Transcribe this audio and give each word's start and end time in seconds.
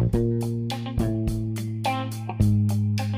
Bye. 0.00 0.39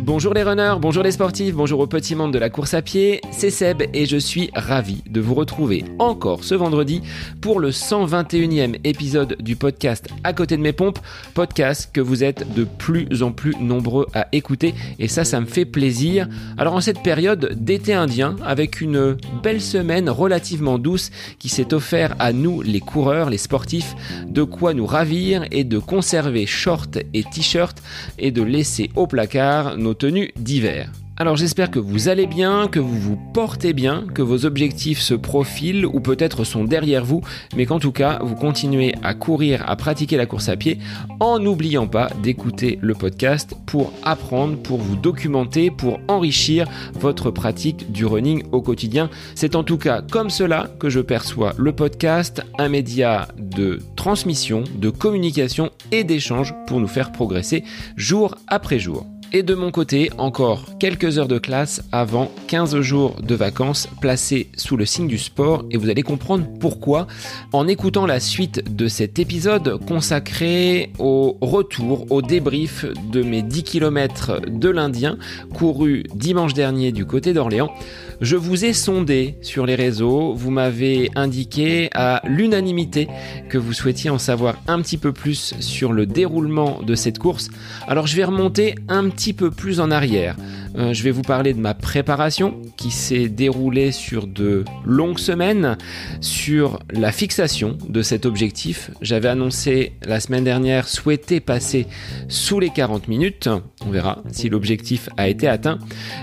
Bonjour 0.04 0.34
les 0.34 0.42
runners, 0.42 0.74
bonjour 0.80 1.04
les 1.04 1.12
sportifs, 1.12 1.54
bonjour 1.54 1.78
au 1.78 1.86
petit 1.86 2.16
monde 2.16 2.32
de 2.32 2.38
la 2.40 2.50
course 2.50 2.74
à 2.74 2.82
pied, 2.82 3.20
c'est 3.30 3.50
Seb 3.50 3.84
et 3.94 4.04
je 4.04 4.16
suis 4.16 4.50
ravi 4.52 5.04
de 5.08 5.20
vous 5.20 5.34
retrouver 5.34 5.84
encore 6.00 6.42
ce 6.42 6.56
vendredi 6.56 7.02
pour 7.40 7.60
le 7.60 7.70
121e 7.70 8.80
épisode 8.82 9.36
du 9.38 9.54
podcast 9.54 10.08
À 10.24 10.32
côté 10.32 10.56
de 10.56 10.62
mes 10.62 10.72
pompes, 10.72 10.98
podcast 11.34 11.88
que 11.92 12.00
vous 12.00 12.24
êtes 12.24 12.52
de 12.52 12.64
plus 12.64 13.22
en 13.22 13.30
plus 13.30 13.54
nombreux 13.60 14.08
à 14.12 14.26
écouter 14.32 14.74
et 14.98 15.06
ça 15.06 15.22
ça 15.22 15.40
me 15.40 15.46
fait 15.46 15.64
plaisir. 15.64 16.28
Alors 16.58 16.74
en 16.74 16.80
cette 16.80 17.04
période 17.04 17.52
d'été 17.52 17.94
indien 17.94 18.34
avec 18.44 18.80
une 18.80 19.16
belle 19.40 19.60
semaine 19.60 20.10
relativement 20.10 20.80
douce 20.80 21.12
qui 21.38 21.48
s'est 21.48 21.72
offert 21.72 22.16
à 22.18 22.32
nous 22.32 22.60
les 22.60 22.80
coureurs, 22.80 23.30
les 23.30 23.38
sportifs, 23.38 23.94
de 24.26 24.42
quoi 24.42 24.74
nous 24.74 24.86
ravir 24.86 25.44
et 25.52 25.62
de 25.62 25.78
conserver 25.78 26.44
shorts 26.44 26.98
et 27.14 27.22
t-shirts 27.22 27.80
et 28.18 28.32
de 28.32 28.42
laisser 28.42 28.90
au 28.96 29.06
placard 29.06 29.76
nos 29.76 29.91
tenues 29.94 30.32
d'hiver. 30.36 30.90
Alors 31.18 31.36
j'espère 31.36 31.70
que 31.70 31.78
vous 31.78 32.08
allez 32.08 32.26
bien, 32.26 32.68
que 32.68 32.80
vous 32.80 32.98
vous 32.98 33.18
portez 33.34 33.74
bien, 33.74 34.06
que 34.14 34.22
vos 34.22 34.46
objectifs 34.46 34.98
se 34.98 35.12
profilent 35.12 35.84
ou 35.84 36.00
peut-être 36.00 36.42
sont 36.42 36.64
derrière 36.64 37.04
vous, 37.04 37.20
mais 37.54 37.66
qu'en 37.66 37.78
tout 37.78 37.92
cas 37.92 38.18
vous 38.22 38.34
continuez 38.34 38.94
à 39.02 39.12
courir, 39.12 39.62
à 39.68 39.76
pratiquer 39.76 40.16
la 40.16 40.24
course 40.24 40.48
à 40.48 40.56
pied 40.56 40.78
en 41.20 41.38
n'oubliant 41.38 41.86
pas 41.86 42.08
d'écouter 42.22 42.78
le 42.80 42.94
podcast 42.94 43.54
pour 43.66 43.92
apprendre, 44.02 44.56
pour 44.56 44.78
vous 44.78 44.96
documenter, 44.96 45.70
pour 45.70 46.00
enrichir 46.08 46.66
votre 46.94 47.30
pratique 47.30 47.92
du 47.92 48.06
running 48.06 48.44
au 48.50 48.62
quotidien. 48.62 49.10
C'est 49.34 49.54
en 49.54 49.64
tout 49.64 49.78
cas 49.78 50.00
comme 50.00 50.30
cela 50.30 50.70
que 50.80 50.88
je 50.88 51.00
perçois 51.00 51.52
le 51.58 51.72
podcast, 51.72 52.42
un 52.58 52.70
média 52.70 53.28
de 53.38 53.80
transmission, 53.96 54.64
de 54.74 54.88
communication 54.88 55.70
et 55.90 56.04
d'échange 56.04 56.54
pour 56.66 56.80
nous 56.80 56.88
faire 56.88 57.12
progresser 57.12 57.64
jour 57.96 58.34
après 58.48 58.78
jour. 58.78 59.11
Et 59.34 59.42
de 59.42 59.54
mon 59.54 59.70
côté, 59.70 60.10
encore 60.18 60.66
quelques 60.78 61.16
heures 61.16 61.26
de 61.26 61.38
classe 61.38 61.82
avant 61.90 62.30
15 62.48 62.78
jours 62.80 63.16
de 63.22 63.34
vacances 63.34 63.88
placés 64.02 64.50
sous 64.58 64.76
le 64.76 64.84
signe 64.84 65.08
du 65.08 65.16
sport 65.16 65.64
et 65.70 65.78
vous 65.78 65.88
allez 65.88 66.02
comprendre 66.02 66.44
pourquoi 66.60 67.06
en 67.54 67.66
écoutant 67.66 68.04
la 68.04 68.20
suite 68.20 68.76
de 68.76 68.88
cet 68.88 69.18
épisode 69.18 69.80
consacré 69.86 70.90
au 70.98 71.38
retour, 71.40 72.12
au 72.12 72.20
débrief 72.20 72.84
de 73.10 73.22
mes 73.22 73.40
10 73.40 73.62
km 73.62 74.42
de 74.46 74.68
l'Indien 74.68 75.16
couru 75.54 76.04
dimanche 76.14 76.52
dernier 76.52 76.92
du 76.92 77.06
côté 77.06 77.32
d'Orléans. 77.32 77.72
Je 78.20 78.36
vous 78.36 78.66
ai 78.66 78.74
sondé 78.74 79.36
sur 79.40 79.64
les 79.64 79.74
réseaux, 79.74 80.34
vous 80.34 80.50
m'avez 80.50 81.10
indiqué 81.16 81.88
à 81.94 82.20
l'unanimité 82.26 83.08
que 83.48 83.56
vous 83.56 83.72
souhaitiez 83.72 84.10
en 84.10 84.18
savoir 84.18 84.56
un 84.68 84.82
petit 84.82 84.98
peu 84.98 85.12
plus 85.12 85.54
sur 85.58 85.92
le 85.92 86.04
déroulement 86.04 86.80
de 86.82 86.94
cette 86.94 87.18
course. 87.18 87.48
Alors 87.88 88.06
je 88.06 88.14
vais 88.14 88.24
remonter 88.24 88.74
un 88.88 89.08
petit 89.08 89.21
peu 89.30 89.52
plus 89.52 89.78
en 89.78 89.92
arrière. 89.92 90.36
Euh, 90.76 90.92
je 90.92 91.02
vais 91.04 91.12
vous 91.12 91.22
parler 91.22 91.54
de 91.54 91.60
ma 91.60 91.74
préparation 91.74 92.60
qui 92.76 92.90
s'est 92.90 93.28
déroulée 93.28 93.92
sur 93.92 94.26
de 94.26 94.64
longues 94.84 95.18
semaines, 95.18 95.76
sur 96.20 96.80
la 96.90 97.12
fixation 97.12 97.78
de 97.88 98.02
cet 98.02 98.26
objectif. 98.26 98.90
J'avais 99.00 99.28
annoncé 99.28 99.92
la 100.04 100.18
semaine 100.18 100.44
dernière 100.44 100.88
souhaiter 100.88 101.38
passer 101.40 101.86
sous 102.28 102.58
les 102.58 102.70
40 102.70 103.06
minutes. 103.06 103.48
On 103.86 103.90
verra 103.90 104.22
si 104.32 104.48
l'objectif 104.48 105.08
a 105.16 105.28
été 105.28 105.46
atteint. 105.46 105.78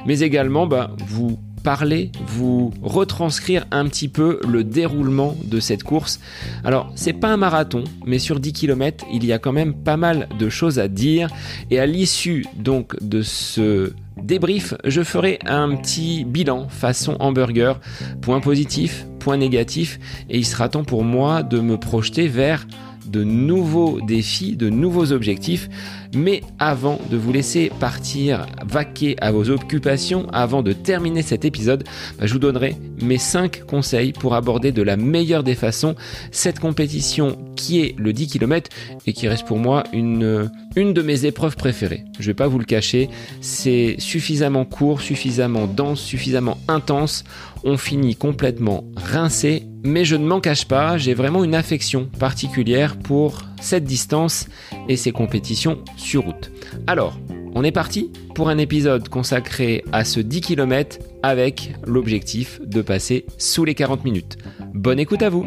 Mais 0.06 0.20
également, 0.20 0.68
bah, 0.68 0.92
vous 1.08 1.40
parler, 1.60 2.12
vous 2.28 2.72
retranscrire 2.82 3.66
un 3.72 3.86
petit 3.86 4.08
peu 4.08 4.40
le 4.48 4.64
déroulement 4.64 5.36
de 5.46 5.60
cette 5.60 5.84
course. 5.84 6.20
Alors, 6.64 6.92
c'est 6.96 7.14
pas 7.14 7.30
un 7.30 7.38
marathon, 7.38 7.84
mais 8.06 8.20
sur 8.20 8.40
10 8.40 8.54
km, 8.54 9.06
il 9.12 9.26
y 9.26 9.34
a 9.34 9.40
quand 9.40 9.52
même 9.52 9.74
pas 9.74 9.98
mal 9.98 10.28
de 10.38 10.50
choses 10.50 10.80
à 10.80 10.88
dire. 10.88 11.30
Et 11.72 11.80
à 11.80 11.86
l'issue 11.86 12.46
donc 12.56 12.96
de 13.02 13.22
ce 13.22 13.94
débrief, 14.22 14.74
je 14.84 15.04
ferai 15.04 15.40
un 15.46 15.76
petit 15.76 16.26
bilan 16.26 16.68
façon 16.70 17.16
hamburger, 17.20 17.80
point 18.22 18.40
positif, 18.40 19.06
point 19.20 19.38
négatif, 19.38 20.00
et 20.30 20.38
il 20.38 20.46
sera 20.46 20.70
temps 20.70 20.84
pour 20.84 21.04
moi 21.04 21.44
de 21.44 21.60
me 21.60 21.78
projeter 21.78 22.28
vers 22.28 22.66
de 23.06 23.24
nouveaux 23.24 24.00
défis, 24.02 24.56
de 24.56 24.70
nouveaux 24.70 25.12
objectifs. 25.12 25.70
Mais 26.16 26.42
avant 26.58 27.00
de 27.10 27.18
vous 27.18 27.32
laisser 27.32 27.72
partir 27.80 28.48
vaquer 28.66 29.16
à 29.22 29.32
vos 29.32 29.50
occupations, 29.50 30.28
avant 30.32 30.64
de 30.64 30.74
terminer 30.74 31.22
cet 31.22 31.46
épisode, 31.46 31.84
bah, 32.18 32.26
je 32.26 32.34
vous 32.34 32.40
donnerai 32.40 32.76
mes 33.02 33.18
5 33.18 33.66
conseils 33.66 34.12
pour 34.12 34.34
aborder 34.34 34.72
de 34.72 34.82
la 34.82 34.98
meilleure 34.98 35.44
des 35.44 35.56
façons 35.56 35.96
cette 36.32 36.60
compétition 36.60 37.38
qui 37.56 37.82
est 37.82 37.96
le 37.98 38.12
10 38.14 38.28
km 38.28 38.70
et 39.06 39.14
qui 39.14 39.28
reste 39.28 39.46
pour 39.46 39.58
moi 39.58 39.84
une, 39.94 40.50
une 40.76 40.94
de 40.94 41.02
mes 41.02 41.26
épreuves 41.26 41.56
préférées. 41.56 42.06
Je 42.16 42.24
ne 42.24 42.28
vais 42.28 42.34
pas 42.34 42.48
vous 42.48 42.60
le 42.60 42.66
cacher, 42.66 43.10
c'est 43.42 43.96
suffisamment 44.00 44.66
court, 44.66 45.02
suffisamment 45.02 45.68
dense, 45.68 46.02
suffisamment 46.02 46.58
intense. 46.68 47.24
On 47.64 47.78
finit 47.78 48.16
complètement 48.16 48.84
rincé, 48.96 49.64
mais 49.84 50.06
je 50.06 50.16
ne 50.16 50.26
m'en 50.26 50.40
cache 50.40 50.66
pas, 50.66 50.98
j'ai 50.98 51.14
vraiment 51.14 51.44
une 51.44 51.56
affection 51.56 52.06
particulière 52.20 52.98
pour 52.98 53.42
cette 53.62 53.84
distance 53.84 54.48
et 54.88 54.98
ces 54.98 55.12
compétitions 55.12 55.84
sur 55.96 56.24
route. 56.24 56.52
Alors, 56.88 57.18
on 57.56 57.64
est 57.64 57.72
parti 57.72 58.12
pour 58.36 58.50
un 58.50 58.58
épisode 58.58 59.10
consacré 59.10 59.84
à 59.92 60.06
ce 60.06 60.20
10 60.20 60.42
km 60.42 61.00
avec 61.24 61.74
l'objectif 61.86 62.62
de 62.62 62.82
passer 62.82 63.26
sous 63.38 63.66
les 63.66 63.76
40 63.76 64.04
minutes. 64.04 64.38
Bonne 64.74 65.00
écoute 65.00 65.24
à 65.24 65.30
vous 65.30 65.46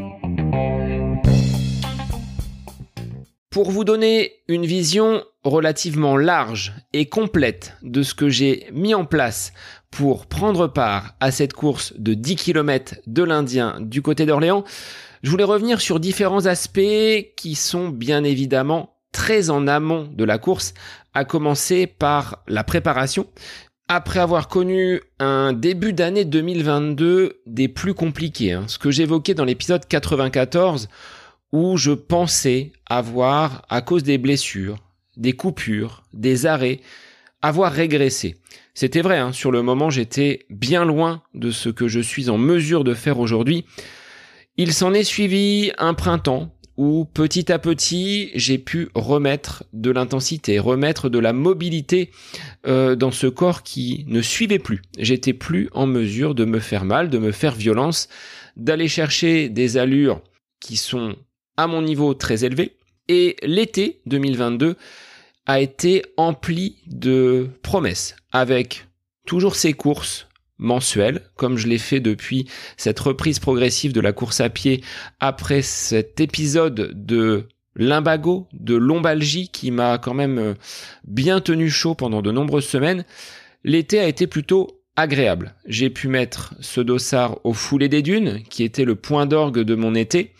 Pour 3.50 3.71
vous 3.71 3.84
donner 3.84 4.32
une 4.48 4.66
vision 4.66 5.22
relativement 5.44 6.16
large 6.16 6.72
et 6.92 7.06
complète 7.06 7.76
de 7.82 8.03
ce 8.03 8.15
que 8.15 8.28
j'ai 8.28 8.66
mis 8.72 8.94
en 8.94 9.04
place 9.04 9.53
pour 9.92 10.26
prendre 10.26 10.66
part 10.66 11.14
à 11.20 11.30
cette 11.30 11.53
course 11.53 11.92
de 11.98 12.14
10 12.14 12.36
km 12.36 12.97
de 13.06 13.22
l'Indien 13.22 13.76
du 13.78 14.03
côté 14.03 14.26
d'Orléans, 14.26 14.64
je 15.22 15.30
voulais 15.30 15.44
revenir 15.44 15.80
sur 15.80 16.00
différents 16.00 16.47
aspects 16.47 17.30
qui 17.36 17.54
sont 17.54 17.91
bien 17.91 18.25
évidemment 18.25 18.97
très 19.12 19.50
en 19.50 19.69
amont 19.69 20.08
de 20.10 20.25
la 20.25 20.38
course, 20.38 20.72
à 21.12 21.25
commencer 21.26 21.86
par 21.86 22.42
la 22.48 22.64
préparation. 22.64 23.26
Après 23.86 24.20
avoir 24.20 24.48
connu 24.48 25.03
un 25.19 25.53
début 25.53 25.92
d'année 25.92 26.24
2022 26.24 27.42
des 27.44 27.69
plus 27.69 27.92
compliqués, 27.92 28.53
hein, 28.53 28.64
ce 28.69 28.78
que 28.78 28.91
j'évoquais 28.91 29.34
dans 29.34 29.44
l'épisode 29.44 29.86
94, 29.86 30.88
où 31.53 31.76
je 31.76 31.92
pensais 31.92 32.72
avoir, 32.88 33.66
à 33.69 33.82
cause 33.82 34.03
des 34.03 34.16
blessures, 34.16 34.78
des 35.19 35.34
coupures, 35.34 36.03
des 36.14 36.47
arrêts, 36.47 36.80
avoir 37.42 37.72
régressé. 37.72 38.36
C'était 38.75 39.03
vrai, 39.03 39.19
hein, 39.19 39.32
sur 39.32 39.50
le 39.50 39.62
moment 39.62 39.91
j'étais 39.91 40.47
bien 40.48 40.84
loin 40.84 41.22
de 41.34 41.50
ce 41.50 41.69
que 41.69 41.88
je 41.88 42.00
suis 42.00 42.30
en 42.30 42.38
mesure 42.38 42.84
de 42.84 42.94
faire 42.94 43.19
aujourd'hui. 43.19 43.64
Il 44.56 44.72
s'en 44.72 44.94
est 44.94 45.04
suivi 45.04 45.72
un 45.78 45.94
printemps 45.94 46.54
où 46.76 47.04
petit 47.04 47.53
à 47.53 47.58
petit 47.58 48.30
j'ai 48.34 48.58
pu 48.58 48.88
remettre 48.94 49.64
de 49.72 49.91
l'intensité, 49.91 50.58
remettre 50.58 51.08
de 51.08 51.19
la 51.19 51.32
mobilité 51.32 52.10
euh, 52.66 52.97
dans 52.97 53.10
ce 53.10 53.26
corps 53.26 53.62
qui 53.62 54.04
ne 54.09 54.22
suivait 54.22 54.59
plus. 54.59 54.82
J'étais 54.98 55.34
plus 55.34 55.69
en 55.72 55.86
mesure 55.86 56.34
de 56.34 56.44
me 56.44 56.60
faire 56.60 56.84
mal, 56.84 57.10
de 57.10 57.19
me 57.19 57.32
faire 57.32 57.54
violence, 57.54 58.09
d'aller 58.56 58.88
chercher 58.88 59.48
des 59.48 59.76
allures 59.76 60.22
qui 60.60 60.76
sont 60.76 61.16
à 61.56 61.66
mon 61.66 61.82
niveau 61.82 62.14
très 62.14 62.44
élevé. 62.44 62.76
Et 63.09 63.36
l'été 63.42 64.00
2022 64.06 64.76
a 65.47 65.60
été 65.60 66.03
empli 66.16 66.76
de 66.86 67.48
promesses 67.62 68.16
avec 68.30 68.86
toujours 69.26 69.56
ces 69.56 69.72
courses 69.72 70.28
mensuelles, 70.58 71.22
comme 71.36 71.58
je 71.58 71.66
l'ai 71.66 71.78
fait 71.78 72.00
depuis 72.00 72.48
cette 72.76 73.00
reprise 73.00 73.38
progressive 73.41 73.92
de 73.92 74.00
la 74.00 74.12
course 74.12 74.41
à 74.41 74.48
pied 74.48 74.82
après 75.20 75.62
cet 75.62 76.20
épisode 76.20 76.92
de 76.94 77.48
limbago, 77.75 78.48
de 78.53 78.76
lombalgie 78.76 79.48
qui 79.48 79.71
m'a 79.71 79.98
quand 79.98 80.15
même 80.15 80.39
euh, 80.39 80.54
bien 81.04 81.41
tenu 81.41 81.71
chaud 81.71 81.94
pendant 81.94 82.22
de 82.22 82.30
nombreuses 82.30 82.66
semaines. 82.66 83.04
L'été 83.65 83.98
a 83.98 84.06
été 84.06 84.27
plutôt 84.27 84.83
agréable. 84.94 85.54
J'ai 85.66 85.89
pu 85.89 86.09
mettre 86.09 86.54
ce 86.60 86.80
dossard 86.80 87.39
au 87.44 87.54
foulé 87.54 87.89
des 87.89 88.03
dunes, 88.03 88.42
qui 88.50 88.62
était 88.62 88.84
le 88.84 88.94
point 88.94 89.27
d'orgue 89.27 89.60
de 89.60 89.74
mon 89.74 89.94
été, 89.94 90.33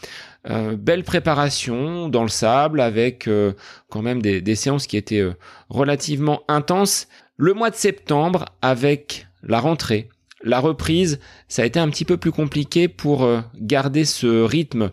euh, 0.51 0.77
belle 0.77 1.05
préparation 1.05 2.09
dans 2.09 2.23
le 2.23 2.29
sable 2.29 2.81
avec 2.81 3.29
euh, 3.29 3.53
quand 3.89 4.03
même 4.03 4.21
des, 4.21 4.55
séances 4.57 4.89
qui 4.89 4.97
étaient 4.97 5.21
euh, 5.21 5.35
relativement 5.69 6.43
intenses. 6.49 7.07
Le 7.37 7.55
mois 7.55 7.71
de 7.71 7.77
septembre 7.77 8.47
avec 8.61 9.29
la 9.45 9.61
rentrée, 9.61 10.09
la 10.43 10.59
reprise, 10.59 11.21
ça 11.47 11.63
a 11.63 11.65
été 11.65 11.79
un 11.79 11.89
petit 11.89 12.05
peu 12.05 12.17
plus 12.17 12.33
compliqué 12.33 12.89
pour 12.89 13.29
garder 13.57 14.05
ce 14.05 14.43
rythme 14.43 14.91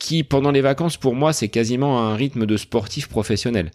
qui 0.00 0.24
pendant 0.24 0.50
les 0.50 0.60
vacances 0.60 0.96
pour 0.96 1.14
moi 1.14 1.32
c'est 1.32 1.48
quasiment 1.48 2.00
un 2.00 2.14
rythme 2.14 2.46
de 2.46 2.56
sportif 2.56 3.08
professionnel. 3.08 3.70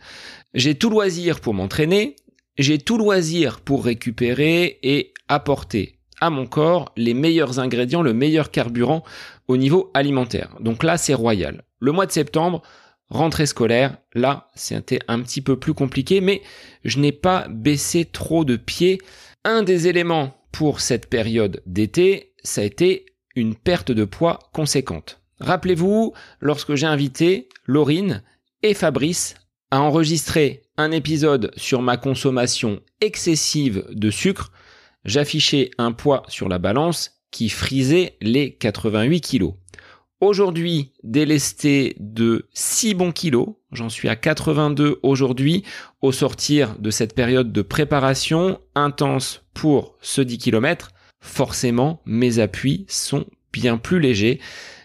J'ai 0.53 0.75
tout 0.75 0.89
loisir 0.89 1.39
pour 1.39 1.53
m'entraîner, 1.53 2.17
j'ai 2.57 2.77
tout 2.77 2.97
loisir 2.97 3.61
pour 3.61 3.85
récupérer 3.85 4.79
et 4.83 5.13
apporter 5.27 5.97
à 6.23 6.29
mon 6.29 6.45
corps 6.45 6.93
les 6.95 7.13
meilleurs 7.13 7.59
ingrédients, 7.59 8.01
le 8.01 8.13
meilleur 8.13 8.49
carburant 8.49 9.03
au 9.47 9.57
niveau 9.57 9.91
alimentaire. 9.93 10.55
Donc 10.59 10.83
là, 10.83 10.97
c'est 10.97 11.13
royal. 11.13 11.63
Le 11.79 11.91
mois 11.91 12.05
de 12.05 12.11
septembre, 12.11 12.61
rentrée 13.09 13.45
scolaire, 13.45 13.97
là, 14.13 14.49
c'était 14.55 14.99
un 15.07 15.21
petit 15.21 15.41
peu 15.41 15.57
plus 15.57 15.73
compliqué, 15.73 16.21
mais 16.21 16.41
je 16.83 16.99
n'ai 16.99 17.11
pas 17.11 17.47
baissé 17.49 18.05
trop 18.05 18.45
de 18.45 18.55
pieds. 18.55 18.99
Un 19.43 19.63
des 19.63 19.87
éléments 19.87 20.37
pour 20.51 20.81
cette 20.81 21.09
période 21.09 21.61
d'été, 21.65 22.33
ça 22.43 22.61
a 22.61 22.65
été 22.65 23.05
une 23.35 23.55
perte 23.55 23.91
de 23.91 24.05
poids 24.05 24.39
conséquente. 24.53 25.19
Rappelez-vous, 25.39 26.13
lorsque 26.39 26.75
j'ai 26.75 26.85
invité 26.85 27.49
Laurine 27.65 28.23
et 28.61 28.73
Fabrice 28.73 29.35
à 29.71 29.81
enregistrer 29.81 30.61
un 30.77 30.91
épisode 30.91 31.51
sur 31.57 31.81
ma 31.81 31.97
consommation 31.97 32.81
excessive 33.01 33.85
de 33.89 34.09
sucre, 34.09 34.51
j'affichais 35.03 35.71
un 35.77 35.91
poids 35.91 36.23
sur 36.27 36.47
la 36.47 36.59
balance 36.59 37.22
qui 37.33 37.49
frisait 37.49 38.15
les 38.21 38.53
88 38.53 39.19
kilos. 39.19 39.55
Aujourd'hui, 40.21 40.93
délesté 41.03 41.97
de 41.99 42.47
6 42.53 42.93
bons 42.93 43.11
kilos, 43.11 43.49
j'en 43.73 43.89
suis 43.89 44.07
à 44.07 44.15
82 44.15 44.99
aujourd'hui, 45.03 45.63
au 46.01 46.13
sortir 46.13 46.77
de 46.79 46.91
cette 46.91 47.13
période 47.13 47.51
de 47.51 47.61
préparation 47.61 48.61
intense 48.75 49.43
pour 49.53 49.97
ce 49.99 50.21
10 50.21 50.37
km, 50.37 50.91
forcément 51.19 52.01
mes 52.05 52.39
appuis 52.39 52.85
sont 52.87 53.25
bien 53.51 53.77
plus 53.77 53.99
légers 53.99 54.39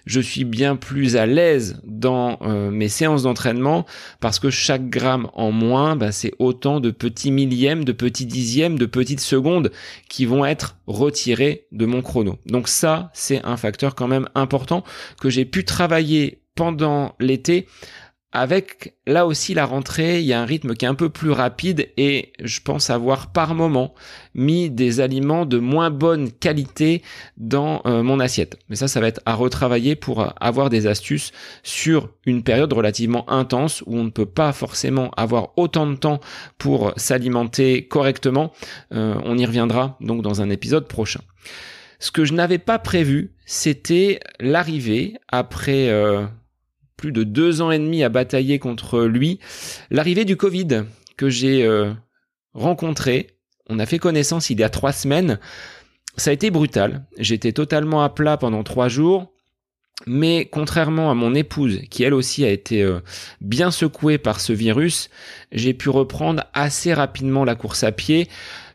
je 0.08 0.20
suis 0.20 0.44
bien 0.44 0.74
plus 0.74 1.16
à 1.16 1.26
l'aise 1.26 1.80
dans 1.84 2.38
euh, 2.40 2.70
mes 2.70 2.88
séances 2.88 3.24
d'entraînement 3.24 3.84
parce 4.20 4.38
que 4.38 4.48
chaque 4.48 4.88
gramme 4.88 5.28
en 5.34 5.52
moins, 5.52 5.96
bah, 5.96 6.12
c'est 6.12 6.32
autant 6.38 6.80
de 6.80 6.90
petits 6.90 7.30
millièmes, 7.30 7.84
de 7.84 7.92
petits 7.92 8.24
dixièmes, 8.24 8.78
de 8.78 8.86
petites 8.86 9.20
secondes 9.20 9.70
qui 10.08 10.24
vont 10.24 10.46
être 10.46 10.78
retirés 10.86 11.66
de 11.72 11.84
mon 11.84 12.00
chrono. 12.00 12.38
Donc 12.46 12.68
ça, 12.68 13.10
c'est 13.12 13.44
un 13.44 13.58
facteur 13.58 13.94
quand 13.94 14.08
même 14.08 14.28
important 14.34 14.82
que 15.20 15.28
j'ai 15.28 15.44
pu 15.44 15.64
travailler 15.64 16.40
pendant 16.54 17.14
l'été 17.20 17.68
avec 18.32 18.94
là 19.06 19.26
aussi 19.26 19.54
la 19.54 19.64
rentrée, 19.64 20.20
il 20.20 20.26
y 20.26 20.34
a 20.34 20.40
un 20.40 20.44
rythme 20.44 20.74
qui 20.74 20.84
est 20.84 20.88
un 20.88 20.94
peu 20.94 21.08
plus 21.08 21.30
rapide 21.30 21.88
et 21.96 22.32
je 22.42 22.60
pense 22.60 22.90
avoir 22.90 23.32
par 23.32 23.54
moment 23.54 23.94
mis 24.34 24.68
des 24.68 25.00
aliments 25.00 25.46
de 25.46 25.58
moins 25.58 25.90
bonne 25.90 26.30
qualité 26.30 27.02
dans 27.38 27.80
euh, 27.86 28.02
mon 28.02 28.20
assiette. 28.20 28.58
Mais 28.68 28.76
ça, 28.76 28.86
ça 28.86 29.00
va 29.00 29.08
être 29.08 29.22
à 29.24 29.34
retravailler 29.34 29.96
pour 29.96 30.20
euh, 30.20 30.28
avoir 30.40 30.68
des 30.68 30.86
astuces 30.86 31.32
sur 31.62 32.10
une 32.26 32.42
période 32.42 32.72
relativement 32.72 33.28
intense 33.30 33.82
où 33.86 33.96
on 33.96 34.04
ne 34.04 34.10
peut 34.10 34.26
pas 34.26 34.52
forcément 34.52 35.10
avoir 35.16 35.56
autant 35.56 35.86
de 35.86 35.96
temps 35.96 36.20
pour 36.58 36.92
s'alimenter 36.96 37.88
correctement. 37.88 38.52
Euh, 38.92 39.14
on 39.24 39.38
y 39.38 39.46
reviendra 39.46 39.96
donc 40.02 40.20
dans 40.20 40.42
un 40.42 40.50
épisode 40.50 40.86
prochain. 40.86 41.20
Ce 41.98 42.10
que 42.10 42.26
je 42.26 42.34
n'avais 42.34 42.58
pas 42.58 42.78
prévu, 42.78 43.32
c'était 43.46 44.20
l'arrivée 44.38 45.16
après 45.28 45.90
plus 46.98 47.12
de 47.12 47.22
deux 47.22 47.62
ans 47.62 47.70
et 47.70 47.78
demi 47.78 48.02
à 48.02 48.10
batailler 48.10 48.58
contre 48.58 49.04
lui, 49.04 49.38
l'arrivée 49.90 50.26
du 50.26 50.36
Covid 50.36 50.82
que 51.16 51.30
j'ai 51.30 51.64
euh, 51.64 51.94
rencontré, 52.52 53.38
on 53.70 53.78
a 53.78 53.86
fait 53.86 53.98
connaissance 53.98 54.50
il 54.50 54.60
y 54.60 54.64
a 54.64 54.68
trois 54.68 54.92
semaines, 54.92 55.38
ça 56.18 56.30
a 56.30 56.32
été 56.34 56.50
brutal. 56.50 57.06
J'étais 57.16 57.52
totalement 57.52 58.02
à 58.02 58.10
plat 58.10 58.36
pendant 58.36 58.64
trois 58.64 58.88
jours. 58.88 59.32
Mais 60.08 60.48
contrairement 60.50 61.10
à 61.10 61.14
mon 61.14 61.34
épouse, 61.34 61.82
qui 61.90 62.02
elle 62.02 62.14
aussi 62.14 62.44
a 62.44 62.50
été 62.50 62.82
euh, 62.82 63.00
bien 63.40 63.70
secouée 63.70 64.18
par 64.18 64.40
ce 64.40 64.52
virus, 64.52 65.10
j'ai 65.52 65.74
pu 65.74 65.90
reprendre 65.90 66.44
assez 66.54 66.94
rapidement 66.94 67.44
la 67.44 67.54
course 67.54 67.84
à 67.84 67.92
pied. 67.92 68.28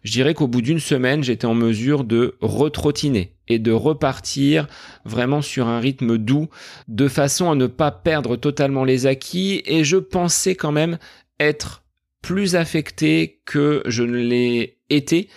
Je 0.03 0.11
dirais 0.11 0.33
qu'au 0.33 0.47
bout 0.47 0.61
d'une 0.61 0.79
semaine, 0.79 1.23
j'étais 1.23 1.45
en 1.45 1.55
mesure 1.55 2.03
de 2.03 2.35
retrottiner 2.41 3.33
et 3.47 3.57
de 3.57 3.71
repartir 3.71 4.67
vraiment 5.05 5.41
sur 5.41 5.67
un 5.67 5.79
rythme 5.79 6.17
doux, 6.17 6.49
de 6.87 7.07
façon 7.07 7.51
à 7.51 7.55
ne 7.55 7.67
pas 7.67 7.91
perdre 7.91 8.35
totalement 8.35 8.83
les 8.83 9.07
acquis. 9.07 9.63
Et 9.65 9.83
je 9.83 9.97
pensais 9.97 10.55
quand 10.55 10.71
même 10.71 10.97
être 11.39 11.83
plus 12.21 12.55
affecté 12.55 13.41
que 13.45 13.81
je 13.85 14.03
ne 14.03 14.17
l'ai 14.17 14.77
été 14.89 15.29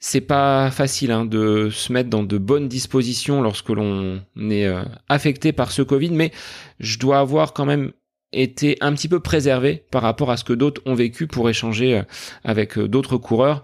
c'est 0.00 0.20
pas 0.20 0.70
facile 0.70 1.10
hein, 1.10 1.24
de 1.24 1.70
se 1.70 1.92
mettre 1.92 2.08
dans 2.08 2.22
de 2.22 2.38
bonnes 2.38 2.68
dispositions 2.68 3.42
lorsque 3.42 3.70
l'on 3.70 4.20
est 4.38 4.66
euh, 4.66 4.84
affecté 5.08 5.52
par 5.52 5.72
ce 5.72 5.82
Covid, 5.82 6.10
mais 6.10 6.32
je 6.78 6.98
dois 6.98 7.18
avoir 7.18 7.52
quand 7.52 7.64
même 7.64 7.92
été 8.32 8.76
un 8.80 8.92
petit 8.92 9.08
peu 9.08 9.20
préservé 9.20 9.84
par 9.90 10.02
rapport 10.02 10.30
à 10.30 10.36
ce 10.36 10.44
que 10.44 10.52
d'autres 10.52 10.82
ont 10.86 10.94
vécu 10.94 11.26
pour 11.26 11.48
échanger 11.50 11.98
euh, 11.98 12.02
avec 12.44 12.78
euh, 12.78 12.86
d'autres 12.86 13.16
coureurs. 13.16 13.62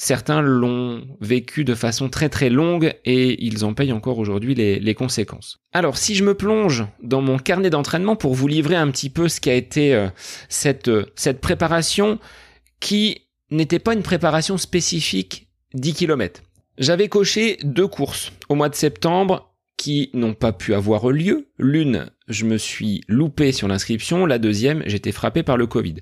Certains 0.00 0.40
l'ont 0.40 1.04
vécu 1.20 1.64
de 1.64 1.74
façon 1.74 2.08
très 2.08 2.28
très 2.28 2.50
longue 2.50 2.94
et 3.04 3.44
ils 3.44 3.64
en 3.64 3.74
payent 3.74 3.92
encore 3.92 4.18
aujourd'hui 4.18 4.54
les, 4.54 4.94
conséquences. 4.94 5.58
Alors 5.72 5.96
si 5.96 6.14
je 6.14 6.22
me 6.22 6.34
plonge 6.34 6.86
dans 7.02 7.20
mon 7.20 7.36
carnet 7.36 7.68
d'entraînement 7.68 8.14
pour 8.14 8.34
vous 8.34 8.46
livrer 8.46 8.76
un 8.76 8.88
petit 8.92 9.10
peu 9.10 9.28
ce 9.28 9.40
qui 9.40 9.50
a 9.50 9.54
été 9.54 10.08
cette, 10.48 10.88
cette 11.16 11.40
préparation 11.40 12.20
qui 12.78 13.22
n'était 13.50 13.80
pas 13.80 13.92
une 13.92 14.04
préparation 14.04 14.56
spécifique 14.56 15.47
10 15.74 15.94
km. 15.94 16.42
J'avais 16.78 17.08
coché 17.08 17.58
deux 17.62 17.88
courses 17.88 18.32
au 18.48 18.54
mois 18.54 18.68
de 18.68 18.74
septembre 18.74 19.54
qui 19.76 20.10
n'ont 20.12 20.34
pas 20.34 20.52
pu 20.52 20.74
avoir 20.74 21.08
lieu. 21.10 21.48
L'une, 21.58 22.10
je 22.26 22.44
me 22.44 22.58
suis 22.58 23.02
loupé 23.08 23.52
sur 23.52 23.68
l'inscription, 23.68 24.26
la 24.26 24.38
deuxième, 24.38 24.82
j'étais 24.86 25.12
frappé 25.12 25.42
par 25.42 25.56
le 25.56 25.66
Covid. 25.66 25.96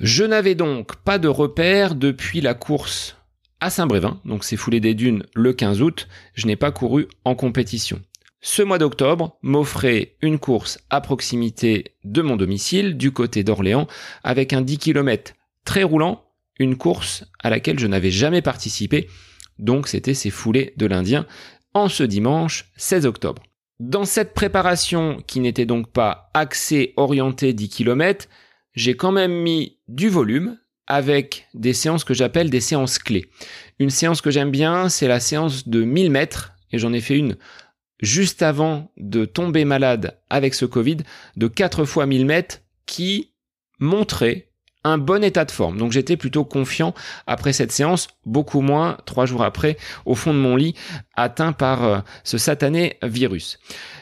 Je 0.00 0.24
n'avais 0.24 0.54
donc 0.54 0.96
pas 0.96 1.18
de 1.18 1.28
repère 1.28 1.94
depuis 1.94 2.40
la 2.40 2.54
course 2.54 3.16
à 3.60 3.70
Saint-Brévin, 3.70 4.20
donc 4.24 4.42
c'est 4.42 4.56
foulé 4.56 4.80
des 4.80 4.94
dunes 4.94 5.24
le 5.34 5.52
15 5.52 5.82
août, 5.82 6.08
je 6.34 6.46
n'ai 6.46 6.56
pas 6.56 6.72
couru 6.72 7.06
en 7.24 7.36
compétition. 7.36 8.02
Ce 8.40 8.60
mois 8.60 8.78
d'octobre 8.78 9.38
m'offrait 9.42 10.16
une 10.20 10.40
course 10.40 10.78
à 10.90 11.00
proximité 11.00 11.94
de 12.02 12.22
mon 12.22 12.36
domicile, 12.36 12.96
du 12.96 13.12
côté 13.12 13.44
d'Orléans, 13.44 13.86
avec 14.24 14.52
un 14.52 14.62
10 14.62 14.78
km 14.78 15.34
très 15.64 15.84
roulant 15.84 16.24
une 16.62 16.76
course 16.76 17.24
à 17.40 17.50
laquelle 17.50 17.78
je 17.78 17.86
n'avais 17.86 18.10
jamais 18.10 18.42
participé, 18.42 19.08
donc 19.58 19.88
c'était 19.88 20.14
ces 20.14 20.30
foulées 20.30 20.72
de 20.76 20.86
l'Indien, 20.86 21.26
en 21.74 21.88
ce 21.88 22.02
dimanche 22.02 22.70
16 22.76 23.06
octobre. 23.06 23.42
Dans 23.80 24.04
cette 24.04 24.34
préparation 24.34 25.22
qui 25.26 25.40
n'était 25.40 25.66
donc 25.66 25.90
pas 25.90 26.30
axée 26.34 26.94
orientée 26.96 27.52
10 27.52 27.68
km, 27.68 28.28
j'ai 28.74 28.96
quand 28.96 29.12
même 29.12 29.32
mis 29.32 29.78
du 29.88 30.08
volume 30.08 30.58
avec 30.86 31.48
des 31.54 31.72
séances 31.72 32.04
que 32.04 32.14
j'appelle 32.14 32.50
des 32.50 32.60
séances 32.60 32.98
clés. 32.98 33.30
Une 33.78 33.90
séance 33.90 34.20
que 34.20 34.30
j'aime 34.30 34.50
bien, 34.50 34.88
c'est 34.88 35.08
la 35.08 35.20
séance 35.20 35.68
de 35.68 35.84
1000 35.84 36.10
mètres, 36.10 36.52
et 36.70 36.78
j'en 36.78 36.92
ai 36.92 37.00
fait 37.00 37.18
une 37.18 37.36
juste 38.00 38.42
avant 38.42 38.92
de 38.96 39.24
tomber 39.24 39.64
malade 39.64 40.18
avec 40.28 40.54
ce 40.54 40.64
Covid, 40.64 40.98
de 41.36 41.48
4 41.48 41.84
fois 41.84 42.06
1000 42.06 42.26
mètres, 42.26 42.60
qui 42.84 43.32
montrait 43.78 44.51
un 44.84 44.98
bon 44.98 45.22
état 45.22 45.44
de 45.44 45.50
forme. 45.50 45.78
Donc 45.78 45.92
j'étais 45.92 46.16
plutôt 46.16 46.44
confiant 46.44 46.94
après 47.26 47.52
cette 47.52 47.72
séance, 47.72 48.08
beaucoup 48.26 48.60
moins 48.60 48.96
trois 49.06 49.26
jours 49.26 49.44
après, 49.44 49.76
au 50.06 50.14
fond 50.14 50.34
de 50.34 50.38
mon 50.38 50.56
lit, 50.56 50.74
atteint 51.14 51.52
par 51.52 51.84
euh, 51.84 51.98
ce 52.24 52.38
satané 52.38 52.96
virus. 53.02 53.58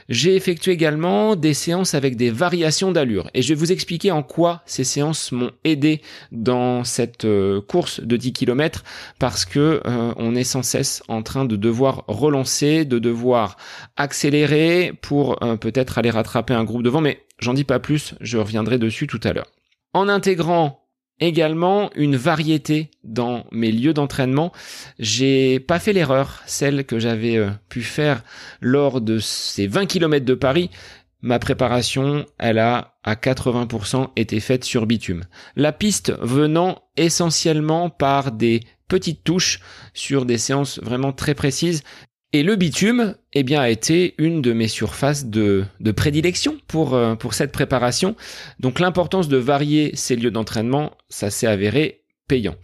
J'ai 0.08 0.34
effectué 0.34 0.72
également 0.72 1.36
des 1.36 1.54
séances 1.54 1.94
avec 1.94 2.16
des 2.16 2.30
variations 2.30 2.92
d'allure 2.92 3.30
et 3.34 3.42
je 3.42 3.48
vais 3.50 3.54
vous 3.54 3.72
expliquer 3.72 4.10
en 4.10 4.22
quoi 4.22 4.62
ces 4.66 4.84
séances 4.84 5.32
m'ont 5.32 5.52
aidé 5.64 6.00
dans 6.32 6.82
cette 6.84 7.24
euh, 7.26 7.60
course 7.60 8.00
de 8.00 8.16
10 8.16 8.32
km 8.32 8.82
parce 9.18 9.44
que 9.44 9.82
euh, 9.86 10.12
on 10.16 10.34
est 10.34 10.44
sans 10.44 10.62
cesse 10.62 11.02
en 11.08 11.22
train 11.22 11.44
de 11.44 11.56
devoir 11.56 12.04
relancer, 12.08 12.84
de 12.84 12.98
devoir 12.98 13.56
accélérer 13.96 14.92
pour 15.00 15.38
peut-être 15.60 15.98
aller 15.98 16.10
rattraper 16.10 16.54
un 16.54 16.64
groupe 16.64 16.82
devant 16.82 17.00
mais 17.00 17.22
j'en 17.38 17.54
dis 17.54 17.64
pas 17.64 17.78
plus, 17.78 18.14
je 18.20 18.38
reviendrai 18.38 18.78
dessus 18.78 19.06
tout 19.06 19.20
à 19.22 19.32
l'heure 19.32 19.46
en 19.92 20.08
intégrant 20.08 20.80
également 21.20 21.90
une 21.94 22.16
variété 22.16 22.90
dans 23.04 23.44
mes 23.52 23.70
lieux 23.70 23.92
d'entraînement. 23.92 24.52
J'ai 24.98 25.60
pas 25.60 25.78
fait 25.78 25.92
l'erreur, 25.92 26.42
celle 26.46 26.84
que 26.84 26.98
j'avais 26.98 27.36
euh, 27.36 27.50
pu 27.68 27.82
faire 27.82 28.24
lors 28.60 29.00
de 29.00 29.18
ces 29.18 29.66
20 29.66 29.86
km 29.86 30.24
de 30.24 30.34
Paris. 30.34 30.70
Ma 31.22 31.38
préparation, 31.38 32.24
elle 32.38 32.58
a 32.58 32.96
à 33.04 33.14
80% 33.14 34.08
été 34.16 34.40
faite 34.40 34.64
sur 34.64 34.86
bitume. 34.86 35.24
La 35.54 35.72
piste 35.72 36.14
venant 36.20 36.82
essentiellement 36.96 37.90
par 37.90 38.32
des 38.32 38.60
petites 38.88 39.22
touches 39.22 39.60
sur 39.92 40.24
des 40.24 40.38
séances 40.38 40.80
vraiment 40.80 41.12
très 41.12 41.34
précises, 41.34 41.82
et 42.32 42.42
le 42.44 42.54
bitume, 42.54 43.16
eh 43.32 43.42
bien, 43.42 43.60
a 43.60 43.68
été 43.70 44.14
une 44.18 44.40
de 44.40 44.52
mes 44.52 44.68
surfaces 44.68 45.26
de, 45.26 45.64
prédilection 45.96 46.58
pour, 46.68 46.94
euh, 46.94 47.16
pour 47.16 47.34
cette 47.34 47.50
préparation. 47.50 48.14
Donc 48.60 48.78
l'importance 48.78 49.28
de 49.28 49.36
varier 49.36 49.90
ces 49.94 50.14
lieux 50.14 50.30
d'entraînement, 50.30 50.92
ça 51.08 51.30
s'est 51.30 51.48
avéré 51.48 52.02
payant. 52.28 52.54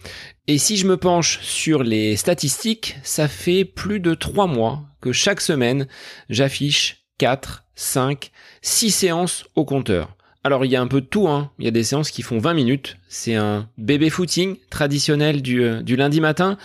Et 0.47 0.59
si 0.59 0.77
je 0.77 0.87
me 0.87 0.97
penche 0.97 1.41
sur 1.41 1.83
les 1.83 2.15
statistiques, 2.15 2.97
ça 3.03 3.27
fait 3.27 3.65
plus 3.65 3.99
de 3.99 4.15
trois 4.15 4.47
mois 4.47 4.85
que 5.01 5.11
chaque 5.11 5.41
semaine, 5.41 5.89
j'affiche 6.31 7.05
4, 7.19 7.65
5, 7.75 8.31
6 8.63 8.91
séances 8.93 9.45
au 9.57 9.65
compteur. 9.65 10.17
Alors 10.45 10.65
il 10.65 10.71
y 10.71 10.77
a 10.77 10.81
un 10.81 10.87
peu 10.87 11.01
de 11.01 11.07
tout, 11.07 11.27
hein. 11.27 11.51
il 11.59 11.65
y 11.65 11.69
a 11.69 11.73
des 11.73 11.83
séances 11.83 12.13
qui 12.13 12.23
font 12.23 12.39
20 12.39 12.55
minutes, 12.55 12.99
c'est 13.09 13.35
un 13.35 13.69
bébé 13.79 14.11
footing 14.11 14.57
traditionnel 14.71 15.43
du, 15.43 15.65
euh, 15.65 15.83
du 15.83 15.97
lundi 15.97 16.21
matin 16.21 16.57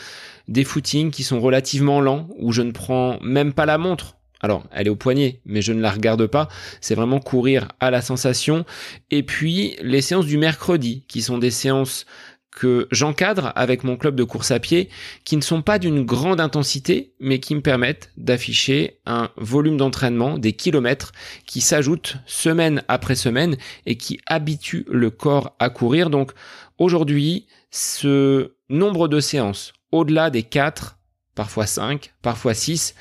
des 0.51 0.63
footings 0.63 1.11
qui 1.11 1.23
sont 1.23 1.39
relativement 1.39 2.01
lents, 2.01 2.27
où 2.37 2.51
je 2.51 2.61
ne 2.61 2.71
prends 2.71 3.17
même 3.21 3.53
pas 3.53 3.65
la 3.65 3.77
montre 3.77 4.17
Alors, 4.41 4.63
elle 4.71 4.87
est 4.87 4.91
au 4.91 4.95
poignet, 4.95 5.41
mais 5.45 5.61
je 5.61 5.71
ne 5.71 5.81
la 5.81 5.91
regarde 5.91 6.27
pas. 6.27 6.49
C'est 6.81 6.95
vraiment 6.95 7.19
courir 7.19 7.69
à 7.79 7.91
la 7.91 8.01
sensation. 8.01 8.65
Et 9.11 9.23
puis, 9.23 9.75
les 9.81 10.01
séances 10.01 10.25
du 10.25 10.37
mercredi, 10.37 11.05
qui 11.07 11.21
sont 11.21 11.37
des 11.37 11.51
séances 11.51 12.05
que 12.51 12.89
j'encadre 12.91 13.53
avec 13.55 13.85
mon 13.85 13.95
club 13.95 14.15
de 14.15 14.25
course 14.25 14.51
à 14.51 14.59
pied, 14.59 14.89
qui 15.23 15.37
ne 15.37 15.41
sont 15.41 15.61
pas 15.61 15.79
d'une 15.79 16.03
grande 16.03 16.41
intensité, 16.41 17.13
mais 17.21 17.39
qui 17.39 17.55
me 17.55 17.61
permettent 17.61 18.11
d'afficher 18.17 18.99
un 19.05 19.29
volume 19.37 19.77
d'entraînement, 19.77 20.37
des 20.37 20.51
kilomètres, 20.51 21.13
qui 21.45 21.61
s'ajoutent 21.61 22.17
semaine 22.25 22.83
après 22.89 23.15
semaine 23.15 23.55
et 23.85 23.95
qui 23.95 24.19
habituent 24.25 24.85
le 24.89 25.09
corps 25.11 25.55
à 25.59 25.69
courir. 25.69 26.09
Donc, 26.09 26.31
aujourd'hui, 26.77 27.47
ce 27.69 28.55
nombre 28.69 29.07
de 29.07 29.21
séances, 29.21 29.71
au-delà 29.91 30.29
des 30.29 30.43
4, 30.43 30.97
parfois 31.35 31.65
5, 31.65 32.13
parfois 32.21 32.53
6, 32.53 32.95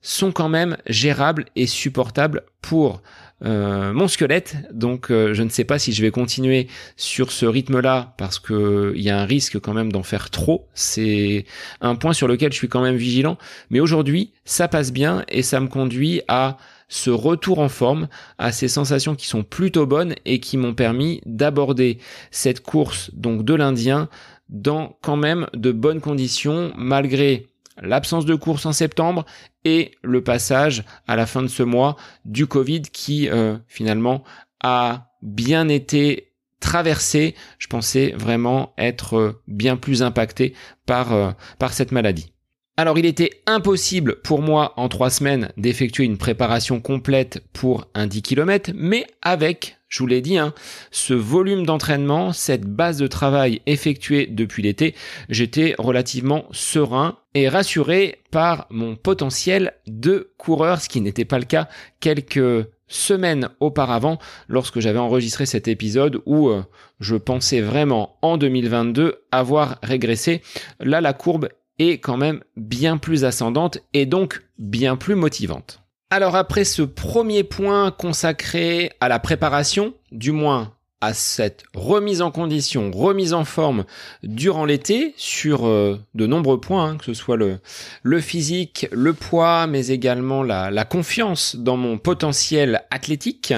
sont 0.00 0.32
quand 0.32 0.50
même 0.50 0.76
gérables 0.86 1.46
et 1.56 1.66
supportables 1.66 2.42
pour 2.60 3.02
euh, 3.44 3.92
mon 3.92 4.06
squelette. 4.06 4.56
Donc 4.72 5.10
euh, 5.10 5.34
je 5.34 5.42
ne 5.42 5.48
sais 5.48 5.64
pas 5.64 5.78
si 5.78 5.92
je 5.92 6.02
vais 6.02 6.10
continuer 6.10 6.68
sur 6.96 7.32
ce 7.32 7.46
rythme-là 7.46 8.14
parce 8.16 8.38
que 8.38 8.92
il 8.96 9.02
y 9.02 9.10
a 9.10 9.18
un 9.18 9.24
risque 9.24 9.58
quand 9.58 9.74
même 9.74 9.90
d'en 9.90 10.02
faire 10.02 10.30
trop. 10.30 10.68
C'est 10.74 11.46
un 11.80 11.94
point 11.94 12.12
sur 12.12 12.28
lequel 12.28 12.52
je 12.52 12.58
suis 12.58 12.68
quand 12.68 12.82
même 12.82 12.96
vigilant. 12.96 13.38
Mais 13.70 13.80
aujourd'hui, 13.80 14.32
ça 14.44 14.68
passe 14.68 14.92
bien 14.92 15.24
et 15.28 15.42
ça 15.42 15.60
me 15.60 15.68
conduit 15.68 16.22
à 16.28 16.58
ce 16.88 17.10
retour 17.10 17.58
en 17.58 17.68
forme, 17.68 18.08
à 18.38 18.52
ces 18.52 18.68
sensations 18.68 19.14
qui 19.14 19.26
sont 19.26 19.42
plutôt 19.42 19.86
bonnes 19.86 20.14
et 20.24 20.38
qui 20.38 20.56
m'ont 20.56 20.74
permis 20.74 21.20
d'aborder 21.26 21.98
cette 22.30 22.60
course 22.60 23.10
donc 23.14 23.44
de 23.44 23.54
l'Indien 23.54 24.08
dans 24.48 24.96
quand 25.02 25.16
même 25.16 25.46
de 25.54 25.72
bonnes 25.72 26.00
conditions 26.00 26.72
malgré 26.76 27.46
l'absence 27.80 28.24
de 28.24 28.34
course 28.34 28.66
en 28.66 28.72
septembre 28.72 29.24
et 29.64 29.92
le 30.02 30.22
passage 30.22 30.84
à 31.06 31.16
la 31.16 31.26
fin 31.26 31.42
de 31.42 31.48
ce 31.48 31.62
mois 31.62 31.96
du 32.24 32.46
Covid 32.46 32.82
qui 32.82 33.28
euh, 33.28 33.56
finalement 33.66 34.22
a 34.62 35.10
bien 35.22 35.68
été 35.68 36.32
traversé. 36.60 37.34
Je 37.58 37.66
pensais 37.66 38.14
vraiment 38.16 38.74
être 38.78 39.16
euh, 39.16 39.42
bien 39.48 39.76
plus 39.76 40.02
impacté 40.02 40.54
par, 40.86 41.12
euh, 41.12 41.30
par 41.58 41.72
cette 41.72 41.92
maladie. 41.92 42.32
Alors 42.76 42.98
il 42.98 43.06
était 43.06 43.30
impossible 43.46 44.20
pour 44.22 44.42
moi 44.42 44.72
en 44.76 44.88
trois 44.88 45.10
semaines 45.10 45.52
d'effectuer 45.56 46.04
une 46.04 46.18
préparation 46.18 46.80
complète 46.80 47.44
pour 47.52 47.86
un 47.94 48.08
10 48.08 48.22
km, 48.22 48.72
mais 48.74 49.06
avec 49.22 49.76
je 49.94 50.00
vous 50.00 50.08
l'ai 50.08 50.22
dit, 50.22 50.38
hein, 50.38 50.52
ce 50.90 51.14
volume 51.14 51.64
d'entraînement, 51.64 52.32
cette 52.32 52.64
base 52.64 52.98
de 52.98 53.06
travail 53.06 53.62
effectuée 53.66 54.26
depuis 54.26 54.60
l'été, 54.60 54.96
j'étais 55.28 55.76
relativement 55.78 56.46
serein 56.50 57.18
et 57.34 57.48
rassuré 57.48 58.18
par 58.32 58.66
mon 58.70 58.96
potentiel 58.96 59.74
de 59.86 60.32
coureur, 60.36 60.80
ce 60.80 60.88
qui 60.88 61.00
n'était 61.00 61.24
pas 61.24 61.38
le 61.38 61.44
cas 61.44 61.68
quelques 62.00 62.66
semaines 62.88 63.50
auparavant 63.60 64.18
lorsque 64.48 64.80
j'avais 64.80 64.98
enregistré 64.98 65.46
cet 65.46 65.68
épisode 65.68 66.20
où 66.26 66.48
euh, 66.48 66.64
je 66.98 67.14
pensais 67.14 67.60
vraiment 67.60 68.16
en 68.20 68.36
2022 68.36 69.22
avoir 69.30 69.78
régressé. 69.84 70.42
Là, 70.80 71.00
la 71.00 71.12
courbe 71.12 71.50
est 71.78 71.98
quand 71.98 72.16
même 72.16 72.42
bien 72.56 72.98
plus 72.98 73.24
ascendante 73.24 73.78
et 73.92 74.06
donc 74.06 74.42
bien 74.58 74.96
plus 74.96 75.14
motivante. 75.14 75.83
Alors 76.10 76.36
après 76.36 76.64
ce 76.64 76.82
premier 76.82 77.44
point 77.44 77.90
consacré 77.90 78.92
à 79.00 79.08
la 79.08 79.18
préparation, 79.18 79.94
du 80.12 80.32
moins 80.32 80.74
à 81.00 81.12
cette 81.12 81.64
remise 81.74 82.22
en 82.22 82.30
condition, 82.30 82.90
remise 82.90 83.34
en 83.34 83.44
forme 83.44 83.84
durant 84.22 84.64
l'été 84.64 85.12
sur 85.16 85.66
euh, 85.66 86.00
de 86.14 86.26
nombreux 86.26 86.60
points, 86.60 86.90
hein, 86.90 86.96
que 86.96 87.04
ce 87.04 87.14
soit 87.14 87.36
le, 87.36 88.20
physique, 88.20 88.86
le 88.90 89.12
poids, 89.12 89.66
mais 89.66 89.88
également 89.88 90.42
la, 90.42 90.70
la 90.70 90.84
confiance 90.84 91.56
dans 91.56 91.76
mon 91.76 91.98
potentiel 91.98 92.84
athlétique, 92.90 93.52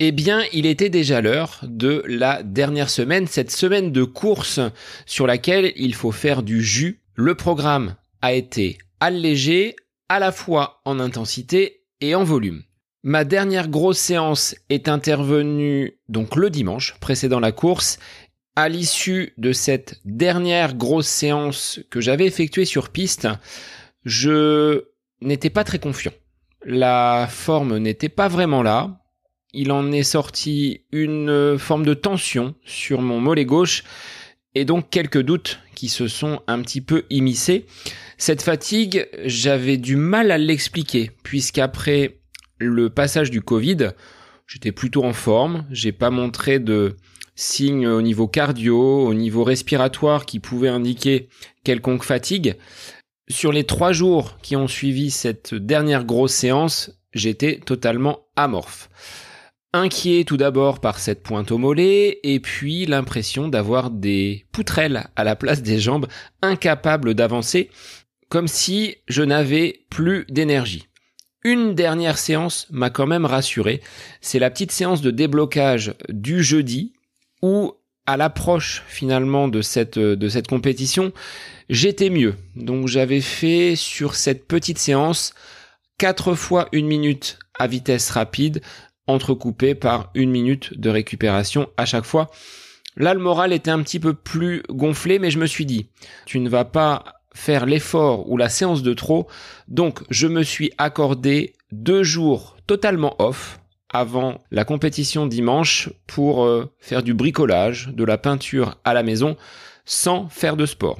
eh 0.00 0.12
bien, 0.12 0.42
il 0.52 0.66
était 0.66 0.90
déjà 0.90 1.20
l'heure 1.20 1.60
de 1.62 2.02
la 2.06 2.42
dernière 2.42 2.90
semaine, 2.90 3.26
cette 3.26 3.50
semaine 3.50 3.92
de 3.92 4.04
course 4.04 4.60
sur 5.06 5.26
laquelle 5.26 5.72
il 5.76 5.94
faut 5.94 6.12
faire 6.12 6.42
du 6.42 6.62
jus. 6.62 7.00
Le 7.14 7.34
programme 7.34 7.96
a 8.22 8.32
été 8.32 8.78
allégé, 9.00 9.76
à 10.08 10.18
la 10.18 10.32
fois 10.32 10.80
en 10.84 11.00
intensité 11.00 11.84
et 12.00 12.14
en 12.14 12.24
volume. 12.24 12.62
Ma 13.02 13.24
dernière 13.24 13.68
grosse 13.68 13.98
séance 13.98 14.56
est 14.70 14.88
intervenue 14.88 15.98
donc 16.08 16.36
le 16.36 16.50
dimanche 16.50 16.96
précédant 17.00 17.40
la 17.40 17.52
course. 17.52 17.98
À 18.56 18.68
l'issue 18.68 19.34
de 19.38 19.52
cette 19.52 20.00
dernière 20.04 20.74
grosse 20.74 21.06
séance 21.06 21.80
que 21.90 22.00
j'avais 22.00 22.26
effectuée 22.26 22.64
sur 22.64 22.90
piste, 22.90 23.28
je 24.04 24.86
n'étais 25.20 25.50
pas 25.50 25.62
très 25.62 25.78
confiant. 25.78 26.12
La 26.64 27.28
forme 27.30 27.78
n'était 27.78 28.08
pas 28.08 28.26
vraiment 28.26 28.62
là. 28.62 29.00
Il 29.52 29.70
en 29.70 29.92
est 29.92 30.02
sorti 30.02 30.82
une 30.90 31.56
forme 31.56 31.86
de 31.86 31.94
tension 31.94 32.54
sur 32.64 33.00
mon 33.00 33.20
mollet 33.20 33.44
gauche 33.44 33.84
et 34.54 34.64
donc 34.64 34.90
quelques 34.90 35.22
doutes 35.22 35.60
qui 35.78 35.88
se 35.88 36.08
sont 36.08 36.40
un 36.48 36.60
petit 36.60 36.80
peu 36.80 37.04
immiscés. 37.08 37.64
Cette 38.16 38.42
fatigue, 38.42 39.08
j'avais 39.24 39.76
du 39.76 39.94
mal 39.94 40.32
à 40.32 40.36
l'expliquer, 40.36 41.12
puisqu'après 41.22 42.18
le 42.58 42.90
passage 42.90 43.30
du 43.30 43.42
Covid, 43.42 43.90
j'étais 44.48 44.72
plutôt 44.72 45.04
en 45.04 45.12
forme, 45.12 45.66
j'ai 45.70 45.92
pas 45.92 46.10
montré 46.10 46.58
de 46.58 46.96
signes 47.36 47.86
au 47.86 48.02
niveau 48.02 48.26
cardio, 48.26 49.06
au 49.06 49.14
niveau 49.14 49.44
respiratoire 49.44 50.26
qui 50.26 50.40
pouvaient 50.40 50.68
indiquer 50.68 51.28
quelconque 51.62 52.02
fatigue. 52.02 52.56
Sur 53.28 53.52
les 53.52 53.62
trois 53.62 53.92
jours 53.92 54.36
qui 54.42 54.56
ont 54.56 54.66
suivi 54.66 55.12
cette 55.12 55.54
dernière 55.54 56.04
grosse 56.04 56.32
séance, 56.32 56.90
j'étais 57.14 57.60
totalement 57.64 58.26
amorphe. 58.34 58.90
Inquiet 59.74 60.24
tout 60.24 60.38
d'abord 60.38 60.80
par 60.80 60.98
cette 60.98 61.22
pointe 61.22 61.52
au 61.52 61.58
mollet, 61.58 62.20
et 62.22 62.40
puis 62.40 62.86
l'impression 62.86 63.48
d'avoir 63.48 63.90
des 63.90 64.46
poutrelles 64.50 65.08
à 65.14 65.24
la 65.24 65.36
place 65.36 65.62
des 65.62 65.78
jambes, 65.78 66.06
incapable 66.40 67.12
d'avancer, 67.14 67.68
comme 68.30 68.48
si 68.48 68.96
je 69.08 69.22
n'avais 69.22 69.80
plus 69.90 70.24
d'énergie. 70.30 70.88
Une 71.44 71.74
dernière 71.74 72.16
séance 72.16 72.66
m'a 72.70 72.90
quand 72.90 73.06
même 73.06 73.26
rassuré. 73.26 73.82
C'est 74.20 74.38
la 74.38 74.50
petite 74.50 74.72
séance 74.72 75.02
de 75.02 75.10
déblocage 75.10 75.94
du 76.08 76.42
jeudi 76.42 76.94
où, 77.42 77.74
à 78.06 78.16
l'approche 78.16 78.82
finalement 78.88 79.48
de 79.48 79.60
cette, 79.60 79.98
de 79.98 80.28
cette 80.28 80.48
compétition, 80.48 81.12
j'étais 81.68 82.10
mieux. 82.10 82.34
Donc 82.56 82.88
j'avais 82.88 83.20
fait 83.20 83.76
sur 83.76 84.14
cette 84.14 84.48
petite 84.48 84.78
séance 84.78 85.34
quatre 85.98 86.34
fois 86.34 86.68
une 86.72 86.86
minute 86.86 87.38
à 87.58 87.66
vitesse 87.66 88.10
rapide, 88.10 88.62
entrecoupée 89.08 89.74
par 89.74 90.10
une 90.14 90.30
minute 90.30 90.78
de 90.78 90.90
récupération 90.90 91.68
à 91.76 91.84
chaque 91.84 92.04
fois. 92.04 92.30
Là, 92.96 93.14
le 93.14 93.20
moral 93.20 93.52
était 93.52 93.70
un 93.70 93.82
petit 93.82 94.00
peu 94.00 94.14
plus 94.14 94.62
gonflé, 94.68 95.18
mais 95.18 95.30
je 95.30 95.38
me 95.38 95.46
suis 95.46 95.66
dit, 95.66 95.88
tu 96.26 96.40
ne 96.40 96.48
vas 96.48 96.64
pas 96.64 97.04
faire 97.34 97.66
l'effort 97.66 98.28
ou 98.30 98.36
la 98.36 98.48
séance 98.48 98.82
de 98.82 98.94
trop. 98.94 99.28
Donc, 99.68 100.00
je 100.10 100.26
me 100.26 100.42
suis 100.42 100.72
accordé 100.78 101.54
deux 101.70 102.02
jours 102.02 102.56
totalement 102.66 103.14
off 103.18 103.60
avant 103.90 104.38
la 104.50 104.64
compétition 104.64 105.26
dimanche 105.26 105.90
pour 106.06 106.44
euh, 106.44 106.70
faire 106.78 107.02
du 107.02 107.14
bricolage, 107.14 107.88
de 107.94 108.04
la 108.04 108.18
peinture 108.18 108.78
à 108.84 108.94
la 108.94 109.02
maison 109.02 109.36
sans 109.84 110.28
faire 110.28 110.56
de 110.56 110.66
sport. 110.66 110.98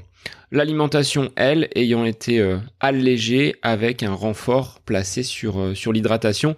L'alimentation, 0.51 1.31
elle, 1.37 1.69
ayant 1.75 2.05
été 2.05 2.41
euh, 2.41 2.59
allégée 2.81 3.57
avec 3.63 4.03
un 4.03 4.15
renfort 4.15 4.81
placé 4.81 5.23
sur, 5.23 5.61
euh, 5.61 5.75
sur 5.75 5.93
l'hydratation. 5.93 6.57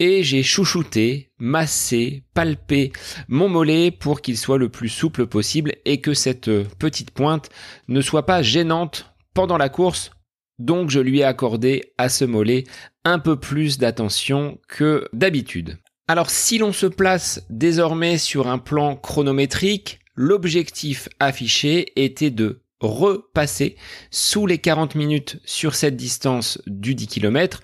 Et 0.00 0.24
j'ai 0.24 0.42
chouchouté, 0.42 1.30
massé, 1.38 2.24
palpé 2.34 2.92
mon 3.28 3.48
mollet 3.48 3.90
pour 3.90 4.20
qu'il 4.20 4.36
soit 4.36 4.58
le 4.58 4.68
plus 4.68 4.88
souple 4.88 5.26
possible 5.26 5.72
et 5.84 6.00
que 6.00 6.14
cette 6.14 6.50
petite 6.78 7.12
pointe 7.12 7.48
ne 7.86 8.00
soit 8.00 8.26
pas 8.26 8.42
gênante 8.42 9.12
pendant 9.34 9.56
la 9.56 9.68
course, 9.68 10.10
donc 10.58 10.90
je 10.90 11.00
lui 11.00 11.20
ai 11.20 11.24
accordé 11.24 11.92
à 11.98 12.08
ce 12.08 12.24
mollet 12.24 12.64
un 13.04 13.18
peu 13.18 13.38
plus 13.38 13.78
d'attention 13.78 14.58
que 14.68 15.08
d'habitude. 15.12 15.78
Alors 16.08 16.30
si 16.30 16.58
l'on 16.58 16.72
se 16.72 16.86
place 16.86 17.44
désormais 17.50 18.18
sur 18.18 18.48
un 18.48 18.58
plan 18.58 18.96
chronométrique, 18.96 20.00
l'objectif 20.14 21.08
affiché 21.20 21.92
était 21.96 22.30
de 22.30 22.62
repasser 22.80 23.76
sous 24.10 24.46
les 24.46 24.58
40 24.58 24.94
minutes 24.94 25.40
sur 25.44 25.74
cette 25.74 25.96
distance 25.96 26.60
du 26.66 26.94
10 26.94 27.06
km, 27.08 27.60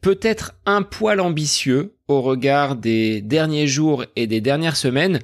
peut-être 0.00 0.52
un 0.66 0.82
poil 0.82 1.20
ambitieux 1.20 1.94
au 2.08 2.20
regard 2.20 2.76
des 2.76 3.20
derniers 3.22 3.66
jours 3.66 4.04
et 4.16 4.26
des 4.26 4.40
dernières 4.40 4.76
semaines, 4.76 5.20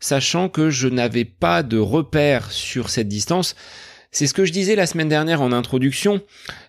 sachant 0.00 0.48
que 0.48 0.70
je 0.70 0.88
n'avais 0.88 1.24
pas 1.24 1.62
de 1.62 1.78
repère 1.78 2.52
sur 2.52 2.90
cette 2.90 3.08
distance. 3.08 3.56
C'est 4.10 4.26
ce 4.26 4.34
que 4.34 4.44
je 4.44 4.52
disais 4.52 4.76
la 4.76 4.86
semaine 4.86 5.08
dernière 5.08 5.42
en 5.42 5.52
introduction. 5.52 6.22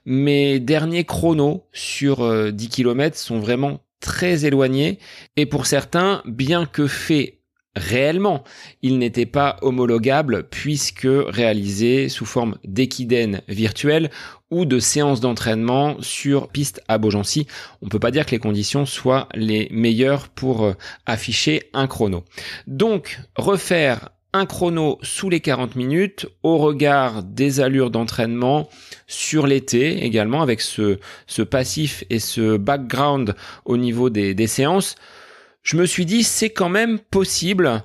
Mes 0.05 0.59
derniers 0.59 1.05
chronos 1.05 1.67
sur 1.71 2.17
10 2.51 2.65
euh, 2.65 2.69
km 2.69 3.17
sont 3.17 3.39
vraiment 3.39 3.79
très 3.99 4.45
éloignés 4.45 4.99
et 5.35 5.45
pour 5.45 5.65
certains, 5.65 6.21
bien 6.25 6.65
que 6.65 6.87
fait 6.87 7.38
réellement. 7.75 8.43
Il 8.81 8.97
n'était 8.97 9.25
pas 9.25 9.57
homologable 9.61 10.47
puisque 10.49 11.07
réalisé 11.07 12.09
sous 12.09 12.25
forme 12.25 12.57
d'équidène 12.63 13.41
virtuel 13.47 14.09
ou 14.51 14.65
de 14.65 14.79
séances 14.79 15.19
d'entraînement 15.19 15.97
sur 16.01 16.49
piste 16.49 16.81
à 16.87 16.97
Beaugency. 16.97 17.47
On 17.81 17.85
ne 17.85 17.91
peut 17.91 17.99
pas 17.99 18.11
dire 18.11 18.25
que 18.25 18.31
les 18.31 18.39
conditions 18.39 18.85
soient 18.85 19.29
les 19.35 19.67
meilleures 19.71 20.29
pour 20.29 20.63
euh, 20.63 20.73
afficher 21.05 21.69
un 21.73 21.87
chrono. 21.87 22.23
Donc, 22.65 23.19
refaire 23.35 24.09
un 24.33 24.45
chrono 24.45 24.99
sous 25.01 25.29
les 25.29 25.39
40 25.39 25.75
minutes 25.75 26.27
au 26.43 26.57
regard 26.57 27.23
des 27.23 27.61
allures 27.61 27.89
d'entraînement 27.89 28.69
sur 29.07 29.47
l'été 29.47 30.03
également 30.03 30.41
avec 30.41 30.61
ce, 30.61 30.99
ce 31.25 31.41
passif 31.41 32.03
et 32.09 32.19
ce 32.19 32.57
background 32.57 33.35
au 33.65 33.77
niveau 33.77 34.11
des, 34.11 34.35
des 34.35 34.47
séances 34.47 34.95
je 35.69 35.77
me 35.77 35.85
suis 35.85 36.07
dit 36.07 36.23
c'est 36.23 36.49
quand 36.49 36.67
même 36.67 36.97
possible 36.97 37.83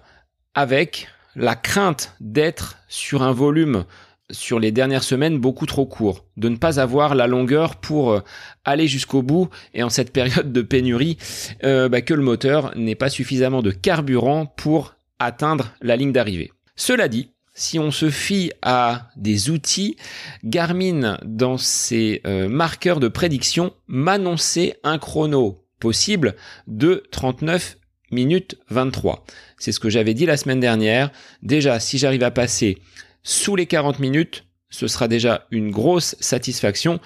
avec 0.54 1.06
la 1.36 1.54
crainte 1.54 2.14
d'être 2.18 2.78
sur 2.88 3.22
un 3.22 3.32
volume 3.32 3.84
sur 4.30 4.58
les 4.58 4.72
dernières 4.72 5.02
semaines 5.02 5.38
beaucoup 5.38 5.66
trop 5.66 5.84
court, 5.84 6.24
de 6.38 6.48
ne 6.48 6.56
pas 6.56 6.80
avoir 6.80 7.14
la 7.14 7.26
longueur 7.26 7.76
pour 7.76 8.12
euh, 8.12 8.20
aller 8.64 8.86
jusqu'au 8.86 9.20
bout 9.20 9.50
et 9.74 9.82
en 9.82 9.90
cette 9.90 10.14
période 10.14 10.50
de 10.50 10.62
pénurie 10.62 11.18
euh, 11.62 11.90
bah, 11.90 12.00
que 12.00 12.14
le 12.14 12.22
moteur 12.22 12.74
n'ait 12.74 12.94
pas 12.94 13.10
suffisamment 13.10 13.60
de 13.60 13.70
carburant 13.70 14.46
pour 14.46 14.94
atteindre 15.18 15.74
la 15.82 15.96
ligne 15.96 16.12
d'arrivée. 16.12 16.52
Cela 16.76 17.06
dit, 17.08 17.32
si 17.52 17.78
on 17.78 17.90
se 17.90 18.08
fie 18.08 18.50
à 18.62 19.10
des 19.16 19.50
outils, 19.50 19.96
Garmin 20.42 21.18
dans 21.22 21.58
ses 21.58 22.22
euh, 22.26 22.48
marqueurs 22.48 22.98
de 22.98 23.08
prédiction 23.08 23.74
m'annonçait 23.88 24.78
un 24.84 24.96
chrono 24.96 25.63
possible 25.84 26.34
de 26.66 27.04
39 27.10 27.76
minutes 28.10 28.56
23. 28.70 29.26
C'est 29.58 29.70
ce 29.70 29.78
que 29.78 29.90
j'avais 29.90 30.14
dit 30.14 30.24
la 30.24 30.38
semaine 30.38 30.58
dernière. 30.58 31.10
Déjà, 31.42 31.78
si 31.78 31.98
j'arrive 31.98 32.22
à 32.22 32.30
passer 32.30 32.78
sous 33.22 33.54
les 33.54 33.66
40 33.66 33.98
minutes, 33.98 34.46
ce 34.70 34.88
sera 34.88 35.08
déjà 35.08 35.46
une 35.50 35.70
grosse 35.70 36.16
satisfaction. 36.20 37.00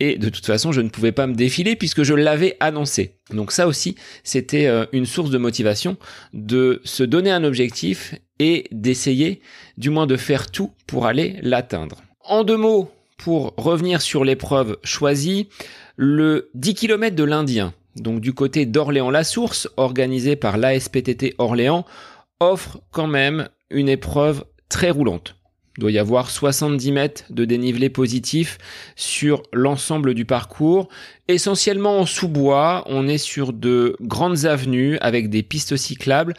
Et 0.00 0.16
de 0.16 0.30
toute 0.30 0.46
façon, 0.46 0.72
je 0.72 0.80
ne 0.80 0.88
pouvais 0.88 1.12
pas 1.12 1.26
me 1.26 1.34
défiler 1.34 1.76
puisque 1.76 2.04
je 2.04 2.14
l'avais 2.14 2.56
annoncé. 2.58 3.18
Donc 3.28 3.52
ça 3.52 3.66
aussi, 3.66 3.96
c'était 4.24 4.64
euh, 4.64 4.86
une 4.92 5.04
source 5.04 5.30
de 5.30 5.36
motivation 5.36 5.98
de 6.32 6.80
se 6.84 7.02
donner 7.02 7.32
un 7.32 7.44
objectif 7.44 8.14
et 8.38 8.64
d'essayer, 8.72 9.42
du 9.76 9.90
moins 9.90 10.06
de 10.06 10.16
faire 10.16 10.50
tout 10.50 10.72
pour 10.86 11.04
aller 11.04 11.36
l'atteindre. 11.42 12.02
En 12.24 12.44
deux 12.44 12.56
mots, 12.56 12.90
pour 13.18 13.52
revenir 13.58 14.00
sur 14.00 14.24
l'épreuve 14.24 14.78
choisie, 14.84 15.50
le 15.96 16.50
10 16.54 16.74
km 16.74 17.14
de 17.14 17.24
l'Indien 17.24 17.74
donc 17.96 18.20
du 18.20 18.32
côté 18.32 18.66
d'Orléans-la-Source, 18.66 19.68
organisé 19.76 20.36
par 20.36 20.56
l'ASPTT 20.56 21.34
Orléans, 21.38 21.84
offre 22.40 22.80
quand 22.90 23.06
même 23.06 23.48
une 23.70 23.88
épreuve 23.88 24.44
très 24.68 24.90
roulante. 24.90 25.36
Il 25.78 25.80
doit 25.80 25.90
y 25.90 25.98
avoir 25.98 26.30
70 26.30 26.92
mètres 26.92 27.24
de 27.30 27.46
dénivelé 27.46 27.88
positif 27.88 28.58
sur 28.94 29.42
l'ensemble 29.54 30.12
du 30.12 30.26
parcours. 30.26 30.88
Essentiellement 31.28 31.98
en 31.98 32.04
sous-bois, 32.04 32.84
on 32.86 33.08
est 33.08 33.18
sur 33.18 33.54
de 33.54 33.96
grandes 34.02 34.44
avenues 34.44 34.98
avec 34.98 35.30
des 35.30 35.42
pistes 35.42 35.76
cyclables 35.76 36.34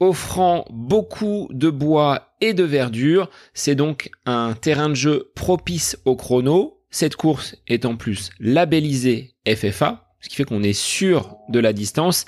offrant 0.00 0.64
beaucoup 0.70 1.48
de 1.50 1.70
bois 1.70 2.34
et 2.40 2.54
de 2.54 2.62
verdure. 2.62 3.28
C'est 3.52 3.74
donc 3.74 4.10
un 4.26 4.54
terrain 4.54 4.88
de 4.88 4.94
jeu 4.94 5.32
propice 5.34 5.98
au 6.04 6.16
chrono. 6.16 6.80
Cette 6.90 7.16
course 7.16 7.56
est 7.66 7.84
en 7.84 7.96
plus 7.96 8.30
labellisée 8.38 9.34
FFA, 9.46 10.07
ce 10.20 10.28
qui 10.28 10.36
fait 10.36 10.44
qu'on 10.44 10.62
est 10.62 10.72
sûr 10.72 11.36
de 11.48 11.58
la 11.58 11.72
distance, 11.72 12.24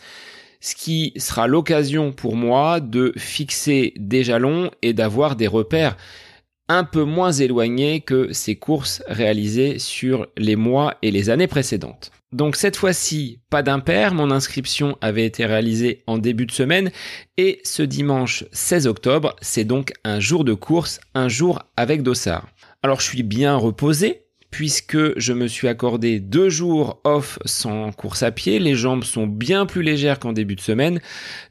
ce 0.60 0.74
qui 0.74 1.12
sera 1.16 1.46
l'occasion 1.46 2.12
pour 2.12 2.36
moi 2.36 2.80
de 2.80 3.12
fixer 3.16 3.94
des 3.96 4.24
jalons 4.24 4.70
et 4.82 4.92
d'avoir 4.92 5.36
des 5.36 5.46
repères 5.46 5.96
un 6.68 6.84
peu 6.84 7.02
moins 7.02 7.32
éloignés 7.32 8.00
que 8.00 8.32
ces 8.32 8.54
courses 8.54 9.02
réalisées 9.08 9.80
sur 9.80 10.28
les 10.36 10.54
mois 10.54 10.94
et 11.02 11.10
les 11.10 11.28
années 11.28 11.48
précédentes. 11.48 12.12
Donc 12.32 12.54
cette 12.54 12.76
fois-ci, 12.76 13.40
pas 13.50 13.64
d'impair, 13.64 14.14
mon 14.14 14.30
inscription 14.30 14.96
avait 15.00 15.24
été 15.24 15.46
réalisée 15.46 16.04
en 16.06 16.16
début 16.16 16.46
de 16.46 16.52
semaine 16.52 16.92
et 17.36 17.60
ce 17.64 17.82
dimanche 17.82 18.44
16 18.52 18.86
octobre, 18.86 19.34
c'est 19.40 19.64
donc 19.64 19.92
un 20.04 20.20
jour 20.20 20.44
de 20.44 20.54
course, 20.54 21.00
un 21.14 21.28
jour 21.28 21.60
avec 21.76 22.04
Dossard. 22.04 22.46
Alors 22.84 23.00
je 23.00 23.06
suis 23.06 23.24
bien 23.24 23.56
reposé, 23.56 24.26
puisque 24.50 25.18
je 25.18 25.32
me 25.32 25.46
suis 25.46 25.68
accordé 25.68 26.20
deux 26.20 26.48
jours 26.48 27.00
off 27.04 27.38
sans 27.44 27.92
course 27.92 28.22
à 28.22 28.30
pied. 28.30 28.58
Les 28.58 28.74
jambes 28.74 29.04
sont 29.04 29.26
bien 29.26 29.66
plus 29.66 29.82
légères 29.82 30.18
qu'en 30.18 30.32
début 30.32 30.56
de 30.56 30.60
semaine, 30.60 31.00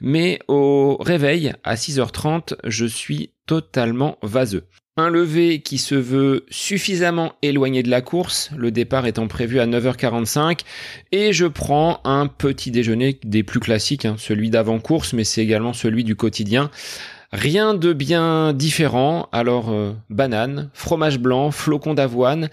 mais 0.02 0.40
au 0.48 0.98
réveil 1.00 1.54
à 1.64 1.76
6h30, 1.76 2.56
je 2.66 2.86
suis 2.86 3.32
totalement 3.46 4.18
vaseux. 4.22 4.66
Un 4.98 5.10
lever 5.10 5.62
qui 5.62 5.78
se 5.78 5.96
veut 5.96 6.46
suffisamment 6.50 7.32
éloigné 7.42 7.84
de 7.84 7.90
la 7.90 8.02
course, 8.02 8.52
le 8.58 8.70
départ 8.70 9.08
étant 9.08 9.30
prévu 9.30 9.62
à 9.62 9.66
9h45, 9.66 10.60
et 11.14 11.32
je 11.32 11.46
prends 11.46 12.02
un 12.04 12.28
petit 12.28 12.70
déjeuner 12.70 13.18
des 13.24 13.44
plus 13.44 13.62
classiques, 13.62 14.04
hein, 14.04 14.16
celui 14.18 14.50
d'avant-course, 14.50 15.14
mais 15.14 15.24
c'est 15.24 15.42
également 15.42 15.72
celui 15.72 16.04
du 16.04 16.18
quotidien. 16.18 16.70
Rien 17.32 17.76
de 17.76 17.94
bien 17.94 18.54
différent, 18.54 19.30
alors 19.32 19.70
euh, 19.70 19.94
banane, 20.10 20.70
fromage 20.74 21.20
blanc, 21.20 21.52
flocon 21.52 21.94
d'avoine, 21.94 22.50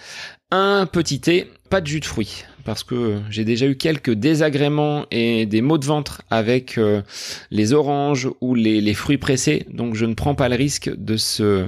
un 0.50 0.86
petit 0.86 1.20
thé, 1.20 1.50
pas 1.70 1.80
de 1.80 1.86
jus 1.86 2.00
de 2.00 2.04
fruits, 2.04 2.44
parce 2.64 2.84
que 2.84 3.20
j'ai 3.30 3.44
déjà 3.44 3.66
eu 3.66 3.76
quelques 3.76 4.12
désagréments 4.12 5.06
et 5.10 5.44
des 5.44 5.60
maux 5.60 5.78
de 5.78 5.84
ventre 5.84 6.22
avec 6.30 6.78
euh, 6.78 7.02
les 7.50 7.72
oranges 7.72 8.28
ou 8.40 8.54
les, 8.54 8.94
fruits 8.94 9.18
pressés, 9.18 9.66
donc 9.72 9.94
je 9.94 10.04
ne 10.04 10.14
prends 10.14 10.36
pas 10.36 10.48
le 10.48 10.54
risque 10.54 10.90
de 10.96 11.16
ce, 11.16 11.66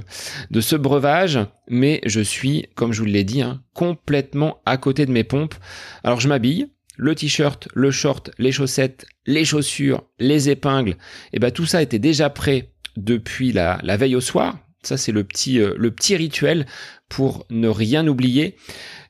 de 0.49 0.61
ce 0.61 0.75
breuvage, 0.77 1.39
mais 1.67 1.99
je 2.05 2.21
suis, 2.21 2.67
comme 2.75 2.93
je 2.93 2.99
vous 2.99 3.05
l'ai 3.05 3.25
dit, 3.25 3.41
hein, 3.41 3.61
complètement 3.73 4.61
à 4.65 4.77
côté 4.77 5.05
de 5.05 5.11
mes 5.11 5.25
pompes. 5.25 5.55
Alors 6.03 6.21
je 6.21 6.29
m'habille, 6.29 6.67
le 6.95 7.15
t-shirt, 7.15 7.67
le 7.73 7.91
short, 7.91 8.31
les 8.37 8.53
chaussettes, 8.53 9.05
les 9.25 9.43
chaussures, 9.43 10.03
les 10.19 10.49
épingles, 10.49 10.95
et 11.33 11.39
ben 11.39 11.51
tout 11.51 11.65
ça 11.65 11.81
était 11.81 11.99
déjà 11.99 12.29
prêt 12.29 12.71
depuis 12.95 13.51
la 13.51 13.97
veille 13.97 14.15
au 14.15 14.21
soir, 14.21 14.57
ça, 14.81 14.97
c'est 14.97 15.11
le 15.11 15.23
petit, 15.23 15.59
euh, 15.59 15.73
le 15.77 15.91
petit 15.91 16.15
rituel 16.15 16.65
pour 17.09 17.45
ne 17.49 17.67
rien 17.67 18.07
oublier. 18.07 18.55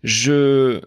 Je 0.03 0.81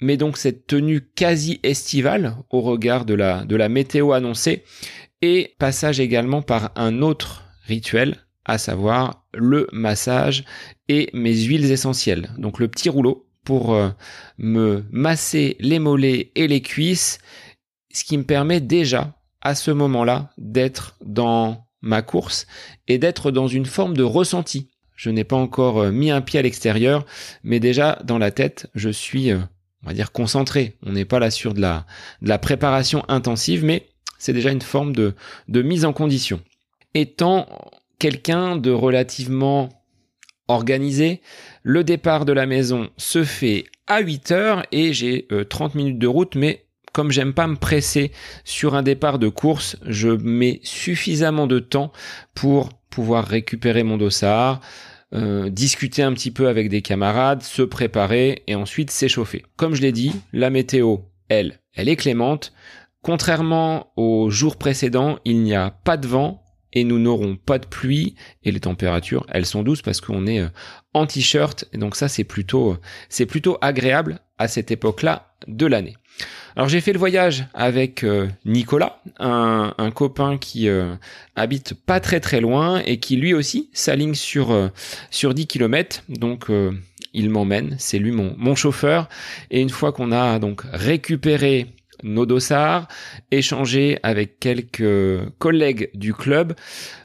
mets 0.00 0.16
donc 0.16 0.36
cette 0.36 0.66
tenue 0.66 1.00
quasi 1.00 1.60
estivale 1.62 2.36
au 2.50 2.60
regard 2.60 3.04
de 3.04 3.14
la, 3.14 3.44
de 3.44 3.56
la 3.56 3.68
météo 3.68 4.12
annoncée 4.12 4.64
et 5.22 5.54
passage 5.58 6.00
également 6.00 6.42
par 6.42 6.72
un 6.76 7.00
autre 7.00 7.44
rituel, 7.66 8.16
à 8.44 8.58
savoir 8.58 9.24
le 9.32 9.68
massage 9.72 10.44
et 10.88 11.10
mes 11.14 11.34
huiles 11.34 11.70
essentielles. 11.70 12.30
Donc 12.38 12.58
le 12.58 12.68
petit 12.68 12.88
rouleau 12.88 13.26
pour 13.44 13.74
euh, 13.74 13.90
me 14.38 14.84
masser 14.90 15.56
les 15.60 15.78
mollets 15.78 16.32
et 16.34 16.48
les 16.48 16.60
cuisses, 16.60 17.18
ce 17.92 18.04
qui 18.04 18.18
me 18.18 18.24
permet 18.24 18.60
déjà 18.60 19.16
à 19.40 19.54
ce 19.54 19.70
moment-là 19.70 20.30
d'être 20.38 20.96
dans 21.04 21.63
ma 21.84 22.02
course 22.02 22.46
et 22.88 22.98
d'être 22.98 23.30
dans 23.30 23.46
une 23.46 23.66
forme 23.66 23.96
de 23.96 24.02
ressenti. 24.02 24.70
Je 24.96 25.10
n'ai 25.10 25.24
pas 25.24 25.36
encore 25.36 25.78
euh, 25.78 25.90
mis 25.92 26.10
un 26.10 26.20
pied 26.20 26.38
à 26.38 26.42
l'extérieur, 26.42 27.04
mais 27.42 27.60
déjà 27.60 28.00
dans 28.04 28.18
la 28.18 28.30
tête, 28.30 28.68
je 28.74 28.90
suis, 28.90 29.30
euh, 29.30 29.38
on 29.82 29.88
va 29.88 29.94
dire, 29.94 30.12
concentré. 30.12 30.76
On 30.84 30.92
n'est 30.92 31.04
pas 31.04 31.18
là 31.18 31.30
sur 31.30 31.54
de 31.54 31.60
la, 31.60 32.38
préparation 32.38 33.04
intensive, 33.08 33.64
mais 33.64 33.88
c'est 34.18 34.32
déjà 34.32 34.50
une 34.50 34.62
forme 34.62 34.94
de, 34.94 35.14
de 35.48 35.62
mise 35.62 35.84
en 35.84 35.92
condition. 35.92 36.40
Étant 36.94 37.48
quelqu'un 37.98 38.56
de 38.56 38.70
relativement 38.70 39.68
organisé, 40.48 41.20
le 41.62 41.84
départ 41.84 42.24
de 42.24 42.32
la 42.32 42.46
maison 42.46 42.90
se 42.96 43.24
fait 43.24 43.64
à 43.86 44.00
8 44.00 44.30
heures 44.30 44.66
et 44.72 44.92
j'ai 44.92 45.26
30 45.48 45.74
euh, 45.74 45.78
minutes 45.78 45.98
de 45.98 46.06
route, 46.06 46.36
mais 46.36 46.63
comme 46.94 47.10
j'aime 47.10 47.34
pas 47.34 47.48
me 47.48 47.56
presser 47.56 48.12
sur 48.44 48.76
un 48.76 48.82
départ 48.82 49.18
de 49.18 49.28
course, 49.28 49.76
je 49.84 50.08
mets 50.08 50.60
suffisamment 50.62 51.48
de 51.48 51.58
temps 51.58 51.92
pour 52.34 52.70
pouvoir 52.88 53.26
récupérer 53.26 53.82
mon 53.82 53.96
dossard, 53.96 54.60
euh, 55.12 55.50
discuter 55.50 56.04
un 56.04 56.12
petit 56.12 56.30
peu 56.30 56.46
avec 56.46 56.68
des 56.68 56.82
camarades, 56.82 57.42
se 57.42 57.62
préparer 57.62 58.44
et 58.46 58.54
ensuite 58.54 58.92
s'échauffer. 58.92 59.44
Comme 59.56 59.74
je 59.74 59.82
l'ai 59.82 59.90
dit, 59.90 60.12
la 60.32 60.50
météo, 60.50 60.98
elle, 61.28 61.58
elle 61.74 61.88
est 61.88 61.96
clémente. 61.96 62.52
Contrairement 63.02 63.92
aux 63.96 64.30
jours 64.30 64.56
précédents, 64.56 65.18
il 65.24 65.42
n'y 65.42 65.54
a 65.54 65.70
pas 65.70 65.96
de 65.96 66.06
vent 66.06 66.44
et 66.72 66.84
nous 66.84 67.00
n'aurons 67.00 67.34
pas 67.34 67.58
de 67.58 67.66
pluie 67.66 68.14
et 68.44 68.52
les 68.52 68.60
températures, 68.60 69.26
elles 69.30 69.46
sont 69.46 69.64
douces 69.64 69.82
parce 69.82 70.00
qu'on 70.00 70.28
est 70.28 70.40
euh, 70.40 70.48
en 70.92 71.06
t-shirt 71.06 71.66
donc 71.72 71.96
ça 71.96 72.08
c'est 72.08 72.24
plutôt 72.24 72.76
c'est 73.08 73.26
plutôt 73.26 73.58
agréable 73.60 74.20
à 74.38 74.48
cette 74.48 74.70
époque-là 74.70 75.34
de 75.46 75.66
l'année. 75.66 75.96
Alors 76.56 76.68
j'ai 76.68 76.80
fait 76.80 76.92
le 76.92 76.98
voyage 76.98 77.46
avec 77.52 78.04
euh, 78.04 78.28
Nicolas, 78.44 79.00
un, 79.18 79.90
copain 79.92 80.38
qui 80.38 80.68
euh, 80.68 80.94
habite 81.34 81.74
pas 81.74 81.98
très 81.98 82.20
très 82.20 82.40
loin 82.40 82.80
et 82.86 82.98
qui 82.98 83.16
lui 83.16 83.34
aussi 83.34 83.70
s'aligne 83.72 84.14
sur 84.14 84.52
euh, 84.52 84.68
sur 85.10 85.34
10 85.34 85.46
km. 85.48 86.04
Donc 86.08 86.46
il 87.12 87.30
m'emmène, 87.30 87.76
c'est 87.78 87.98
lui 87.98 88.12
mon, 88.12 88.34
mon 88.38 88.54
chauffeur. 88.54 89.08
Et 89.50 89.60
une 89.60 89.70
fois 89.70 89.92
qu'on 89.92 90.12
a 90.12 90.38
donc 90.38 90.62
récupéré 90.72 91.74
nos 92.04 92.26
dossards, 92.26 92.88
échanger 93.30 93.98
avec 94.02 94.38
quelques 94.38 95.20
collègues 95.38 95.90
du 95.94 96.12
club, 96.12 96.54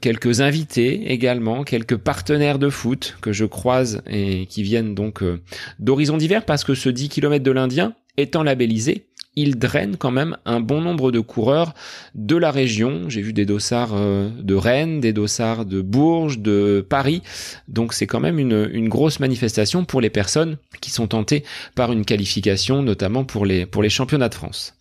quelques 0.00 0.40
invités 0.40 1.12
également, 1.12 1.64
quelques 1.64 1.96
partenaires 1.96 2.58
de 2.58 2.68
foot 2.68 3.16
que 3.20 3.32
je 3.32 3.44
croise 3.44 4.02
et 4.06 4.46
qui 4.46 4.62
viennent 4.62 4.94
donc 4.94 5.22
euh, 5.22 5.40
d'horizons 5.78 6.18
divers 6.18 6.44
parce 6.44 6.64
que 6.64 6.74
ce 6.74 6.88
10 6.88 7.08
km 7.08 7.42
de 7.42 7.50
l'Indien 7.50 7.94
étant 8.16 8.42
labellisé, 8.42 9.06
il 9.40 9.58
draine 9.58 9.96
quand 9.96 10.10
même 10.10 10.36
un 10.44 10.60
bon 10.60 10.80
nombre 10.80 11.10
de 11.12 11.20
coureurs 11.20 11.74
de 12.14 12.36
la 12.36 12.50
région. 12.50 13.08
J'ai 13.08 13.22
vu 13.22 13.32
des 13.32 13.46
dossards 13.46 13.94
euh, 13.94 14.28
de 14.38 14.54
Rennes, 14.54 15.00
des 15.00 15.12
dossards 15.12 15.64
de 15.64 15.80
Bourges, 15.80 16.38
de 16.38 16.84
Paris. 16.88 17.22
Donc 17.68 17.92
c'est 17.92 18.06
quand 18.06 18.20
même 18.20 18.38
une, 18.38 18.88
grosse 18.88 19.20
manifestation 19.20 19.84
pour 19.84 20.00
les 20.00 20.10
personnes 20.10 20.56
qui 20.80 20.90
sont 20.90 21.06
tentées 21.06 21.44
par 21.74 21.92
une 21.92 22.04
qualification, 22.04 22.82
notamment 22.82 23.24
pour 23.24 23.46
les, 23.46 23.66
pour 23.66 23.82
les 23.82 23.90
championnats 23.90 24.28
de 24.28 24.34
France. 24.34 24.74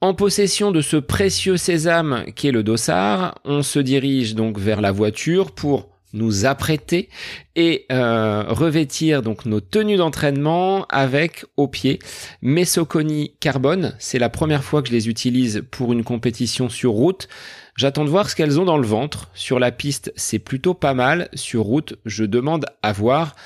En 0.00 0.14
possession 0.14 0.72
de 0.72 0.82
ce 0.82 0.96
précieux 0.96 1.56
sésame 1.56 2.24
qui 2.34 2.48
est 2.48 2.52
le 2.52 2.62
dossard, 2.62 3.40
on 3.44 3.62
se 3.62 3.78
dirige 3.78 4.34
donc 4.34 4.58
vers 4.58 4.80
la 4.80 4.92
voiture 4.92 5.52
pour 5.52 5.88
nous 6.16 6.46
apprêter 6.46 7.08
et 7.54 7.86
euh, 7.92 8.44
revêtir 8.48 9.22
donc 9.22 9.46
nos 9.46 9.60
tenues 9.60 9.96
d'entraînement 9.96 10.86
avec 10.88 11.44
au 11.56 11.68
pied 11.68 11.98
mes 12.42 12.64
Soconi 12.64 13.34
Carbone. 13.40 13.94
C'est 13.98 14.18
la 14.18 14.28
première 14.28 14.64
fois 14.64 14.82
que 14.82 14.88
je 14.88 14.92
les 14.92 15.08
utilise 15.08 15.62
pour 15.70 15.92
une 15.92 16.04
compétition 16.04 16.68
sur 16.68 16.92
route. 16.92 17.28
J'attends 17.76 18.04
de 18.04 18.10
voir 18.10 18.30
ce 18.30 18.36
qu'elles 18.36 18.58
ont 18.58 18.64
dans 18.64 18.78
le 18.78 18.86
ventre. 18.86 19.30
Sur 19.34 19.58
la 19.58 19.70
piste, 19.70 20.12
c'est 20.16 20.38
plutôt 20.38 20.72
pas 20.72 20.94
mal. 20.94 21.28
Sur 21.34 21.62
route, 21.62 21.94
je 22.06 22.24
demande 22.24 22.66
à 22.82 22.92
voir. 22.92 23.36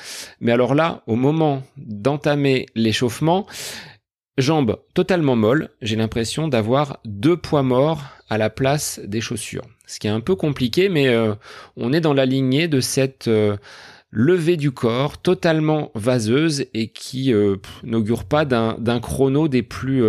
Mais 0.40 0.52
alors 0.52 0.74
là, 0.74 1.02
au 1.09 1.16
moment 1.16 1.62
d'entamer 1.76 2.66
l'échauffement, 2.76 3.46
jambes 4.38 4.78
totalement 4.94 5.37
molles, 5.37 5.70
j'ai 5.83 5.96
l'impression 5.96 6.46
d'avoir 6.46 7.00
deux 7.04 7.37
poids 7.37 7.64
morts 7.64 8.04
à 8.28 8.38
la 8.38 8.50
place 8.50 9.00
des 9.04 9.20
chaussures 9.20 9.66
ce 9.90 9.98
qui 9.98 10.07
est 10.07 10.11
un 10.11 10.20
peu 10.20 10.37
compliqué, 10.37 10.88
mais 10.88 11.09
euh, 11.09 11.35
on 11.76 11.92
est 11.92 12.00
dans 12.00 12.14
la 12.14 12.24
lignée 12.24 12.68
de 12.68 12.81
cette 12.81 13.26
euh, 13.26 13.57
levée 14.12 14.57
du 14.57 14.70
corps 14.70 15.20
totalement 15.20 15.90
vaseuse 15.94 16.66
et 16.74 16.92
qui 16.92 17.33
euh, 17.33 17.57
n'augure 17.83 18.24
pas 18.24 18.44
d'un 18.44 19.00
chrono 19.00 19.48
des 19.48 19.62
plus, 19.62 20.05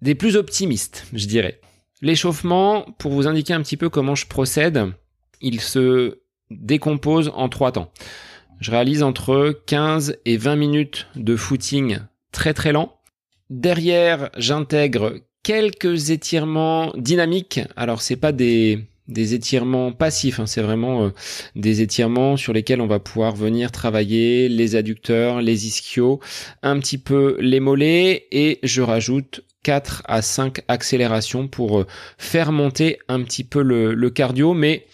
des 0.00 0.14
plus 0.14 0.36
optimistes, 0.36 1.06
je 1.12 1.26
dirais. 1.26 1.60
L'échauffement, 2.02 2.82
pour 2.98 3.12
vous 3.12 3.26
indiquer 3.26 3.52
un 3.52 3.62
petit 3.62 3.76
peu 3.76 3.88
comment 3.88 4.14
je 4.14 4.26
procède, 4.26 4.92
il 5.40 5.60
se 5.60 6.20
décompose 6.50 7.32
en 7.34 7.48
trois 7.48 7.72
temps. 7.72 7.92
Je 8.60 8.70
réalise 8.70 9.02
entre 9.02 9.60
15 9.66 10.18
et 10.24 10.36
20 10.36 10.56
minutes 10.56 11.08
de 11.16 11.34
footing 11.34 11.98
très 12.30 12.54
très 12.54 12.72
lent. 12.72 12.96
Derrière, 13.50 14.30
j'intègre 14.36 15.20
quelques 15.42 16.10
étirements 16.10 16.92
dynamiques. 16.96 17.60
Alors 17.76 18.02
c'est 18.02 18.16
pas 18.16 18.32
des 18.32 18.86
étirements 19.08 19.92
passifs, 19.92 20.40
hein. 20.40 20.46
c'est 20.46 20.62
vraiment 20.62 21.04
euh, 21.04 21.10
des 21.56 21.82
étirements 21.82 22.36
sur 22.36 22.52
lesquels 22.52 22.80
on 22.80 22.86
va 22.86 22.98
pouvoir 22.98 23.34
venir 23.34 23.72
travailler 23.72 24.48
les 24.48 24.76
adducteurs, 24.76 25.42
les 25.42 25.66
ischios, 25.66 26.20
un 26.62 26.78
petit 26.78 26.98
peu 26.98 27.36
les 27.40 27.60
mollets 27.60 28.26
et 28.30 28.58
je 28.62 28.82
rajoute 28.82 29.42
4 29.64 30.02
à 30.06 30.22
5 30.22 30.62
accélérations 30.68 31.48
pour 31.48 31.80
euh, 31.80 31.86
faire 32.18 32.52
monter 32.52 32.98
un 33.08 33.22
petit 33.22 33.44
peu 33.44 33.62
le, 33.62 34.10
cardio, 34.10 34.54
mais 34.54 34.86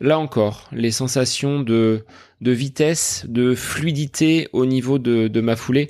là 0.00 0.18
encore, 0.18 0.68
les 0.72 0.90
sensations 0.90 1.60
de, 1.60 2.04
de 2.40 2.50
vitesse, 2.52 3.24
de 3.28 3.54
fluidité 3.54 4.48
au 4.52 4.66
niveau 4.66 4.98
de 4.98 5.40
ma 5.40 5.56
foulée 5.56 5.88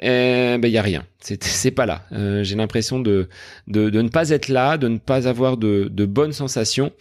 eh 0.00 0.58
ben 0.58 0.64
il 0.64 0.72
y 0.72 0.78
a 0.78 0.82
rien. 0.82 1.04
C'est 1.20 1.70
pas 1.70 1.86
là. 1.86 2.02
Euh, 2.12 2.42
j'ai 2.44 2.56
l'impression 2.56 3.00
de, 3.00 3.28
de, 3.66 3.90
de 3.90 4.02
ne 4.02 4.08
pas 4.08 4.30
être 4.30 4.48
là, 4.48 4.76
de 4.76 4.88
ne 4.88 4.98
pas 4.98 5.28
avoir 5.28 5.56
de, 5.56 5.88
de 5.90 6.06
bonnes 6.06 6.32
sensations. 6.32 6.92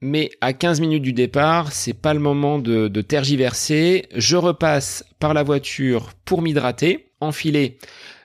Mais 0.00 0.30
à 0.40 0.52
15 0.52 0.80
minutes 0.80 1.02
du 1.02 1.12
départ, 1.12 1.70
c'est 1.70 1.92
pas 1.92 2.12
le 2.12 2.18
moment 2.18 2.58
de, 2.58 2.88
de 2.88 3.00
tergiverser. 3.02 4.06
Je 4.16 4.36
repasse 4.36 5.04
par 5.20 5.32
la 5.32 5.44
voiture 5.44 6.10
pour 6.24 6.42
m'hydrater, 6.42 7.06
enfiler 7.20 7.78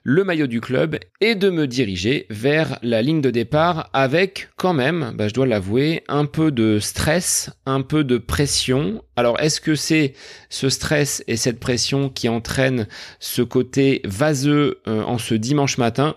le 0.10 0.24
maillot 0.24 0.48
du 0.48 0.62
club 0.62 0.98
et 1.20 1.36
de 1.36 1.50
me 1.50 1.67
diriger 1.67 2.28
vers 2.30 2.80
la 2.82 3.02
ligne 3.02 3.20
de 3.20 3.30
départ 3.30 3.89
avec 3.91 4.48
quand 4.56 4.72
même, 4.72 5.12
bah, 5.15 5.28
je 5.28 5.34
dois 5.34 5.46
l'avouer, 5.46 6.06
un 6.08 6.24
peu 6.24 6.50
de 6.50 6.80
stress, 6.80 7.52
un 7.65 7.82
peu 7.82 8.06
de 8.06 8.17
pression. 8.17 9.04
Alors 9.17 9.38
est-ce 9.41 9.60
que 9.60 9.76
c'est 9.76 10.13
ce 10.48 10.70
stress 10.70 11.26
et 11.28 11.36
cette 11.36 11.60
pression 11.60 12.08
qui 12.08 12.30
entraînent 12.30 12.88
ce 13.20 13.41
côté 13.41 14.02
vaseux 14.06 14.80
euh, 14.88 15.04
en 15.04 15.17
ce 15.17 15.34
dimanche 15.34 15.78
matin? 15.78 16.15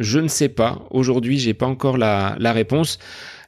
Je 0.00 0.18
ne 0.18 0.26
sais 0.26 0.48
pas. 0.48 0.84
Aujourd'hui, 0.90 1.38
j'ai 1.38 1.54
pas 1.54 1.66
encore 1.66 1.98
la, 1.98 2.34
la 2.40 2.52
réponse. 2.52 2.98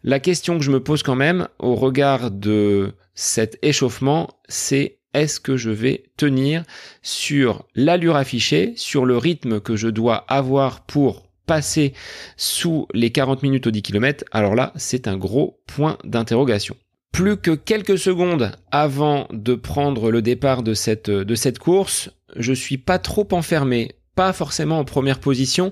La 0.05 0.21
question 0.21 0.59
que 0.59 0.64
je 0.64 0.71
me 0.71 0.81
pose 0.81 1.03
quand 1.03 1.16
même 1.16 1.49
au 1.59 1.75
regard 1.75 2.31
de 2.31 2.92
cet 3.14 3.59
échauffement, 3.62 4.29
c'est 4.49 5.01
est-ce 5.14 5.40
que 5.40 5.57
je 5.57 5.70
vais 5.70 6.05
tenir 6.16 6.64
sur 7.03 7.64
l'allure 7.75 8.16
affichée, 8.16 8.72
sur 8.77 9.05
le 9.05 9.16
rythme 9.16 9.61
que 9.61 9.77
je 9.77 9.88
dois 9.88 10.25
avoir 10.29 10.85
pour 10.85 11.29
passer 11.46 11.92
sous 12.37 12.87
les 12.94 13.11
40 13.11 13.42
minutes 13.42 13.66
au 13.66 13.70
10 13.70 13.83
km 13.83 14.25
Alors 14.33 14.55
là, 14.55 14.72
c'est 14.77 15.09
un 15.09 15.16
gros 15.16 15.61
point 15.66 15.98
d'interrogation. 16.05 16.77
Plus 17.12 17.37
que 17.37 17.51
quelques 17.51 17.98
secondes 17.98 18.53
avant 18.70 19.29
de 19.33 19.55
prendre 19.55 20.11
le 20.11 20.22
départ 20.22 20.62
de 20.62 20.72
cette, 20.72 21.11
de 21.11 21.35
cette 21.35 21.59
course, 21.59 22.11
je 22.37 22.55
suis 22.55 22.79
pas 22.79 22.98
trop 22.98 23.29
enfermé, 23.33 23.96
pas 24.14 24.33
forcément 24.33 24.79
en 24.79 24.85
première 24.85 25.18
position, 25.18 25.70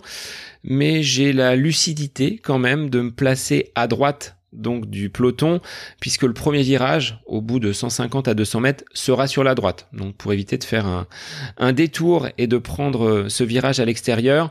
mais 0.63 1.03
j'ai 1.03 1.33
la 1.33 1.57
lucidité 1.57 2.37
quand 2.37 2.59
même 2.59 2.91
de 2.91 3.01
me 3.01 3.11
placer 3.11 3.73
à 3.75 3.87
droite 3.87 4.37
donc 4.53 4.87
du 4.87 5.11
peloton, 5.11 5.61
puisque 6.01 6.23
le 6.23 6.33
premier 6.33 6.63
virage, 6.63 7.21
au 7.27 7.41
bout 7.41 7.61
de 7.61 7.73
150 7.73 8.29
à 8.29 8.35
200 8.35 8.61
mètres, 8.61 8.85
sera 8.93 9.27
sur 9.27 9.45
la 9.45 9.55
droite. 9.55 9.89
Donc 9.93 10.17
pour 10.17 10.33
éviter 10.33 10.59
de 10.59 10.65
faire 10.65 11.07
un, 11.57 11.73
détour 11.73 12.29
et 12.39 12.47
de 12.47 12.59
prendre 12.59 13.09
euh, 13.09 13.29
ce 13.29 13.45
virage 13.45 13.81
à 13.81 13.85
l'extérieur, 13.85 14.51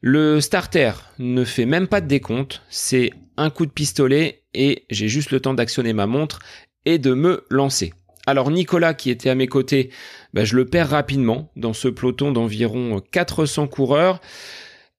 le 0.00 0.40
starter 0.40 0.92
ne 1.18 1.44
fait 1.44 1.66
même 1.66 1.88
pas 1.88 2.00
de 2.00 2.06
décompte, 2.06 2.62
c'est 2.68 3.10
un 3.36 3.50
coup 3.50 3.66
de 3.66 3.70
pistolet 3.70 4.42
et 4.54 4.84
j'ai 4.90 5.08
juste 5.08 5.30
le 5.30 5.40
temps 5.40 5.54
d'actionner 5.54 5.92
ma 5.92 6.06
montre 6.06 6.40
et 6.84 6.98
de 6.98 7.14
me 7.14 7.44
lancer. 7.50 7.94
Alors 8.26 8.50
Nicolas 8.50 8.92
qui 8.92 9.08
était 9.10 9.30
à 9.30 9.34
mes 9.34 9.46
côtés, 9.46 9.90
bah, 10.34 10.44
je 10.44 10.56
le 10.56 10.66
perds 10.66 10.90
rapidement 10.90 11.50
dans 11.56 11.72
ce 11.72 11.88
peloton 11.88 12.32
d'environ 12.32 13.00
400 13.10 13.68
coureurs. 13.68 14.20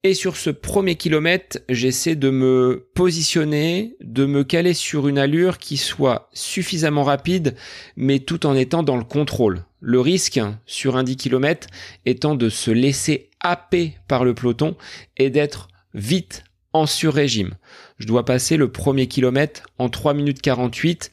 Et 0.06 0.14
sur 0.14 0.38
ce 0.38 0.50
premier 0.50 0.96
kilomètre, 0.96 1.60
j'essaie 1.68 2.16
de 2.16 2.30
me 2.30 2.88
positionner, 2.94 3.98
de 4.00 4.26
me 4.26 4.46
caler 4.46 4.74
sur 4.74 5.10
une 5.10 5.18
allure 5.18 5.58
qui 5.58 5.76
soit 5.76 6.30
suffisamment 6.32 7.04
rapide, 7.04 7.58
mais 7.98 8.20
tout 8.20 8.46
en 8.46 8.56
étant 8.56 8.82
dans 8.82 8.96
le 8.96 9.04
contrôle. 9.04 9.66
Le 9.82 10.00
risque 10.00 10.40
sur 10.66 10.96
un 10.96 11.04
10 11.04 11.18
km 11.18 11.68
étant 12.06 12.36
de 12.36 12.48
se 12.48 12.72
laisser 12.72 13.30
happer 13.42 13.98
par 14.08 14.24
le 14.24 14.34
peloton 14.34 14.78
et 15.18 15.30
d'être 15.30 15.68
vite 15.94 16.46
en 16.72 16.86
sur-régime. 16.86 17.56
Je 17.98 18.08
dois 18.08 18.24
passer 18.24 18.56
le 18.56 18.72
premier 18.72 19.08
kilomètre 19.08 19.64
en 19.80 19.90
3 19.90 20.14
minutes 20.14 20.42
48. 20.42 21.12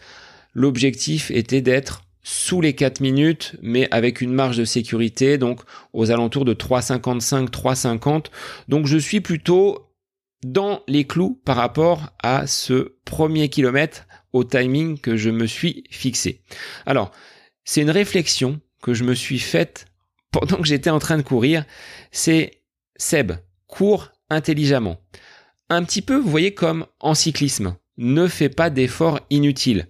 L'objectif 0.54 1.32
était 1.32 1.60
d'être 1.60 2.05
sous 2.28 2.60
les 2.60 2.72
4 2.72 3.00
minutes, 3.00 3.54
mais 3.62 3.86
avec 3.92 4.20
une 4.20 4.32
marge 4.32 4.56
de 4.56 4.64
sécurité, 4.64 5.38
donc 5.38 5.60
aux 5.92 6.10
alentours 6.10 6.44
de 6.44 6.54
3,55, 6.54 7.50
3,50. 7.50 8.26
Donc 8.66 8.86
je 8.86 8.98
suis 8.98 9.20
plutôt 9.20 9.92
dans 10.44 10.82
les 10.88 11.04
clous 11.04 11.40
par 11.44 11.54
rapport 11.54 12.10
à 12.20 12.48
ce 12.48 12.96
premier 13.04 13.48
kilomètre 13.48 14.08
au 14.32 14.42
timing 14.42 14.98
que 14.98 15.16
je 15.16 15.30
me 15.30 15.46
suis 15.46 15.84
fixé. 15.88 16.42
Alors, 16.84 17.12
c'est 17.64 17.82
une 17.82 17.90
réflexion 17.90 18.60
que 18.82 18.92
je 18.92 19.04
me 19.04 19.14
suis 19.14 19.38
faite 19.38 19.86
pendant 20.32 20.56
que 20.56 20.66
j'étais 20.66 20.90
en 20.90 20.98
train 20.98 21.18
de 21.18 21.22
courir. 21.22 21.64
C'est 22.10 22.60
Seb, 22.96 23.34
cours 23.68 24.10
intelligemment. 24.30 24.96
Un 25.68 25.84
petit 25.84 26.02
peu, 26.02 26.16
vous 26.16 26.30
voyez, 26.30 26.54
comme 26.54 26.86
en 26.98 27.14
cyclisme. 27.14 27.76
Ne 27.98 28.26
fais 28.26 28.48
pas 28.48 28.68
d'efforts 28.68 29.20
inutiles. 29.30 29.86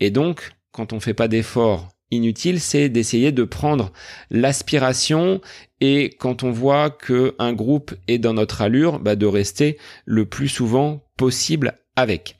Et 0.00 0.10
donc, 0.10 0.53
quand 0.74 0.92
on 0.92 0.98
fait 0.98 1.14
pas 1.14 1.28
d'effort 1.28 1.88
inutile, 2.10 2.60
c'est 2.60 2.88
d'essayer 2.88 3.32
de 3.32 3.44
prendre 3.44 3.92
l'aspiration 4.30 5.40
et 5.80 6.10
quand 6.18 6.42
on 6.42 6.50
voit 6.50 6.90
que 6.90 7.34
un 7.38 7.52
groupe 7.52 7.94
est 8.08 8.18
dans 8.18 8.34
notre 8.34 8.60
allure, 8.60 8.98
bah 8.98 9.16
de 9.16 9.26
rester 9.26 9.78
le 10.04 10.26
plus 10.26 10.48
souvent 10.48 11.04
possible 11.16 11.78
avec. 11.96 12.36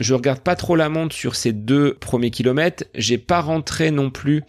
Je 0.00 0.14
regarde 0.14 0.40
pas 0.40 0.56
trop 0.56 0.74
la 0.74 0.88
montre 0.88 1.14
sur 1.14 1.36
ces 1.36 1.52
deux 1.52 1.94
premiers 1.94 2.30
kilomètres. 2.30 2.84
J'ai 2.94 3.18
pas 3.18 3.40
rentré 3.40 3.90
non 3.90 4.10
plus. 4.10 4.42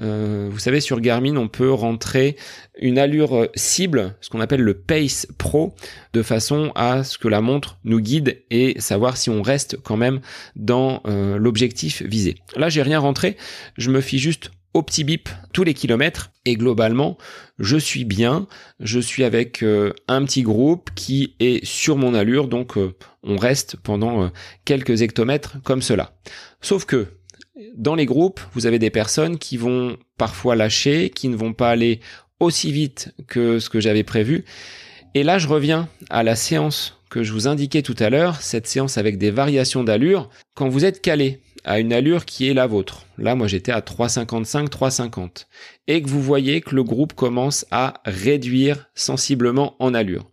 Euh, 0.00 0.48
vous 0.50 0.58
savez, 0.58 0.80
sur 0.80 1.00
Garmin, 1.00 1.36
on 1.36 1.48
peut 1.48 1.72
rentrer 1.72 2.36
une 2.80 2.98
allure 2.98 3.48
cible, 3.54 4.16
ce 4.20 4.28
qu'on 4.28 4.40
appelle 4.40 4.62
le 4.62 4.74
Pace 4.74 5.28
Pro, 5.38 5.74
de 6.12 6.22
façon 6.22 6.72
à 6.74 7.04
ce 7.04 7.16
que 7.16 7.28
la 7.28 7.40
montre 7.40 7.78
nous 7.84 8.00
guide 8.00 8.42
et 8.50 8.80
savoir 8.80 9.16
si 9.16 9.30
on 9.30 9.42
reste 9.42 9.76
quand 9.82 9.96
même 9.96 10.20
dans 10.56 11.02
euh, 11.06 11.38
l'objectif 11.38 12.02
visé. 12.02 12.36
Là, 12.56 12.68
j'ai 12.68 12.82
rien 12.82 12.98
rentré. 12.98 13.36
Je 13.76 13.90
me 13.90 14.00
fie 14.00 14.18
juste 14.18 14.50
au 14.74 14.82
petit 14.82 15.04
bip 15.04 15.28
tous 15.52 15.64
les 15.64 15.74
kilomètres 15.74 16.30
et 16.44 16.54
globalement 16.54 17.18
je 17.58 17.76
suis 17.76 18.04
bien, 18.04 18.46
je 18.80 19.00
suis 19.00 19.24
avec 19.24 19.62
euh, 19.62 19.92
un 20.06 20.24
petit 20.24 20.42
groupe 20.42 20.90
qui 20.94 21.34
est 21.40 21.64
sur 21.64 21.96
mon 21.96 22.14
allure 22.14 22.48
donc 22.48 22.76
euh, 22.76 22.94
on 23.22 23.36
reste 23.36 23.76
pendant 23.76 24.24
euh, 24.24 24.28
quelques 24.64 25.02
hectomètres 25.02 25.56
comme 25.64 25.82
cela. 25.82 26.12
Sauf 26.60 26.84
que 26.84 27.06
dans 27.76 27.94
les 27.94 28.06
groupes, 28.06 28.40
vous 28.52 28.66
avez 28.66 28.78
des 28.78 28.90
personnes 28.90 29.38
qui 29.38 29.56
vont 29.56 29.96
parfois 30.16 30.54
lâcher, 30.54 31.10
qui 31.10 31.28
ne 31.28 31.36
vont 31.36 31.52
pas 31.52 31.70
aller 31.70 32.00
aussi 32.40 32.70
vite 32.70 33.14
que 33.26 33.58
ce 33.58 33.68
que 33.68 33.80
j'avais 33.80 34.04
prévu. 34.04 34.44
Et 35.14 35.22
là, 35.22 35.38
je 35.38 35.48
reviens 35.48 35.88
à 36.10 36.22
la 36.22 36.36
séance 36.36 36.98
que 37.08 37.22
je 37.22 37.32
vous 37.32 37.48
indiquais 37.48 37.82
tout 37.82 37.96
à 37.98 38.10
l'heure, 38.10 38.40
cette 38.42 38.66
séance 38.66 38.98
avec 38.98 39.18
des 39.18 39.30
variations 39.30 39.84
d'allure. 39.84 40.28
Quand 40.54 40.68
vous 40.68 40.84
êtes 40.84 41.00
calé 41.00 41.40
à 41.64 41.78
une 41.78 41.92
allure 41.92 42.24
qui 42.24 42.48
est 42.48 42.54
la 42.54 42.66
vôtre, 42.66 43.06
là, 43.16 43.34
moi 43.34 43.46
j'étais 43.46 43.72
à 43.72 43.80
3,55, 43.80 44.68
3,50, 44.68 45.46
et 45.86 46.02
que 46.02 46.08
vous 46.08 46.22
voyez 46.22 46.60
que 46.60 46.74
le 46.74 46.84
groupe 46.84 47.14
commence 47.14 47.66
à 47.70 47.94
réduire 48.04 48.88
sensiblement 48.94 49.74
en 49.78 49.94
allure, 49.94 50.30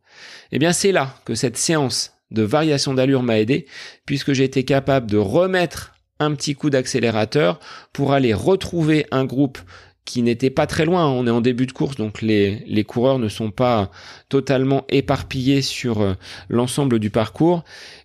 eh 0.51 0.59
bien 0.59 0.73
c'est 0.73 0.91
là 0.91 1.15
que 1.25 1.35
cette 1.35 1.57
séance 1.57 2.13
de 2.31 2.43
variation 2.43 2.93
d'allure 2.93 3.23
m'a 3.23 3.39
aidé, 3.39 3.67
puisque 4.05 4.33
j'ai 4.33 4.43
été 4.43 4.65
capable 4.65 5.09
de 5.09 5.17
remettre 5.17 5.93
un 6.19 6.33
petit 6.33 6.55
coup 6.55 6.69
d'accélérateur 6.69 7.59
pour 7.93 8.13
aller 8.13 8.33
retrouver 8.33 9.05
un 9.11 9.25
groupe 9.25 9.59
qui 10.05 10.21
n'était 10.21 10.51
pas 10.51 10.67
très 10.67 10.85
loin. 10.85 11.07
On 11.07 11.27
est 11.27 11.31
en 11.31 11.41
début 11.41 11.65
de 11.65 11.71
course, 11.71 11.95
donc 11.97 12.21
les, 12.21 12.63
les 12.67 12.83
coureurs 12.83 13.19
ne 13.19 13.27
sont 13.27 13.51
pas 13.51 13.91
totalement 14.29 14.85
éparpillés 14.89 15.61
sur 15.61 16.01
euh, 16.01 16.13
l'ensemble 16.47 16.99
du 16.99 17.09
parcours. 17.09 17.63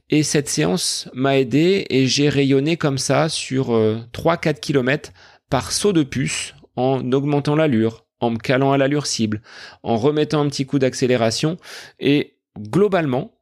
Et 0.09 0.23
cette 0.23 0.49
séance 0.49 1.09
m'a 1.15 1.39
aidé 1.39 1.87
et 1.91 2.07
j'ai 2.07 2.29
rayonné 2.29 2.77
comme 2.77 2.99
ça 2.99 3.29
sur 3.29 3.71
3-4 3.71 4.49
euh, 4.49 4.53
km 4.55 5.13
par 5.51 5.71
saut 5.71 5.93
de 5.93 6.03
puce 6.03 6.55
en 6.77 7.13
augmentant 7.13 7.55
l'allure, 7.55 8.07
en 8.21 8.31
me 8.31 8.39
calant 8.39 8.73
à 8.73 8.79
l'allure 8.79 9.07
cible, 9.07 9.43
en 9.83 9.97
remettant 9.97 10.41
un 10.41 10.49
petit 10.49 10.67
coup 10.67 10.79
d'accélération. 10.79 11.59
Et 12.01 12.37
globalement, 12.59 13.33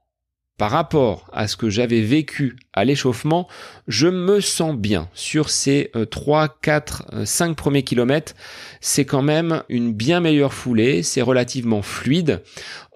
par 0.58 0.72
rapport 0.72 1.30
à 1.32 1.46
ce 1.46 1.56
que 1.56 1.70
j'avais 1.70 2.00
vécu 2.00 2.56
à 2.72 2.84
l'échauffement, 2.84 3.48
je 3.86 4.08
me 4.08 4.40
sens 4.40 4.76
bien. 4.76 5.08
Sur 5.14 5.50
ces 5.50 5.92
3, 6.10 6.58
4, 6.60 7.24
5 7.24 7.56
premiers 7.56 7.84
kilomètres, 7.84 8.34
c'est 8.80 9.04
quand 9.04 9.22
même 9.22 9.62
une 9.68 9.94
bien 9.94 10.18
meilleure 10.20 10.52
foulée, 10.52 11.04
c'est 11.04 11.22
relativement 11.22 11.80
fluide. 11.80 12.42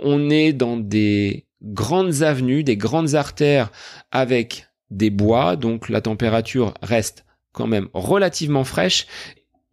On 0.01 0.29
est 0.29 0.53
dans 0.53 0.77
des 0.77 1.47
grandes 1.63 2.23
avenues, 2.23 2.65
des 2.65 2.77
grandes 2.77 3.15
artères 3.15 3.71
avec 4.11 4.67
des 4.91 5.11
bois, 5.11 5.55
donc 5.55 5.89
la 5.89 6.01
température 6.01 6.75
reste 6.83 7.25
quand 7.53 7.69
même 7.69 7.89
relativement 7.95 8.65
fraîche. 8.65 9.07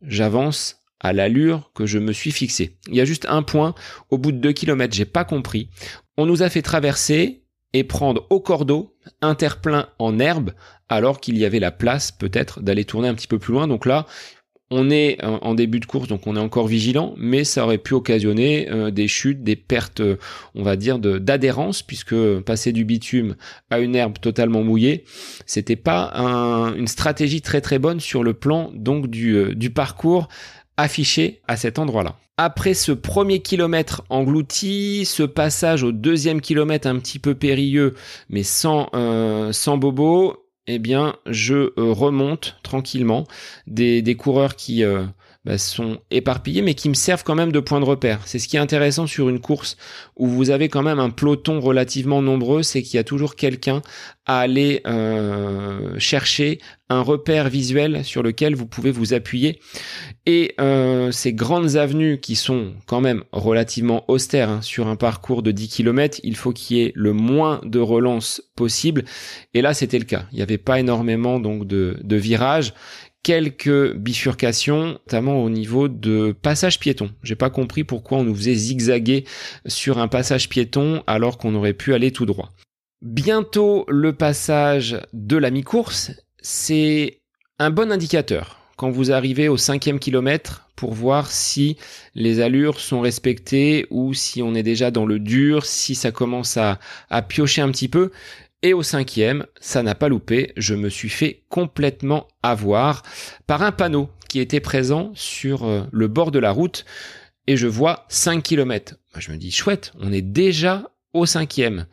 J'avance 0.03 0.77
à 0.99 1.11
l'allure 1.11 1.71
que 1.73 1.87
je 1.87 1.97
me 1.97 2.13
suis 2.13 2.31
fixé. 2.31 2.77
Il 2.87 2.95
y 2.95 3.01
a 3.01 3.05
juste 3.05 3.25
un 3.29 3.41
point, 3.41 3.73
au 4.11 4.19
bout 4.19 4.31
de 4.31 4.37
2 4.37 4.51
km, 4.51 4.93
j'ai 4.93 5.05
pas 5.05 5.25
compris. 5.25 5.69
On 6.17 6.27
nous 6.27 6.43
a 6.43 6.49
fait 6.49 6.61
traverser 6.61 7.41
et 7.73 7.83
prendre 7.83 8.25
au 8.29 8.39
cordeau 8.39 8.95
un 9.21 9.35
terre-plein 9.35 9.87
en 9.99 10.19
herbe 10.19 10.51
alors 10.89 11.19
qu'il 11.19 11.37
y 11.37 11.45
avait 11.45 11.59
la 11.59 11.71
place 11.71 12.11
peut-être 12.11 12.61
d'aller 12.61 12.85
tourner 12.85 13.07
un 13.07 13.13
petit 13.13 13.27
peu 13.27 13.39
plus 13.39 13.53
loin. 13.53 13.67
Donc 13.67 13.85
là, 13.85 14.05
on 14.71 14.91
est 14.91 15.17
en 15.23 15.55
début 15.55 15.79
de 15.79 15.85
course, 15.85 16.07
donc 16.07 16.27
on 16.27 16.35
est 16.35 16.39
encore 16.39 16.67
vigilant, 16.67 17.15
mais 17.17 17.43
ça 17.43 17.63
aurait 17.63 17.79
pu 17.79 17.95
occasionner 17.95 18.69
euh, 18.69 18.91
des 18.91 19.07
chutes, 19.07 19.43
des 19.43 19.55
pertes, 19.55 20.01
on 20.53 20.61
va 20.61 20.75
dire, 20.75 20.99
d'adhérence, 20.99 21.81
puisque 21.81 22.15
passer 22.41 22.71
du 22.71 22.85
bitume 22.85 23.35
à 23.71 23.79
une 23.79 23.95
herbe 23.95 24.19
totalement 24.19 24.63
mouillée, 24.63 25.05
c'était 25.47 25.75
pas 25.75 26.11
une 26.77 26.87
stratégie 26.87 27.41
très 27.41 27.61
très 27.61 27.79
bonne 27.79 27.99
sur 27.99 28.23
le 28.23 28.33
plan 28.33 28.71
donc 28.75 29.07
euh, 29.15 29.55
du 29.55 29.71
parcours 29.71 30.27
affiché 30.79 31.41
à 31.47 31.57
cet 31.57 31.79
endroit-là. 31.79 32.15
Après 32.37 32.73
ce 32.73 32.93
premier 32.93 33.41
kilomètre 33.41 34.03
englouti, 34.09 35.03
ce 35.05 35.23
passage 35.23 35.83
au 35.83 35.91
deuxième 35.91 36.39
kilomètre 36.39 36.87
un 36.87 36.97
petit 36.99 37.19
peu 37.19 37.35
périlleux, 37.35 37.95
mais 38.29 38.43
sans, 38.43 38.89
euh, 38.95 39.51
sans 39.51 39.77
bobo, 39.77 40.45
eh 40.65 40.79
bien, 40.79 41.15
je 41.25 41.55
euh, 41.55 41.71
remonte 41.77 42.57
tranquillement 42.63 43.25
des, 43.67 44.01
des 44.01 44.15
coureurs 44.15 44.55
qui 44.55 44.83
euh, 44.83 45.03
bah, 45.45 45.57
sont 45.57 45.99
éparpillés, 46.11 46.61
mais 46.61 46.73
qui 46.73 46.89
me 46.89 46.93
servent 46.93 47.23
quand 47.23 47.35
même 47.35 47.53
de 47.53 47.61
point 47.61 47.79
de 47.79 47.85
repère. 47.85 48.19
C'est 48.25 48.39
ce 48.39 48.47
qui 48.49 48.57
est 48.57 48.59
intéressant 48.59 49.07
sur 49.07 49.29
une 49.29 49.39
course 49.39 49.77
où 50.17 50.27
vous 50.27 50.49
avez 50.49 50.67
quand 50.67 50.83
même 50.83 50.99
un 50.99 51.09
peloton 51.09 51.61
relativement 51.61 52.21
nombreux, 52.21 52.61
c'est 52.61 52.81
qu'il 52.81 52.97
y 52.97 52.99
a 52.99 53.05
toujours 53.05 53.35
quelqu'un 53.35 53.81
à 54.25 54.39
aller 54.39 54.81
euh, 54.85 55.97
chercher 55.97 56.59
un 56.89 57.01
repère 57.01 57.49
visuel 57.49 58.03
sur 58.03 58.21
lequel 58.21 58.55
vous 58.55 58.65
pouvez 58.65 58.91
vous 58.91 59.13
appuyer. 59.13 59.59
Et 60.25 60.55
euh, 60.59 61.11
ces 61.11 61.33
grandes 61.33 61.77
avenues 61.77 62.19
qui 62.19 62.35
sont 62.35 62.73
quand 62.85 62.99
même 62.99 63.23
relativement 63.31 64.03
austères 64.09 64.49
hein, 64.49 64.61
sur 64.61 64.87
un 64.87 64.95
parcours 64.95 65.41
de 65.41 65.51
10 65.51 65.69
km, 65.69 66.19
il 66.23 66.35
faut 66.35 66.51
qu'il 66.51 66.77
y 66.77 66.81
ait 66.81 66.91
le 66.95 67.13
moins 67.13 67.61
de 67.63 67.79
relance 67.79 68.41
possible. 68.55 69.05
Et 69.53 69.61
là, 69.61 69.73
c'était 69.73 69.99
le 69.99 70.05
cas. 70.05 70.25
Il 70.31 70.35
n'y 70.35 70.41
avait 70.41 70.57
pas 70.57 70.79
énormément 70.79 71.39
donc 71.39 71.65
de, 71.65 71.97
de 72.03 72.15
virages 72.15 72.73
quelques 73.23 73.93
bifurcations, 73.95 74.99
notamment 75.05 75.43
au 75.43 75.49
niveau 75.49 75.87
de 75.87 76.35
passage 76.41 76.79
piéton. 76.79 77.11
J'ai 77.23 77.35
pas 77.35 77.49
compris 77.49 77.83
pourquoi 77.83 78.19
on 78.19 78.23
nous 78.23 78.35
faisait 78.35 78.55
zigzaguer 78.55 79.25
sur 79.65 79.97
un 79.97 80.07
passage 80.07 80.49
piéton 80.49 81.03
alors 81.07 81.37
qu'on 81.37 81.55
aurait 81.55 81.73
pu 81.73 81.93
aller 81.93 82.11
tout 82.11 82.25
droit. 82.25 82.51
Bientôt 83.01 83.85
le 83.87 84.13
passage 84.13 84.99
de 85.13 85.37
la 85.37 85.51
mi-course, 85.51 86.11
c'est 86.41 87.19
un 87.57 87.69
bon 87.69 87.91
indicateur 87.91 88.59
quand 88.75 88.89
vous 88.89 89.11
arrivez 89.11 89.49
au 89.49 89.57
cinquième 89.57 89.99
kilomètre 89.99 90.69
pour 90.77 90.93
voir 90.93 91.29
si 91.29 91.75
les 92.15 92.39
allures 92.39 92.79
sont 92.79 93.01
respectées 93.01 93.85
ou 93.89 94.13
si 94.13 94.41
on 94.41 94.55
est 94.55 94.63
déjà 94.63 94.89
dans 94.89 95.05
le 95.05 95.19
dur, 95.19 95.65
si 95.65 95.95
ça 95.95 96.11
commence 96.11 96.55
à, 96.55 96.79
à 97.09 97.21
piocher 97.21 97.61
un 97.61 97.69
petit 97.71 97.89
peu. 97.89 98.11
Et 98.61 98.73
au 98.73 98.83
cinquième, 98.83 99.45
ça 99.61 99.83
n'a 99.83 99.95
pas 99.95 100.09
loupé, 100.09 100.51
je 100.57 100.75
me 100.75 100.89
suis 100.89 101.09
fait 101.09 101.43
complètement 101.47 102.27
avoir 102.43 103.03
par 103.47 103.63
un 103.63 103.71
panneau 103.71 104.09
qui 104.27 104.39
était 104.39 104.59
présent 104.59 105.11
sur 105.15 105.63
euh, 105.63 105.83
le 105.91 106.07
bord 106.07 106.31
de 106.31 106.39
la 106.39 106.51
route 106.51 106.85
et 107.47 107.55
je 107.55 107.67
vois 107.67 108.05
5 108.09 108.43
km. 108.43 108.95
Je 109.17 109.31
me 109.31 109.37
dis, 109.37 109.51
chouette, 109.51 109.93
on 109.99 110.11
est 110.11 110.21
déjà 110.21 110.91
au 111.13 111.25
cinquième. 111.25 111.87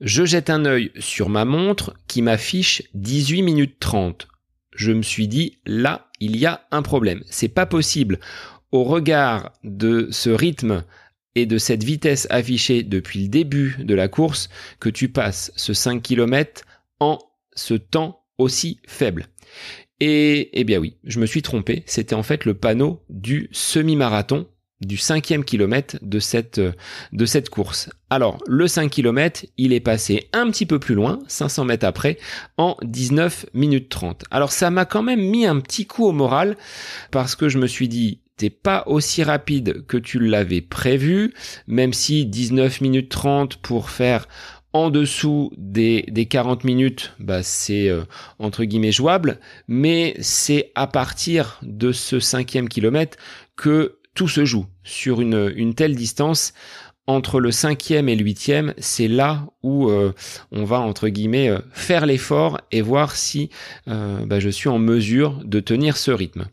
Je 0.00 0.24
jette 0.24 0.50
un 0.50 0.64
œil 0.64 0.90
sur 0.98 1.28
ma 1.28 1.44
montre 1.44 1.94
qui 2.08 2.22
m'affiche 2.22 2.82
18 2.94 3.42
minutes 3.42 3.78
30. 3.78 4.28
Je 4.74 4.92
me 4.92 5.02
suis 5.02 5.28
dit, 5.28 5.58
là, 5.64 6.08
il 6.20 6.36
y 6.36 6.44
a 6.44 6.66
un 6.72 6.82
problème. 6.82 7.22
C'est 7.30 7.48
pas 7.48 7.66
possible. 7.66 8.18
Au 8.72 8.82
regard 8.82 9.52
de 9.62 10.08
ce 10.10 10.30
rythme 10.30 10.84
et 11.34 11.46
de 11.46 11.58
cette 11.58 11.84
vitesse 11.84 12.26
affichée 12.30 12.82
depuis 12.82 13.22
le 13.22 13.28
début 13.28 13.76
de 13.78 13.94
la 13.94 14.08
course 14.08 14.48
que 14.80 14.88
tu 14.88 15.08
passes 15.08 15.52
ce 15.56 15.72
5 15.72 16.02
km 16.02 16.62
en 17.00 17.18
ce 17.54 17.74
temps 17.74 18.22
aussi 18.38 18.80
faible. 18.86 19.26
Et 20.00 20.50
eh 20.52 20.64
bien 20.64 20.78
oui, 20.78 20.96
je 21.04 21.20
me 21.20 21.26
suis 21.26 21.42
trompé, 21.42 21.82
c'était 21.86 22.14
en 22.14 22.22
fait 22.22 22.44
le 22.44 22.54
panneau 22.54 23.02
du 23.08 23.48
semi-marathon 23.52 24.46
du 24.80 24.96
cinquième 24.96 25.44
kilomètre 25.44 25.96
de 26.02 26.18
cette, 26.18 26.60
de 27.12 27.26
cette 27.26 27.48
course. 27.48 27.90
Alors, 28.10 28.42
le 28.46 28.66
5 28.66 28.90
km, 28.90 29.46
il 29.56 29.72
est 29.72 29.80
passé 29.80 30.28
un 30.32 30.50
petit 30.50 30.66
peu 30.66 30.78
plus 30.78 30.94
loin, 30.94 31.20
500 31.26 31.64
mètres 31.64 31.86
après, 31.86 32.18
en 32.58 32.76
19 32.82 33.46
minutes 33.54 33.88
30. 33.88 34.24
Alors, 34.30 34.52
ça 34.52 34.70
m'a 34.70 34.84
quand 34.84 35.02
même 35.02 35.22
mis 35.22 35.46
un 35.46 35.60
petit 35.60 35.86
coup 35.86 36.04
au 36.04 36.12
moral 36.12 36.56
parce 37.10 37.34
que 37.34 37.48
je 37.48 37.58
me 37.58 37.66
suis 37.66 37.88
dit, 37.88 38.20
t'es 38.36 38.50
pas 38.50 38.84
aussi 38.86 39.22
rapide 39.22 39.86
que 39.86 39.96
tu 39.96 40.18
l'avais 40.18 40.60
prévu, 40.60 41.34
même 41.66 41.92
si 41.92 42.26
19 42.26 42.80
minutes 42.80 43.10
30 43.10 43.56
pour 43.58 43.90
faire 43.90 44.26
en 44.72 44.90
dessous 44.90 45.52
des, 45.56 46.04
des 46.08 46.26
40 46.26 46.64
minutes, 46.64 47.14
bah 47.20 47.44
c'est 47.44 47.88
euh, 47.88 48.02
entre 48.40 48.64
guillemets 48.64 48.90
jouable, 48.90 49.38
mais 49.68 50.16
c'est 50.20 50.72
à 50.74 50.88
partir 50.88 51.60
de 51.62 51.92
ce 51.92 52.18
cinquième 52.18 52.68
kilomètre 52.68 53.16
que 53.56 53.98
tout 54.14 54.28
se 54.28 54.44
joue 54.44 54.66
sur 54.82 55.20
une, 55.20 55.52
une 55.54 55.74
telle 55.74 55.94
distance 55.94 56.54
entre 57.06 57.38
le 57.38 57.50
cinquième 57.50 58.08
et 58.08 58.16
le 58.16 58.24
huitième, 58.24 58.72
c'est 58.78 59.08
là 59.08 59.46
où 59.62 59.90
euh, 59.90 60.14
on 60.52 60.64
va 60.64 60.80
entre 60.80 61.08
guillemets 61.08 61.48
euh, 61.48 61.58
faire 61.72 62.06
l'effort 62.06 62.58
et 62.72 62.80
voir 62.80 63.14
si 63.14 63.50
euh, 63.88 64.24
bah, 64.24 64.40
je 64.40 64.48
suis 64.48 64.70
en 64.70 64.78
mesure 64.78 65.40
de 65.44 65.60
tenir 65.60 65.98
ce 65.98 66.10
rythme. 66.10 66.46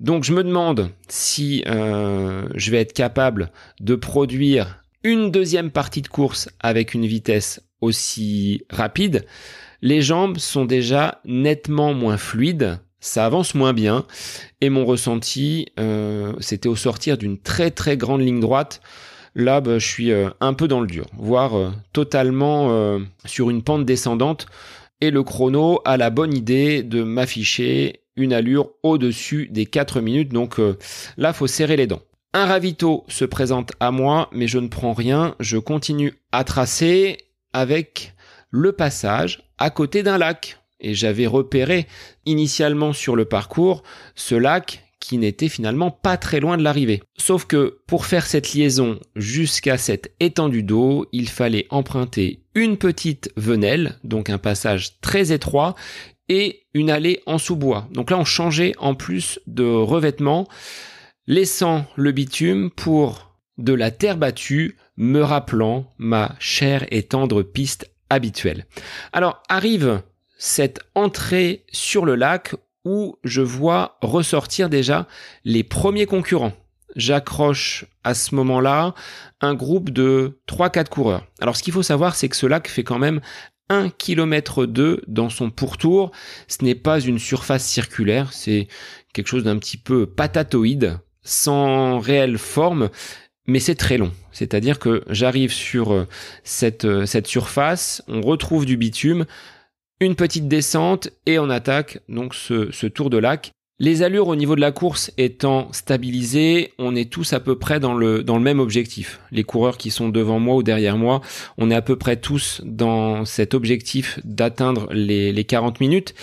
Donc 0.00 0.24
je 0.24 0.32
me 0.32 0.42
demande 0.42 0.90
si 1.08 1.62
je 1.66 2.70
vais 2.70 2.80
être 2.80 2.92
capable 2.92 3.50
de 3.80 3.94
produire 3.94 4.82
une 5.02 5.30
deuxième 5.30 5.70
partie 5.70 6.02
de 6.02 6.08
course 6.08 6.48
avec 6.60 6.94
une 6.94 7.06
vitesse 7.06 7.60
aussi 7.80 8.62
rapide. 8.70 9.26
Les 9.82 10.00
jambes 10.00 10.38
sont 10.38 10.64
déjà 10.64 11.20
nettement 11.24 11.94
moins 11.94 12.16
fluides 12.16 12.78
ça 13.00 13.26
avance 13.26 13.54
moins 13.54 13.74
bien. 13.74 14.06
Et 14.62 14.70
mon 14.70 14.86
ressenti, 14.86 15.66
c'était 16.40 16.70
au 16.70 16.76
sortir 16.76 17.18
d'une 17.18 17.38
très 17.38 17.70
très 17.70 17.98
grande 17.98 18.22
ligne 18.22 18.40
droite. 18.40 18.80
Là, 19.34 19.60
bah, 19.60 19.78
je 19.78 19.86
suis 19.86 20.12
euh, 20.12 20.30
un 20.40 20.54
peu 20.54 20.68
dans 20.68 20.80
le 20.80 20.86
dur, 20.86 21.06
voire 21.16 21.56
euh, 21.56 21.70
totalement 21.92 22.70
euh, 22.70 23.00
sur 23.24 23.50
une 23.50 23.62
pente 23.62 23.84
descendante. 23.84 24.46
Et 25.00 25.10
le 25.10 25.22
chrono 25.22 25.80
a 25.84 25.96
la 25.96 26.10
bonne 26.10 26.32
idée 26.32 26.82
de 26.82 27.02
m'afficher 27.02 28.00
une 28.16 28.32
allure 28.32 28.70
au-dessus 28.82 29.48
des 29.50 29.66
4 29.66 30.00
minutes. 30.00 30.32
Donc 30.32 30.60
là, 31.16 31.32
faut 31.32 31.48
serrer 31.48 31.76
les 31.76 31.88
dents. 31.88 32.00
Un 32.32 32.46
ravito 32.46 33.04
se 33.08 33.24
présente 33.24 33.72
à 33.80 33.90
moi, 33.90 34.30
mais 34.32 34.46
je 34.46 34.58
ne 34.58 34.68
prends 34.68 34.92
rien. 34.92 35.34
Je 35.40 35.58
continue 35.58 36.14
à 36.30 36.44
tracer 36.44 37.18
avec 37.52 38.14
le 38.50 38.70
passage 38.72 39.42
à 39.58 39.68
côté 39.68 40.04
d'un 40.04 40.16
lac. 40.16 40.58
Et 40.80 40.94
j'avais 40.94 41.26
repéré 41.26 41.86
initialement 42.24 42.92
sur 42.92 43.16
le 43.16 43.24
parcours 43.24 43.82
ce 44.14 44.36
lac 44.36 44.83
qui 45.04 45.18
n'était 45.18 45.50
finalement 45.50 45.90
pas 45.90 46.16
très 46.16 46.40
loin 46.40 46.56
de 46.56 46.62
l'arrivée. 46.62 47.02
Sauf 47.18 47.44
que 47.44 47.78
pour 47.86 48.06
faire 48.06 48.24
cette 48.24 48.54
liaison 48.54 48.98
jusqu'à 49.14 49.76
cette 49.76 50.14
étendue 50.18 50.62
d'eau, 50.62 51.06
il 51.12 51.28
fallait 51.28 51.66
emprunter 51.68 52.40
une 52.54 52.78
petite 52.78 53.30
venelle, 53.36 53.98
donc 54.02 54.30
un 54.30 54.38
passage 54.38 54.98
très 55.02 55.30
étroit, 55.30 55.74
et 56.30 56.62
une 56.72 56.88
allée 56.88 57.20
en 57.26 57.36
sous-bois. 57.36 57.86
Donc 57.92 58.10
là, 58.10 58.16
on 58.16 58.24
changeait 58.24 58.72
en 58.78 58.94
plus 58.94 59.40
de 59.46 59.64
revêtement, 59.64 60.48
laissant 61.26 61.84
le 61.96 62.10
bitume 62.10 62.70
pour 62.70 63.36
de 63.58 63.74
la 63.74 63.90
terre 63.90 64.16
battue, 64.16 64.78
me 64.96 65.20
rappelant 65.20 65.92
ma 65.98 66.34
chère 66.38 66.86
et 66.90 67.02
tendre 67.02 67.42
piste 67.42 67.90
habituelle. 68.08 68.64
Alors 69.12 69.42
arrive 69.50 70.00
cette 70.38 70.80
entrée 70.94 71.66
sur 71.72 72.06
le 72.06 72.14
lac 72.14 72.54
où 72.84 73.18
je 73.24 73.42
vois 73.42 73.98
ressortir 74.02 74.68
déjà 74.68 75.06
les 75.44 75.62
premiers 75.64 76.06
concurrents. 76.06 76.52
J'accroche 76.96 77.86
à 78.04 78.14
ce 78.14 78.34
moment-là 78.34 78.94
un 79.40 79.54
groupe 79.54 79.90
de 79.90 80.38
3-4 80.48 80.88
coureurs. 80.88 81.26
Alors 81.40 81.56
ce 81.56 81.62
qu'il 81.62 81.72
faut 81.72 81.82
savoir, 81.82 82.14
c'est 82.14 82.28
que 82.28 82.36
ce 82.36 82.46
lac 82.46 82.68
fait 82.68 82.84
quand 82.84 82.98
même 82.98 83.20
1 83.68 83.90
km 83.90 84.66
2 84.66 85.02
dans 85.08 85.28
son 85.28 85.50
pourtour. 85.50 86.12
Ce 86.46 86.62
n'est 86.62 86.74
pas 86.74 87.00
une 87.00 87.18
surface 87.18 87.64
circulaire, 87.64 88.32
c'est 88.32 88.68
quelque 89.12 89.28
chose 89.28 89.44
d'un 89.44 89.58
petit 89.58 89.76
peu 89.76 90.06
patatoïde, 90.06 90.98
sans 91.22 91.98
réelle 91.98 92.38
forme, 92.38 92.90
mais 93.46 93.60
c'est 93.60 93.74
très 93.74 93.98
long. 93.98 94.12
C'est-à-dire 94.30 94.78
que 94.78 95.04
j'arrive 95.08 95.52
sur 95.52 96.06
cette, 96.44 97.06
cette 97.06 97.26
surface, 97.26 98.02
on 98.08 98.20
retrouve 98.20 98.66
du 98.66 98.76
bitume, 98.76 99.24
une 100.00 100.14
petite 100.14 100.48
descente 100.48 101.08
et 101.26 101.38
on 101.38 101.50
attaque 101.50 102.00
donc 102.08 102.34
ce, 102.34 102.86
tour 102.86 103.10
de 103.10 103.18
lac. 103.18 103.52
Les 103.80 104.02
allures 104.02 104.28
au 104.28 104.36
niveau 104.36 104.54
de 104.54 104.60
la 104.60 104.70
course 104.70 105.10
étant 105.18 105.72
stabilisées, 105.72 106.72
on 106.78 106.94
est 106.94 107.10
tous 107.10 107.32
à 107.32 107.40
peu 107.40 107.58
près 107.58 107.80
dans 107.80 107.94
le, 107.94 108.22
même 108.38 108.60
objectif. 108.60 109.20
Les 109.32 109.42
coureurs 109.42 109.78
qui 109.78 109.90
sont 109.90 110.08
devant 110.08 110.38
moi 110.38 110.56
ou 110.56 110.62
derrière 110.62 110.96
moi, 110.96 111.20
on 111.58 111.70
est 111.70 111.74
à 111.74 111.82
peu 111.82 111.96
près 111.96 112.16
tous 112.16 112.60
dans 112.64 113.24
cet 113.24 113.52
objectif 113.52 114.20
d'atteindre 114.22 114.92
les, 114.92 115.32
les 115.32 115.44
40 115.44 115.80
minutes. 115.80 116.14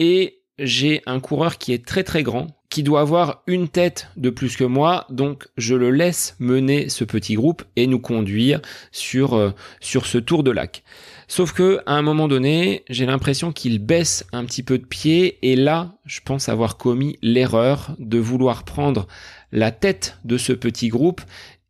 Et 0.00 0.42
j'ai 0.58 1.02
un 1.06 1.20
coureur 1.20 1.56
qui 1.56 1.72
est 1.72 1.86
très 1.86 2.04
très 2.04 2.22
grand, 2.22 2.48
qui 2.68 2.82
doit 2.82 3.00
avoir 3.00 3.42
une 3.46 3.68
tête 3.68 4.08
de 4.16 4.30
plus 4.30 4.56
que 4.56 4.64
moi, 4.64 5.06
donc 5.10 5.48
je 5.56 5.74
le 5.74 5.90
laisse 5.90 6.36
mener 6.38 6.88
ce 6.88 7.04
petit 7.04 7.34
groupe 7.34 7.64
et 7.76 7.86
nous 7.86 8.00
conduire 8.00 8.60
sur, 8.92 9.34
euh, 9.34 9.50
sur 9.80 10.06
ce 10.06 10.18
tour 10.18 10.42
de 10.42 10.50
lac. 10.50 10.82
Sauf 11.28 11.52
que 11.52 11.80
à 11.86 11.94
un 11.94 12.02
moment 12.02 12.28
donné, 12.28 12.84
j'ai 12.88 13.06
l'impression 13.06 13.52
qu'il 13.52 13.78
baisse 13.78 14.26
un 14.32 14.44
petit 14.44 14.62
peu 14.62 14.78
de 14.78 14.84
pied 14.84 15.38
et 15.42 15.56
là, 15.56 15.94
je 16.04 16.20
pense 16.24 16.48
avoir 16.48 16.76
commis 16.76 17.18
l'erreur 17.22 17.94
de 17.98 18.18
vouloir 18.18 18.64
prendre 18.64 19.06
la 19.52 19.70
tête 19.70 20.18
de 20.24 20.38
ce 20.38 20.52
petit 20.52 20.88
groupe 20.88 21.20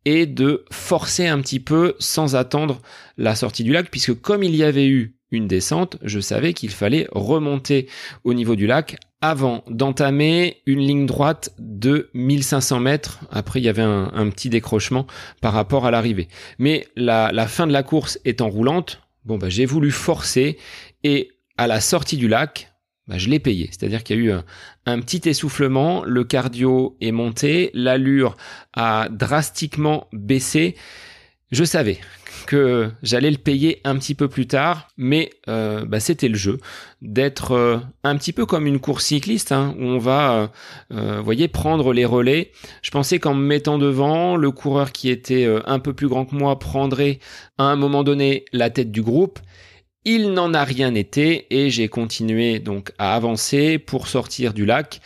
et 0.05 0.25
de 0.25 0.65
forcer 0.71 1.27
un 1.27 1.39
petit 1.41 1.59
peu 1.59 1.95
sans 1.99 2.35
attendre 2.35 2.81
la 3.17 3.35
sortie 3.35 3.63
du 3.63 3.71
lac 3.71 3.89
puisque 3.89 4.19
comme 4.19 4.43
il 4.43 4.55
y 4.55 4.63
avait 4.63 4.87
eu 4.87 5.15
une 5.31 5.47
descente, 5.47 5.97
je 6.03 6.19
savais 6.19 6.53
qu'il 6.53 6.69
fallait 6.69 7.07
remonter 7.11 7.87
au 8.23 8.33
niveau 8.33 8.55
du 8.55 8.67
lac 8.67 8.97
avant 9.21 9.63
d'entamer 9.69 10.61
une 10.65 10.79
ligne 10.79 11.05
droite 11.05 11.53
de 11.57 12.09
1500 12.13 12.81
mètres. 12.81 13.19
Après, 13.31 13.61
il 13.61 13.63
y 13.63 13.69
avait 13.69 13.81
un, 13.81 14.29
petit 14.29 14.49
décrochement 14.49 15.07
par 15.41 15.53
rapport 15.53 15.85
à 15.85 15.91
l'arrivée. 15.91 16.27
Mais 16.59 16.87
la, 16.95 17.31
la 17.31 17.47
fin 17.47 17.65
de 17.65 17.71
la 17.71 17.83
course 17.83 18.19
étant 18.25 18.49
roulante, 18.49 19.01
Bon, 19.25 19.37
bah, 19.37 19.49
j'ai 19.49 19.65
voulu 19.65 19.91
forcer 19.91 20.57
et 21.03 21.31
à 21.57 21.67
la 21.67 21.81
sortie 21.81 22.17
du 22.17 22.27
lac, 22.27 22.73
bah, 23.07 23.17
je 23.17 23.29
l'ai 23.29 23.39
payé. 23.39 23.69
C'est-à-dire 23.71 24.03
qu'il 24.03 24.17
y 24.17 24.19
a 24.19 24.23
eu 24.23 24.39
un, 24.85 24.99
petit 24.99 25.27
essoufflement, 25.29 26.03
le 26.05 26.23
cardio 26.23 26.97
est 27.01 27.11
monté, 27.11 27.71
l'allure 27.73 28.35
a 28.73 29.07
drastiquement 29.09 30.07
baissé. 30.13 30.75
Je 31.53 31.63
savais 31.65 31.99
que 32.47 32.89
j'allais 33.03 33.29
le 33.29 33.37
payer 33.37 33.79
un 33.83 33.95
petit 33.99 34.15
peu 34.15 34.27
plus 34.27 34.47
tard, 34.47 34.87
mais 34.97 35.29
euh, 35.47 35.85
bah, 35.85 35.99
c'était 35.99 36.27
le 36.27 36.35
jeu 36.35 36.59
d'être 37.03 37.51
euh, 37.51 37.77
un 38.03 38.17
petit 38.17 38.33
peu 38.33 38.47
comme 38.47 38.65
une 38.65 38.79
course 38.79 39.05
cycliste 39.05 39.51
hein, 39.51 39.75
où 39.77 39.83
on 39.83 39.99
va, 39.99 40.51
euh, 40.91 41.21
voyez, 41.21 41.47
prendre 41.47 41.93
les 41.93 42.05
relais. 42.05 42.53
Je 42.81 42.89
pensais 42.89 43.19
qu'en 43.19 43.35
me 43.35 43.45
mettant 43.45 43.77
devant, 43.77 44.35
le 44.35 44.49
coureur 44.49 44.91
qui 44.91 45.11
était 45.11 45.47
un 45.67 45.77
peu 45.77 45.93
plus 45.93 46.07
grand 46.07 46.25
que 46.25 46.33
moi 46.33 46.57
prendrait 46.57 47.19
à 47.59 47.65
un 47.65 47.75
moment 47.75 48.03
donné 48.03 48.45
la 48.51 48.71
tête 48.71 48.91
du 48.91 49.03
groupe. 49.03 49.39
Il 50.05 50.33
n'en 50.33 50.55
a 50.55 50.63
rien 50.63 50.95
été 50.95 51.45
et 51.51 51.69
j'ai 51.69 51.87
continué 51.87 52.57
donc 52.57 52.93
à 52.97 53.13
avancer 53.13 53.77
pour 53.77 54.07
sortir 54.07 54.55
du 54.55 54.65
lac. 54.65 55.01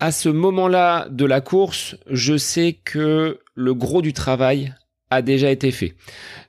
À 0.00 0.10
ce 0.10 0.28
moment-là 0.28 1.06
de 1.08 1.24
la 1.24 1.40
course, 1.40 1.94
je 2.10 2.36
sais 2.36 2.80
que 2.84 3.38
le 3.54 3.74
gros 3.74 4.02
du 4.02 4.12
travail 4.12 4.74
a 5.10 5.22
déjà 5.22 5.50
été 5.50 5.70
fait. 5.70 5.94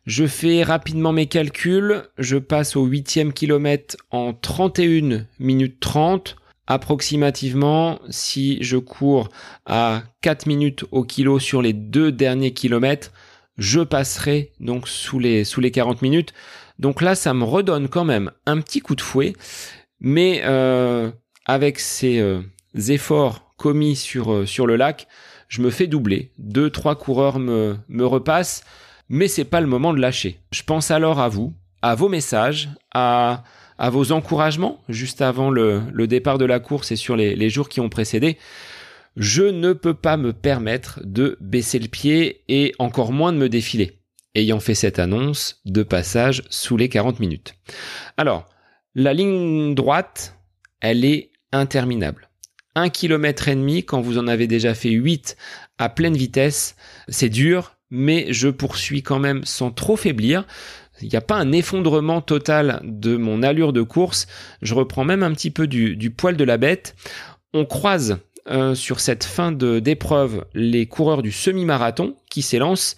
Je 0.06 0.26
fais 0.26 0.64
rapidement 0.64 1.12
mes 1.12 1.28
calculs, 1.28 2.04
je 2.18 2.38
passe 2.38 2.76
au 2.76 2.86
huitième 2.86 3.34
kilomètre 3.34 3.98
en 4.12 4.34
31 4.34 5.26
minutes 5.40 5.80
30 5.80 6.36
approximativement 6.68 8.00
si 8.10 8.58
je 8.64 8.78
cours 8.78 9.30
à 9.66 10.04
4 10.22 10.48
minutes 10.48 10.86
au 10.92 11.04
kilo 11.04 11.40
sur 11.40 11.62
les 11.62 11.74
deux 11.74 12.12
derniers 12.12 12.54
kilomètres, 12.54 13.12
je 13.58 13.82
passerai 13.82 14.52
donc 14.60 14.88
sous 14.88 15.20
les, 15.20 15.44
sous 15.44 15.62
les 15.62 15.72
40 15.72 16.02
minutes. 16.02 16.34
Donc 16.80 17.02
là, 17.02 17.16
ça 17.16 17.34
me 17.34 17.44
redonne 17.44 17.88
quand 17.88 18.04
même 18.04 18.32
un 18.46 18.60
petit 18.60 18.82
coup 18.82 18.96
de 18.96 19.02
fouet, 19.02 19.34
mais 20.00 20.42
euh, 20.44 21.12
avec 21.46 21.80
ces 21.80 22.20
euh, 22.20 22.42
efforts 22.76 23.54
commis 23.58 23.96
sur, 23.96 24.34
euh, 24.34 24.46
sur 24.46 24.68
le 24.68 24.76
lac, 24.76 25.08
je 25.48 25.62
me 25.62 25.70
fais 25.70 25.88
doubler. 25.88 26.32
Deux, 26.38 26.70
trois 26.70 26.96
coureurs 26.96 27.40
me, 27.40 27.78
me 27.88 28.06
repassent, 28.06 28.64
mais 29.10 29.28
c'est 29.28 29.46
pas 29.46 29.62
le 29.62 29.68
moment 29.68 29.94
de 29.94 30.00
lâcher. 30.00 30.40
Je 30.52 30.64
pense 30.64 30.92
alors 30.92 31.20
à 31.20 31.30
vous, 31.30 31.54
à 31.82 31.96
vos 31.96 32.10
messages, 32.10 32.70
à, 32.94 33.44
à 33.78 33.90
vos 33.90 34.12
encouragements 34.12 34.82
juste 34.90 35.22
avant 35.22 35.50
le, 35.50 35.82
le 35.92 36.08
départ 36.08 36.38
de 36.38 36.46
la 36.46 36.60
course 36.60 36.92
et 36.92 36.96
sur 36.96 37.16
les, 37.16 37.36
les 37.36 37.50
jours 37.50 37.70
qui 37.70 37.80
ont 37.80 37.90
précédé. 37.90 38.38
Je 39.16 39.44
ne 39.44 39.74
peux 39.74 39.94
pas 39.94 40.18
me 40.18 40.34
permettre 40.34 41.00
de 41.04 41.38
baisser 41.40 41.80
le 41.80 41.88
pied 41.88 42.44
et 42.50 42.74
encore 42.80 43.14
moins 43.14 43.32
de 43.32 43.38
me 43.38 43.48
défiler, 43.48 44.00
ayant 44.34 44.60
fait 44.60 44.76
cette 44.76 45.00
annonce 45.00 45.62
de 45.66 45.84
passage 45.84 46.44
sous 46.50 46.76
les 46.76 46.90
40 46.90 47.22
minutes. 47.22 47.56
Alors, 48.18 48.46
la 48.94 49.14
ligne 49.14 49.74
droite, 49.74 50.36
elle 50.82 51.06
est 51.06 51.32
interminable. 51.54 52.30
Un 52.76 52.90
kilomètre 52.90 53.48
et 53.48 53.56
demi 53.56 53.86
quand 53.86 54.02
vous 54.02 54.18
en 54.18 54.28
avez 54.28 54.48
déjà 54.48 54.74
fait 54.74 54.90
8 54.90 55.38
à 55.78 55.88
pleine 55.88 56.18
vitesse, 56.18 56.76
c'est 57.08 57.30
dur, 57.30 57.76
mais 57.90 58.34
je 58.34 58.50
poursuis 58.50 59.02
quand 59.02 59.20
même 59.20 59.46
sans 59.46 59.72
trop 59.72 59.96
faiblir. 59.96 60.46
Il 61.02 61.10
n'y 61.10 61.16
a 61.16 61.22
pas 61.22 61.36
un 61.36 61.54
effondrement 61.54 62.22
total 62.22 62.82
de 62.84 63.16
mon 63.16 63.44
allure 63.44 63.72
de 63.72 63.82
course. 63.82 64.28
Je 64.62 64.74
reprends 64.74 65.06
même 65.06 65.24
un 65.24 65.32
petit 65.32 65.52
peu 65.52 65.68
du, 65.68 66.12
poil 66.12 66.36
de 66.36 66.44
la 66.44 66.58
bête. 66.58 66.96
On 67.54 67.66
croise 67.66 68.18
euh, 68.50 68.76
sur 68.76 69.00
cette 69.00 69.24
fin 69.24 69.54
d'épreuve 69.54 70.46
les 70.54 70.86
coureurs 70.86 71.22
du 71.22 71.32
semi-marathon 71.32 72.18
qui 72.30 72.42
s'élancent. 72.42 72.96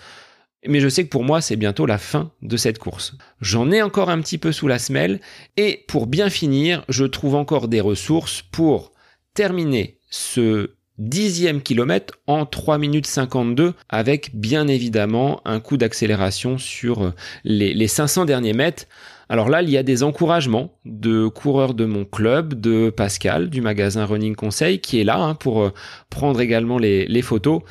Mais 0.66 0.80
je 0.80 0.90
sais 0.90 1.04
que 1.04 1.10
pour 1.10 1.24
moi, 1.24 1.40
c'est 1.40 1.56
bientôt 1.56 1.86
la 1.86 2.00
fin 2.00 2.32
de 2.42 2.58
cette 2.58 2.80
course. 2.80 3.16
J'en 3.42 3.72
ai 3.72 3.84
encore 3.84 4.10
un 4.10 4.22
petit 4.22 4.40
peu 4.40 4.52
sous 4.52 4.68
la 4.68 4.80
semelle. 4.80 5.22
Et 5.56 5.86
pour 5.88 6.08
bien 6.08 6.32
finir, 6.32 6.84
je 6.90 7.06
trouve 7.06 7.36
encore 7.36 7.68
des 7.68 7.82
ressources 7.82 8.42
pour 8.42 8.92
terminer 9.38 10.00
ce 10.10 10.72
dixième 10.98 11.62
kilomètre 11.62 12.16
en 12.26 12.48
3 12.48 12.80
minutes 12.80 13.06
52 13.06 13.76
avec 13.88 14.32
bien 14.34 14.68
évidemment 14.68 15.42
un 15.46 15.60
coup 15.60 15.78
d'accélération 15.78 16.58
sur 16.58 17.04
euh, 17.04 17.14
les, 17.44 17.76
les 17.76 17.88
500 17.88 18.26
derniers 18.26 18.54
mètres. 18.54 18.86
Alors 19.30 19.48
là, 19.48 19.62
il 19.62 19.70
y 19.70 19.78
a 19.78 19.84
des 19.84 20.02
encouragements 20.02 20.80
de 20.86 21.28
coureurs 21.28 21.76
de 21.76 21.86
mon 21.86 22.04
club, 22.04 22.60
de 22.60 22.90
Pascal 22.90 23.52
du 23.52 23.62
magasin 23.62 24.06
Running 24.06 24.36
Conseil 24.36 24.80
qui 24.82 25.00
est 25.00 25.04
là 25.04 25.20
hein, 25.20 25.36
pour 25.36 25.62
euh, 25.62 25.72
prendre 26.10 26.42
également 26.42 26.80
les 26.80 27.22
photos. 27.22 27.62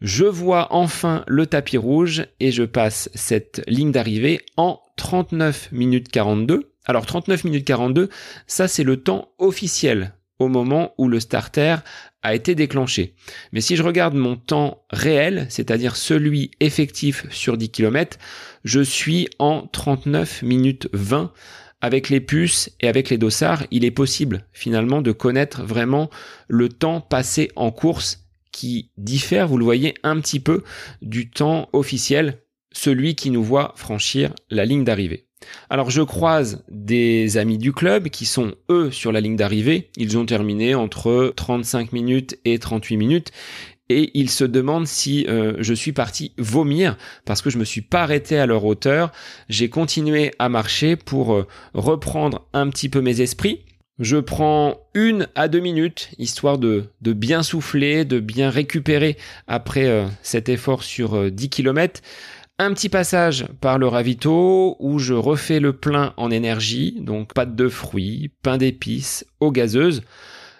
Je 0.00 0.24
vois 0.24 0.68
enfin 0.70 1.24
le 1.26 1.44
tapis 1.44 1.76
rouge 1.76 2.24
et 2.40 2.52
je 2.52 2.62
passe 2.62 3.10
cette 3.12 3.62
ligne 3.66 3.92
d'arrivée 3.92 4.40
en 4.56 4.80
39 4.96 5.72
minutes 5.72 6.08
42. 6.08 6.72
Alors 6.86 7.04
39 7.04 7.44
minutes 7.44 7.66
42, 7.66 8.08
ça 8.46 8.66
c'est 8.66 8.82
le 8.82 8.96
temps 8.96 9.28
officiel 9.36 10.14
au 10.42 10.48
moment 10.48 10.94
où 10.98 11.08
le 11.08 11.20
starter 11.20 11.76
a 12.22 12.34
été 12.34 12.54
déclenché. 12.54 13.14
Mais 13.52 13.60
si 13.60 13.76
je 13.76 13.82
regarde 13.82 14.14
mon 14.14 14.36
temps 14.36 14.84
réel, 14.90 15.46
c'est-à-dire 15.48 15.96
celui 15.96 16.50
effectif 16.60 17.26
sur 17.30 17.56
10 17.56 17.70
km, 17.70 18.18
je 18.64 18.80
suis 18.80 19.28
en 19.38 19.66
39 19.66 20.42
minutes 20.42 20.88
20 20.92 21.32
avec 21.80 22.10
les 22.10 22.20
puces 22.20 22.70
et 22.80 22.88
avec 22.88 23.10
les 23.10 23.18
dossards, 23.18 23.64
il 23.72 23.84
est 23.84 23.90
possible 23.90 24.46
finalement 24.52 25.02
de 25.02 25.10
connaître 25.10 25.64
vraiment 25.64 26.10
le 26.46 26.68
temps 26.68 27.00
passé 27.00 27.50
en 27.56 27.72
course 27.72 28.20
qui 28.52 28.90
diffère, 28.98 29.48
vous 29.48 29.58
le 29.58 29.64
voyez, 29.64 29.94
un 30.04 30.20
petit 30.20 30.38
peu 30.38 30.62
du 31.00 31.30
temps 31.30 31.68
officiel, 31.72 32.42
celui 32.70 33.16
qui 33.16 33.30
nous 33.30 33.42
voit 33.42 33.72
franchir 33.76 34.32
la 34.50 34.64
ligne 34.64 34.84
d'arrivée. 34.84 35.26
Alors 35.70 35.90
je 35.90 36.02
croise 36.02 36.64
des 36.70 37.36
amis 37.36 37.58
du 37.58 37.72
club 37.72 38.08
qui 38.08 38.26
sont 38.26 38.54
eux 38.70 38.90
sur 38.90 39.12
la 39.12 39.20
ligne 39.20 39.36
d'arrivée, 39.36 39.90
ils 39.96 40.18
ont 40.18 40.26
terminé 40.26 40.74
entre 40.74 41.32
35 41.36 41.92
minutes 41.92 42.38
et 42.44 42.58
38 42.58 42.96
minutes 42.96 43.32
et 43.92 44.10
ils 44.14 44.30
se 44.30 44.44
demandent 44.44 44.86
si 44.86 45.26
euh, 45.28 45.54
je 45.58 45.74
suis 45.74 45.92
parti 45.92 46.32
vomir 46.38 46.96
parce 47.24 47.42
que 47.42 47.50
je 47.50 47.58
me 47.58 47.64
suis 47.64 47.82
pas 47.82 48.02
arrêté 48.02 48.38
à 48.38 48.46
leur 48.46 48.64
hauteur. 48.64 49.12
J'ai 49.48 49.68
continué 49.68 50.32
à 50.38 50.48
marcher 50.48 50.96
pour 50.96 51.34
euh, 51.34 51.46
reprendre 51.74 52.46
un 52.52 52.68
petit 52.70 52.88
peu 52.88 53.00
mes 53.00 53.20
esprits. 53.20 53.64
Je 53.98 54.16
prends 54.16 54.80
une 54.94 55.28
à 55.34 55.48
deux 55.48 55.60
minutes, 55.60 56.10
histoire 56.18 56.58
de, 56.58 56.88
bien 57.02 57.42
souffler, 57.42 58.04
de 58.04 58.20
bien 58.20 58.50
récupérer 58.50 59.16
après 59.46 59.86
euh, 59.86 60.06
cet 60.22 60.48
effort 60.48 60.82
sur 60.82 61.30
10 61.30 61.50
km. 61.50 62.00
Un 62.64 62.74
petit 62.74 62.88
passage 62.88 63.44
par 63.60 63.76
le 63.76 63.88
ravito 63.88 64.76
où 64.78 65.00
je 65.00 65.14
refais 65.14 65.58
le 65.58 65.72
plein 65.72 66.14
en 66.16 66.30
énergie, 66.30 66.96
donc 67.00 67.34
pâte 67.34 67.56
de 67.56 67.68
fruits, 67.68 68.30
pain 68.44 68.56
d'épices, 68.56 69.26
eau 69.40 69.50
gazeuse. 69.50 70.02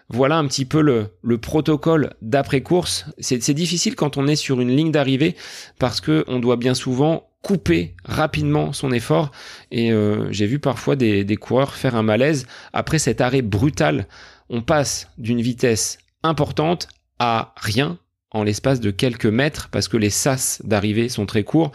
Voilà 0.08 0.36
un 0.36 0.48
petit 0.48 0.64
peu 0.64 0.80
le, 0.80 1.38
protocole 1.38 2.14
d'après-course. 2.20 3.06
C'est 3.20 3.54
difficile 3.54 3.94
quand 3.94 4.16
on 4.16 4.26
est 4.26 4.34
sur 4.34 4.60
une 4.60 4.74
ligne 4.74 4.90
d'arrivée 4.90 5.36
parce 5.78 6.00
que 6.00 6.24
on 6.26 6.40
doit 6.40 6.56
bien 6.56 6.74
souvent 6.74 7.30
couper 7.40 7.94
rapidement 8.04 8.72
son 8.72 8.90
effort 8.90 9.30
et 9.70 9.92
euh, 9.92 10.26
j'ai 10.32 10.46
vu 10.46 10.58
parfois 10.58 10.96
des, 10.96 11.22
des 11.22 11.36
coureurs 11.36 11.76
faire 11.76 11.94
un 11.94 12.02
malaise 12.02 12.48
après 12.72 12.98
cet 12.98 13.20
arrêt 13.20 13.42
brutal. 13.42 14.08
On 14.50 14.60
passe 14.60 15.06
d'une 15.18 15.40
vitesse 15.40 15.98
importante 16.24 16.88
à 17.20 17.54
rien 17.58 17.96
en 18.32 18.44
l'espace 18.44 18.80
de 18.80 18.90
quelques 18.90 19.26
mètres 19.26 19.68
parce 19.70 19.88
que 19.88 19.96
les 19.96 20.10
sas 20.10 20.60
d'arrivée 20.64 21.08
sont 21.08 21.26
très 21.26 21.44
courts. 21.44 21.72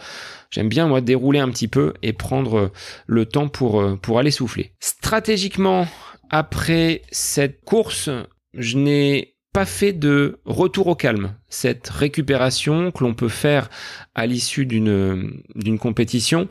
J'aime 0.50 0.68
bien 0.68 0.86
moi 0.86 1.00
dérouler 1.00 1.38
un 1.38 1.50
petit 1.50 1.68
peu 1.68 1.94
et 2.02 2.12
prendre 2.12 2.72
le 3.06 3.26
temps 3.26 3.48
pour, 3.48 3.80
euh, 3.80 3.96
pour 3.96 4.18
aller 4.18 4.30
souffler. 4.30 4.72
Stratégiquement, 4.80 5.86
après 6.30 7.02
cette 7.10 7.64
course, 7.64 8.10
je 8.54 8.76
n'ai 8.76 9.34
pas 9.52 9.64
fait 9.64 9.92
de 9.92 10.40
retour 10.44 10.88
au 10.88 10.94
calme. 10.94 11.34
Cette 11.48 11.88
récupération 11.88 12.90
que 12.90 13.02
l'on 13.02 13.14
peut 13.14 13.28
faire 13.28 13.70
à 14.14 14.26
l'issue 14.26 14.66
d'une, 14.66 15.42
d'une 15.54 15.78
compétition, 15.78 16.48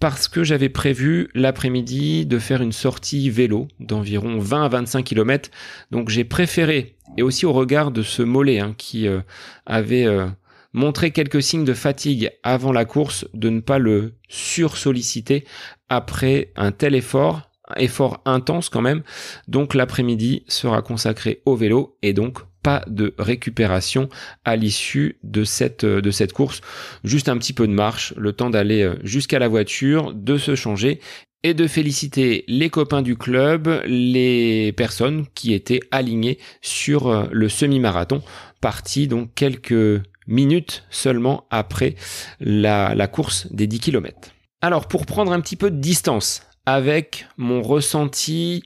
parce 0.00 0.28
que 0.28 0.44
j'avais 0.44 0.68
prévu 0.68 1.28
l'après-midi 1.34 2.24
de 2.26 2.38
faire 2.38 2.62
une 2.62 2.72
sortie 2.72 3.30
vélo 3.30 3.68
d'environ 3.80 4.38
20 4.38 4.64
à 4.64 4.68
25 4.68 5.04
km. 5.04 5.50
Donc 5.90 6.08
j'ai 6.08 6.24
préféré, 6.24 6.96
et 7.16 7.22
aussi 7.22 7.46
au 7.46 7.52
regard 7.52 7.90
de 7.90 8.02
ce 8.02 8.22
mollet 8.22 8.60
hein, 8.60 8.74
qui 8.78 9.08
euh, 9.08 9.20
avait 9.66 10.06
euh, 10.06 10.28
montré 10.72 11.10
quelques 11.10 11.42
signes 11.42 11.64
de 11.64 11.74
fatigue 11.74 12.30
avant 12.42 12.72
la 12.72 12.84
course, 12.84 13.26
de 13.34 13.50
ne 13.50 13.60
pas 13.60 13.78
le 13.78 14.14
sursolliciter 14.28 15.44
après 15.88 16.52
un 16.56 16.72
tel 16.72 16.94
effort 16.94 17.48
effort 17.76 18.22
intense 18.24 18.68
quand 18.68 18.80
même. 18.80 19.02
Donc 19.46 19.74
l'après-midi 19.74 20.44
sera 20.48 20.82
consacré 20.82 21.42
au 21.44 21.54
vélo 21.54 21.96
et 22.02 22.12
donc 22.12 22.38
pas 22.62 22.82
de 22.86 23.14
récupération 23.18 24.08
à 24.44 24.56
l'issue 24.56 25.18
de 25.22 25.44
cette, 25.44 25.84
euh, 25.84 26.00
de 26.00 26.10
cette 26.10 26.32
course. 26.32 26.60
Juste 27.04 27.28
un 27.28 27.38
petit 27.38 27.52
peu 27.52 27.66
de 27.66 27.72
marche, 27.72 28.14
le 28.16 28.32
temps 28.32 28.50
d'aller 28.50 28.82
euh, 28.82 28.96
jusqu'à 29.04 29.38
la 29.38 29.48
voiture, 29.48 30.12
de 30.14 30.38
se 30.38 30.54
changer 30.54 31.00
et 31.44 31.54
de 31.54 31.66
féliciter 31.66 32.44
les 32.48 32.68
copains 32.68 33.02
du 33.02 33.16
club, 33.16 33.82
les 33.86 34.72
personnes 34.72 35.26
qui 35.34 35.54
étaient 35.54 35.80
alignées 35.90 36.38
sur 36.60 37.08
euh, 37.08 37.26
le 37.30 37.48
semi-marathon, 37.48 38.22
parti 38.60 39.06
donc 39.06 39.34
quelques 39.34 40.02
minutes 40.26 40.84
seulement 40.90 41.46
après 41.50 41.94
la, 42.40 42.94
la 42.94 43.06
course 43.06 43.46
des 43.52 43.66
10 43.66 43.80
km. 43.80 44.18
Alors 44.60 44.88
pour 44.88 45.06
prendre 45.06 45.32
un 45.32 45.40
petit 45.40 45.56
peu 45.56 45.70
de 45.70 45.80
distance 45.80 46.42
avec 46.66 47.26
mon 47.36 47.62
ressenti 47.62 48.62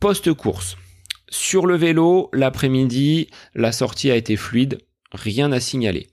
post-course. 0.00 0.76
Sur 1.28 1.66
le 1.66 1.76
vélo, 1.76 2.30
l'après-midi, 2.32 3.28
la 3.54 3.72
sortie 3.72 4.10
a 4.10 4.16
été 4.16 4.36
fluide, 4.36 4.78
rien 5.12 5.52
à 5.52 5.60
signaler. 5.60 6.08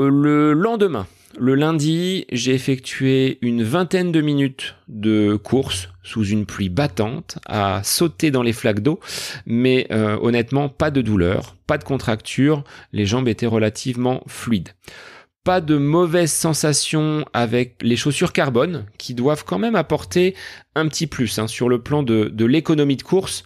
Euh, 0.00 0.08
le 0.10 0.52
lendemain, 0.52 1.06
le 1.38 1.54
lundi, 1.54 2.24
j'ai 2.32 2.54
effectué 2.54 3.38
une 3.42 3.62
vingtaine 3.62 4.12
de 4.12 4.20
minutes 4.20 4.76
de 4.88 5.36
course 5.36 5.88
sous 6.02 6.24
une 6.24 6.46
pluie 6.46 6.68
battante, 6.68 7.38
à 7.46 7.82
sauter 7.84 8.30
dans 8.30 8.42
les 8.42 8.52
flaques 8.52 8.80
d'eau, 8.80 8.98
mais 9.46 9.86
euh, 9.90 10.18
honnêtement, 10.20 10.68
pas 10.68 10.90
de 10.90 11.02
douleur, 11.02 11.56
pas 11.66 11.78
de 11.78 11.84
contracture, 11.84 12.64
les 12.92 13.06
jambes 13.06 13.28
étaient 13.28 13.46
relativement 13.46 14.22
fluides 14.26 14.70
pas 15.48 15.62
de 15.62 15.78
mauvaises 15.78 16.32
sensations 16.32 17.24
avec 17.32 17.76
les 17.80 17.96
chaussures 17.96 18.34
carbone 18.34 18.84
qui 18.98 19.14
doivent 19.14 19.46
quand 19.46 19.58
même 19.58 19.76
apporter 19.76 20.34
un 20.74 20.86
petit 20.88 21.06
plus 21.06 21.38
hein. 21.38 21.46
sur 21.46 21.70
le 21.70 21.80
plan 21.80 22.02
de 22.02 22.44
l'économie 22.44 22.98
de 22.98 23.02
course. 23.02 23.44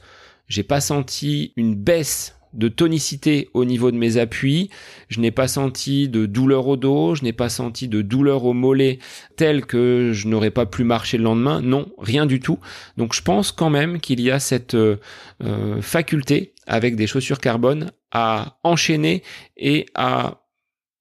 J'ai 0.53 0.65
pas 0.65 0.83
senti 0.83 1.55
une 1.57 1.75
baisse 1.75 2.39
de 2.53 2.69
tonicité 2.69 3.49
au 3.55 3.65
niveau 3.65 3.91
de 3.91 3.97
mes 3.97 4.19
appuis, 4.19 4.69
je 5.09 5.19
n'ai 5.19 5.31
pas 5.31 5.49
senti 5.49 6.11
de 6.11 6.27
douleur 6.27 6.69
au 6.69 6.77
dos, 6.77 7.15
je 7.15 7.25
n'ai 7.25 7.33
pas 7.33 7.49
senti 7.49 7.89
de 7.89 8.03
douleur 8.03 8.45
au 8.45 8.53
mollet 8.53 8.99
telle 9.37 9.65
que 9.65 10.11
je 10.13 10.29
n'aurais 10.29 10.51
pas 10.51 10.67
pu 10.67 10.85
marcher 10.85 11.17
le 11.17 11.25
lendemain, 11.25 11.63
non, 11.63 11.91
rien 11.97 12.27
du 12.27 12.39
tout. 12.39 12.59
Donc 12.99 13.15
je 13.15 13.23
pense 13.23 13.51
quand 13.51 13.71
même 13.71 13.99
qu'il 13.99 14.21
y 14.21 14.31
a 14.31 14.39
cette 14.39 14.75
euh, 14.75 14.99
euh, 15.43 15.81
faculté 15.81 16.53
avec 16.67 16.97
des 16.97 17.07
chaussures 17.07 17.41
carbone 17.41 17.91
à 18.11 18.59
enchaîner 18.63 19.23
et 19.57 19.87
à 19.95 20.43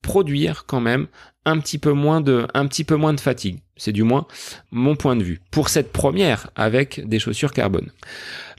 produire 0.01 0.63
quand 0.65 0.79
même 0.79 1.07
un 1.43 1.59
petit 1.59 1.77
peu 1.77 1.91
moins 1.91 2.21
de, 2.21 2.47
un 2.53 2.67
petit 2.67 2.85
peu 2.85 2.95
moins 2.95 3.13
de 3.13 3.19
fatigue. 3.19 3.59
C'est 3.81 3.91
du 3.91 4.03
moins 4.03 4.27
mon 4.69 4.95
point 4.95 5.15
de 5.15 5.23
vue. 5.23 5.41
Pour 5.49 5.69
cette 5.69 5.91
première 5.91 6.51
avec 6.55 7.01
des 7.07 7.17
chaussures 7.17 7.51
carbone. 7.51 7.89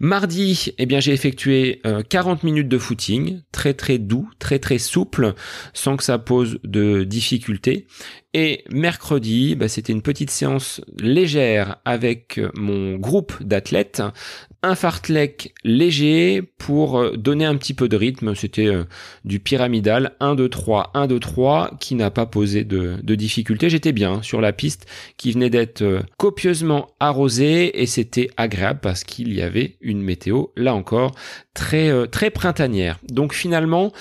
Mardi, 0.01 0.73
eh 0.79 0.87
bien, 0.87 0.99
j'ai 0.99 1.13
effectué 1.13 1.81
40 2.09 2.41
euh, 2.43 2.47
minutes 2.47 2.67
de 2.67 2.77
footing, 2.77 3.41
très 3.53 3.73
très 3.73 3.99
doux, 3.99 4.29
très 4.41 4.59
très 4.59 4.79
souple, 4.79 5.35
sans 5.75 5.97
que 5.97 6.03
ça 6.03 6.19
pose 6.19 6.59
de 6.65 7.05
difficultés. 7.05 7.87
Et 8.35 8.65
mercredi, 8.71 9.55
bah, 9.55 9.69
c'était 9.69 9.93
une 9.93 10.03
petite 10.03 10.31
séance 10.31 10.81
légère 10.99 11.77
avec 11.85 12.41
mon 12.57 12.97
groupe 12.97 13.41
d'athlètes, 13.43 14.03
un 14.63 14.75
fartlek 14.75 15.53
léger 15.65 16.43
pour 16.57 16.99
euh, 16.99 17.17
donner 17.17 17.45
un 17.45 17.57
petit 17.57 17.75
peu 17.75 17.89
de 17.89 17.97
rythme. 17.97 18.35
C'était 18.35 18.67
euh, 18.67 18.85
du 19.25 19.39
pyramidal 19.39 20.13
1, 20.21 20.35
2, 20.35 20.49
3, 20.49 20.93
1, 20.95 21.07
2, 21.09 21.21
3 21.21 21.77
qui 21.79 21.95
n'a 21.95 22.11
pas 22.11 22.27
posé 22.27 22.65
de, 22.65 22.97
de 23.03 23.15
difficulté. 23.15 23.69
J'étais 23.69 23.93
bien 23.93 24.23
sur 24.23 24.41
la 24.41 24.53
piste 24.53 24.87
qui 25.17 25.33
venait 25.33 25.51
d'être 25.51 25.83
euh, 25.83 26.01
copieusement 26.17 26.89
arrosée 27.01 27.83
et 27.83 27.87
c'était 27.87 28.31
agréable 28.37 28.81
parce 28.83 29.05
qu'il 29.05 29.33
y 29.33 29.43
avait 29.43 29.77
une 29.81 30.03
météo, 30.03 30.47
là 30.57 30.75
encore, 30.75 31.13
très, 31.55 32.09
très 32.09 32.31
printanière. 32.31 32.99
Donc 33.09 33.35
finalement, 33.35 33.93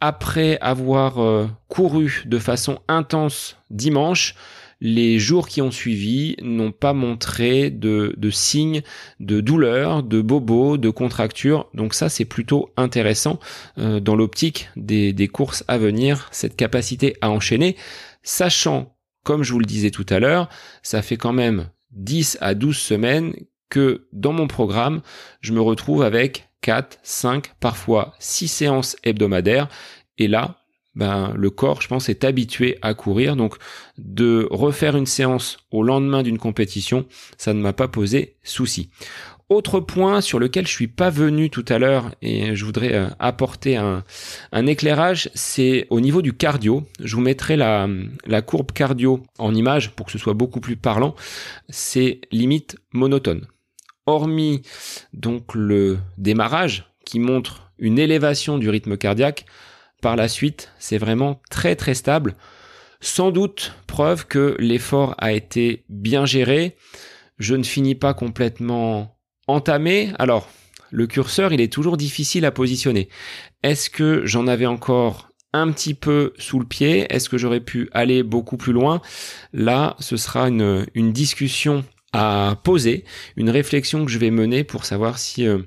après 0.00 0.58
avoir 0.60 1.48
couru 1.68 2.22
de 2.26 2.38
façon 2.38 2.78
intense 2.88 3.56
dimanche, 3.70 4.34
les 4.80 5.18
jours 5.18 5.48
qui 5.48 5.60
ont 5.60 5.70
suivi 5.70 6.36
n'ont 6.42 6.72
pas 6.72 6.92
montré 6.92 7.70
de, 7.70 8.14
signes 8.30 8.82
de 9.20 9.40
douleur, 9.40 10.02
de 10.02 10.20
bobo, 10.20 10.76
de 10.76 10.90
contracture. 10.90 11.68
Donc 11.74 11.94
ça, 11.94 12.08
c'est 12.08 12.24
plutôt 12.24 12.70
intéressant 12.76 13.40
euh, 13.78 14.00
dans 14.00 14.14
l'optique 14.14 14.68
des, 14.76 15.12
des 15.12 15.28
courses 15.28 15.64
à 15.68 15.78
venir, 15.78 16.28
cette 16.30 16.56
capacité 16.56 17.16
à 17.20 17.30
enchaîner, 17.30 17.76
sachant, 18.22 18.94
comme 19.22 19.42
je 19.42 19.52
vous 19.52 19.60
le 19.60 19.66
disais 19.66 19.90
tout 19.90 20.06
à 20.08 20.18
l'heure, 20.18 20.48
ça 20.82 21.02
fait 21.02 21.16
quand 21.16 21.32
même 21.32 21.68
10 21.92 22.38
à 22.40 22.54
12 22.54 22.76
semaines 22.76 23.34
que 23.68 24.08
dans 24.12 24.32
mon 24.32 24.46
programme, 24.46 25.02
je 25.40 25.52
me 25.52 25.60
retrouve 25.60 26.02
avec 26.02 26.48
4, 26.62 26.98
5, 27.02 27.54
parfois 27.60 28.14
6 28.18 28.48
séances 28.48 28.96
hebdomadaires. 29.04 29.68
Et 30.16 30.28
là, 30.28 30.58
ben, 30.94 31.32
le 31.36 31.50
corps, 31.50 31.80
je 31.80 31.88
pense, 31.88 32.08
est 32.08 32.24
habitué 32.24 32.76
à 32.82 32.94
courir. 32.94 33.36
Donc, 33.36 33.56
de 33.98 34.48
refaire 34.50 34.96
une 34.96 35.06
séance 35.06 35.58
au 35.70 35.82
lendemain 35.82 36.22
d'une 36.22 36.38
compétition, 36.38 37.06
ça 37.36 37.54
ne 37.54 37.60
m'a 37.60 37.72
pas 37.72 37.88
posé 37.88 38.36
souci. 38.42 38.90
Autre 39.48 39.80
point 39.80 40.20
sur 40.20 40.38
lequel 40.38 40.66
je 40.66 40.72
suis 40.72 40.88
pas 40.88 41.08
venu 41.08 41.48
tout 41.48 41.64
à 41.68 41.78
l'heure 41.78 42.14
et 42.20 42.54
je 42.54 42.64
voudrais 42.66 42.92
euh, 42.92 43.08
apporter 43.18 43.76
un, 43.76 44.04
éclairage, 44.66 45.30
c'est 45.34 45.86
au 45.88 46.00
niveau 46.00 46.20
du 46.20 46.34
cardio. 46.34 46.84
Je 47.02 47.16
vous 47.16 47.22
mettrai 47.22 47.56
la, 47.56 47.88
la 48.26 48.42
courbe 48.42 48.72
cardio 48.72 49.22
en 49.38 49.54
image 49.54 49.92
pour 49.92 50.04
que 50.04 50.12
ce 50.12 50.18
soit 50.18 50.34
beaucoup 50.34 50.60
plus 50.60 50.76
parlant. 50.76 51.14
C'est 51.70 52.20
limite 52.30 52.76
monotone. 52.92 53.46
Hormis 54.04 54.62
donc 55.14 55.54
le 55.54 55.98
démarrage 56.18 56.92
qui 57.06 57.18
montre 57.18 57.70
une 57.78 57.98
élévation 57.98 58.58
du 58.58 58.68
rythme 58.68 58.98
cardiaque, 58.98 59.46
par 60.02 60.14
la 60.14 60.28
suite, 60.28 60.72
c'est 60.78 60.98
vraiment 60.98 61.40
très 61.50 61.74
très 61.74 61.94
stable. 61.94 62.36
Sans 63.00 63.30
doute 63.30 63.74
preuve 63.86 64.26
que 64.26 64.56
l'effort 64.58 65.14
a 65.18 65.32
été 65.32 65.84
bien 65.88 66.26
géré. 66.26 66.76
je 67.38 67.54
ne 67.54 67.62
finis 67.62 67.94
pas 67.94 68.14
complètement 68.14 69.17
entamé. 69.48 70.12
Alors, 70.18 70.48
le 70.90 71.06
curseur, 71.06 71.52
il 71.52 71.60
est 71.60 71.72
toujours 71.72 71.96
difficile 71.96 72.44
à 72.44 72.50
positionner. 72.50 73.08
Est-ce 73.62 73.90
que 73.90 74.22
j'en 74.24 74.46
avais 74.46 74.66
encore 74.66 75.28
un 75.52 75.70
petit 75.72 75.94
peu 75.94 76.32
sous 76.38 76.58
le 76.58 76.66
pied? 76.66 77.06
Est-ce 77.10 77.28
que 77.28 77.38
j'aurais 77.38 77.60
pu 77.60 77.88
aller 77.92 78.22
beaucoup 78.22 78.56
plus 78.56 78.72
loin? 78.72 79.00
Là, 79.52 79.96
ce 79.98 80.16
sera 80.16 80.48
une, 80.48 80.86
une, 80.94 81.12
discussion 81.12 81.84
à 82.12 82.60
poser, 82.62 83.04
une 83.36 83.50
réflexion 83.50 84.04
que 84.04 84.10
je 84.10 84.18
vais 84.18 84.30
mener 84.30 84.64
pour 84.64 84.84
savoir 84.84 85.18
si 85.18 85.46
euh, 85.46 85.58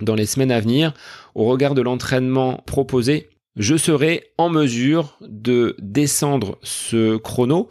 dans 0.00 0.14
les 0.14 0.26
semaines 0.26 0.52
à 0.52 0.60
venir, 0.60 0.92
au 1.34 1.44
regard 1.44 1.74
de 1.74 1.82
l'entraînement 1.82 2.62
proposé, 2.66 3.30
je 3.56 3.76
serai 3.76 4.24
en 4.36 4.50
mesure 4.50 5.16
de 5.22 5.76
descendre 5.78 6.58
ce 6.62 7.16
chrono 7.16 7.70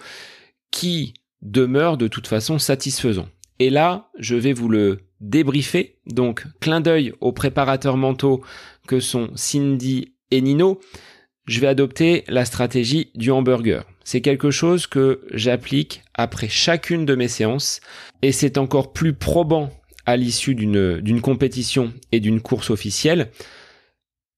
qui 0.72 1.14
demeure 1.42 1.98
de 1.98 2.08
toute 2.08 2.28
façon 2.28 2.58
satisfaisant. 2.58 3.28
Et 3.60 3.70
là, 3.70 4.10
je 4.18 4.36
vais 4.36 4.54
vous 4.54 4.68
le 4.68 5.02
débriefer. 5.30 5.98
Donc, 6.06 6.46
clin 6.60 6.82
d'œil 6.82 7.14
aux 7.22 7.34
préparateurs 7.34 7.98
mentaux 7.98 8.42
que 8.88 9.00
sont 9.00 9.30
Cindy 9.36 10.14
et 10.32 10.42
Nino. 10.42 10.80
Je 11.48 11.60
vais 11.60 11.68
adopter 11.68 12.24
la 12.28 12.46
stratégie 12.46 13.12
du 13.16 13.32
hamburger. 13.32 13.86
C'est 14.04 14.22
quelque 14.22 14.52
chose 14.52 14.88
que 14.88 15.22
j'applique 15.32 16.04
après 16.14 16.48
chacune 16.48 17.06
de 17.06 17.16
mes 17.16 17.28
séances 17.28 17.82
et 18.22 18.32
c'est 18.32 18.58
encore 18.58 18.94
plus 18.94 19.14
probant 19.14 19.70
à 20.06 20.18
l'issue 20.18 20.56
d'une 20.56 21.22
compétition 21.22 21.94
et 22.12 22.20
d'une 22.20 22.42
course 22.42 22.70
officielle. 22.70 23.32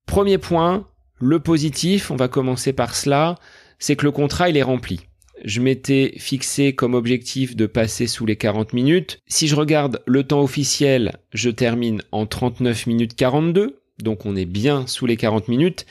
Premier 0.05 0.37
point, 0.37 0.87
le 1.19 1.39
positif, 1.39 2.11
on 2.11 2.15
va 2.15 2.27
commencer 2.27 2.71
par 2.71 2.95
cela, 2.95 3.35
c'est 3.79 3.95
que 3.95 4.05
le 4.05 4.11
contrat 4.11 4.49
il 4.49 4.57
est 4.57 4.63
rempli. 4.63 5.06
Je 5.43 5.61
m'étais 5.61 6.13
fixé 6.17 6.73
comme 6.73 6.93
objectif 6.93 7.55
de 7.55 7.67
passer 7.67 8.07
sous 8.07 8.25
les 8.25 8.35
40 8.35 8.73
minutes. 8.73 9.19
Si 9.27 9.47
je 9.47 9.55
regarde 9.55 10.01
le 10.05 10.23
temps 10.23 10.41
officiel, 10.41 11.17
je 11.33 11.49
termine 11.49 12.01
en 12.11 12.25
39 12.25 12.87
minutes 12.87 13.15
42, 13.15 13.81
donc 13.99 14.25
on 14.25 14.35
est 14.35 14.45
bien 14.45 14.87
sous 14.87 15.05
les 15.05 15.17
40 15.17 15.47
minutes. 15.47 15.85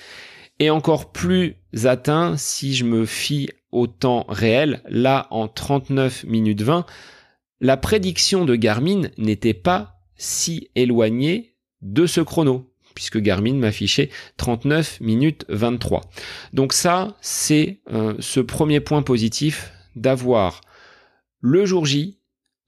Et 0.59 0.71
encore 0.71 1.13
plus 1.13 1.57
atteint 1.85 2.37
si 2.37 2.75
je 2.75 2.85
me 2.85 3.05
fie 3.05 3.51
au 3.73 3.87
temps 3.87 4.25
réel, 4.29 4.81
là 4.89 5.27
en 5.31 5.49
39 5.49 6.25
minutes 6.25 6.63
20. 6.63 6.87
La 7.61 7.77
prédiction 7.77 8.45
de 8.45 8.57
Garmin 8.57 9.09
n'était 9.19 9.55
pas 9.55 10.01
si 10.17 10.71
éloignée 10.75 11.55
de 11.83 12.07
ce 12.07 12.21
chrono 12.21 12.73
puisque 12.97 13.19
Garmin 13.19 13.55
m'affichait 13.55 14.11
39 14.39 15.01
minutes 15.01 15.45
23. 15.49 16.01
Donc 16.53 16.73
ça, 16.73 17.17
c'est 17.21 17.79
euh, 17.93 18.15
ce 18.19 18.41
premier 18.41 18.81
point 18.81 19.03
positif 19.03 19.71
d'avoir 19.95 20.63
le 21.41 21.65
jour 21.65 21.87
J 21.87 22.19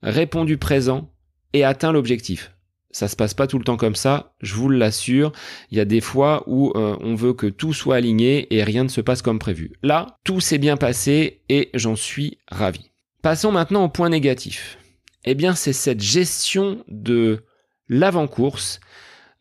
répondu 0.01 0.57
présent 0.57 1.11
et 1.51 1.65
atteint 1.65 1.91
l'objectif. 1.91 2.53
Ça 2.91 3.07
se 3.07 3.15
passe 3.15 3.33
pas 3.33 3.45
tout 3.45 3.57
le 3.59 3.63
temps 3.63 3.77
comme 3.77 3.95
ça, 3.95 4.33
je 4.41 4.55
vous 4.55 4.69
l'assure. 4.69 5.31
Il 5.69 5.77
y 5.77 5.81
a 5.81 5.85
des 5.85 6.01
fois 6.01 6.43
où 6.47 6.71
euh, 6.75 6.95
on 7.01 7.13
veut 7.15 7.33
que 7.33 7.47
tout 7.47 7.73
soit 7.73 7.97
aligné 7.97 8.47
et 8.55 8.63
rien 8.63 8.83
ne 8.83 8.89
se 8.89 9.01
passe 9.01 9.21
comme 9.21 9.37
prévu. 9.37 9.73
Là, 9.83 10.17
tout 10.23 10.39
s'est 10.39 10.57
bien 10.57 10.77
passé 10.77 11.41
et 11.49 11.69
j'en 11.73 11.95
suis 11.95 12.37
ravi. 12.47 12.89
Passons 13.21 13.51
maintenant 13.51 13.83
au 13.83 13.89
point 13.89 14.09
négatif. 14.09 14.77
Eh 15.25 15.35
bien, 15.35 15.53
c'est 15.53 15.73
cette 15.73 16.01
gestion 16.01 16.83
de 16.87 17.43
l'avant-course 17.89 18.79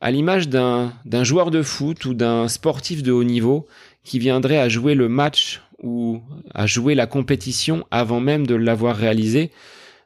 à 0.01 0.11
l'image 0.11 0.49
d'un 0.49 0.93
joueur 1.25 1.51
de 1.51 1.63
foot 1.63 2.05
ou 2.05 2.15
d'un 2.15 2.49
sportif 2.49 3.03
de 3.03 3.13
haut 3.13 3.25
niveau 3.25 3.67
qui 4.05 4.19
viendrait 4.19 4.59
à 4.59 4.69
jouer 4.69 4.95
le 4.95 5.09
match 5.09 5.61
ou 5.83 6.21
à 6.55 6.67
jouer 6.67 6.95
la 6.95 7.07
compétition 7.07 7.87
avant 7.91 8.21
même 8.21 8.47
de 8.47 8.55
l'avoir 8.55 8.97
réalisé, 8.97 9.51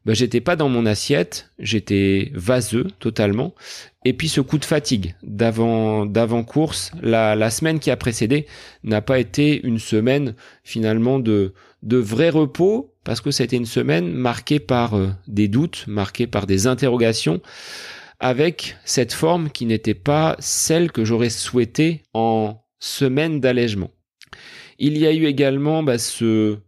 ben 0.05 0.14
j'étais 0.14 0.40
pas 0.40 0.57
dans 0.57 0.68
mon 0.68 0.84
assiette, 0.84 1.51
j'étais 1.59 2.32
vaseux 2.34 2.88
totalement. 2.99 3.55
Et 4.05 4.12
puis 4.12 4.28
ce 4.28 4.40
coup 4.40 4.59
de 4.59 4.64
fatigue 4.64 5.14
d'avant 5.22 6.07
d'avant 6.07 6.43
course, 6.43 6.90
la, 7.01 7.36
la 7.36 7.51
semaine 7.51 7.78
qui 7.78 7.90
a 7.90 7.97
précédé 7.97 8.47
n'a 8.82 9.01
pas 9.01 9.20
été 9.20 9.64
une 9.64 9.78
semaine 9.78 10.34
finalement 10.64 11.20
de 11.20 11.53
de 11.82 11.97
vrai 11.99 12.30
repos 12.30 12.93
parce 13.05 13.20
que 13.20 13.30
c'était 13.30 13.57
une 13.57 13.66
semaine 13.66 14.12
marquée 14.12 14.61
par 14.61 14.95
euh, 14.95 15.09
des 15.28 15.49
doutes, 15.49 15.84
marquée 15.86 16.26
par 16.26 16.47
des 16.47 16.66
interrogations 16.66 17.40
avec 18.22 18.76
cette 18.84 19.12
forme 19.12 19.50
qui 19.50 19.66
n'était 19.66 19.94
pas 19.94 20.36
celle 20.38 20.92
que 20.92 21.04
j'aurais 21.04 21.28
souhaité 21.28 22.04
en 22.14 22.62
semaine 22.78 23.40
d'allègement. 23.40 23.90
Il 24.78 24.96
y 24.96 25.06
a 25.06 25.12
eu 25.12 25.26
également 25.26 25.82
bah, 25.82 25.98
ce 25.98 26.58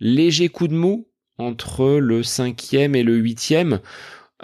léger 0.00 0.48
coup 0.48 0.66
de 0.66 0.74
mou 0.74 1.06
entre 1.36 1.98
le 1.98 2.22
cinquième 2.22 2.94
et 2.94 3.02
le 3.02 3.16
huitième. 3.16 3.80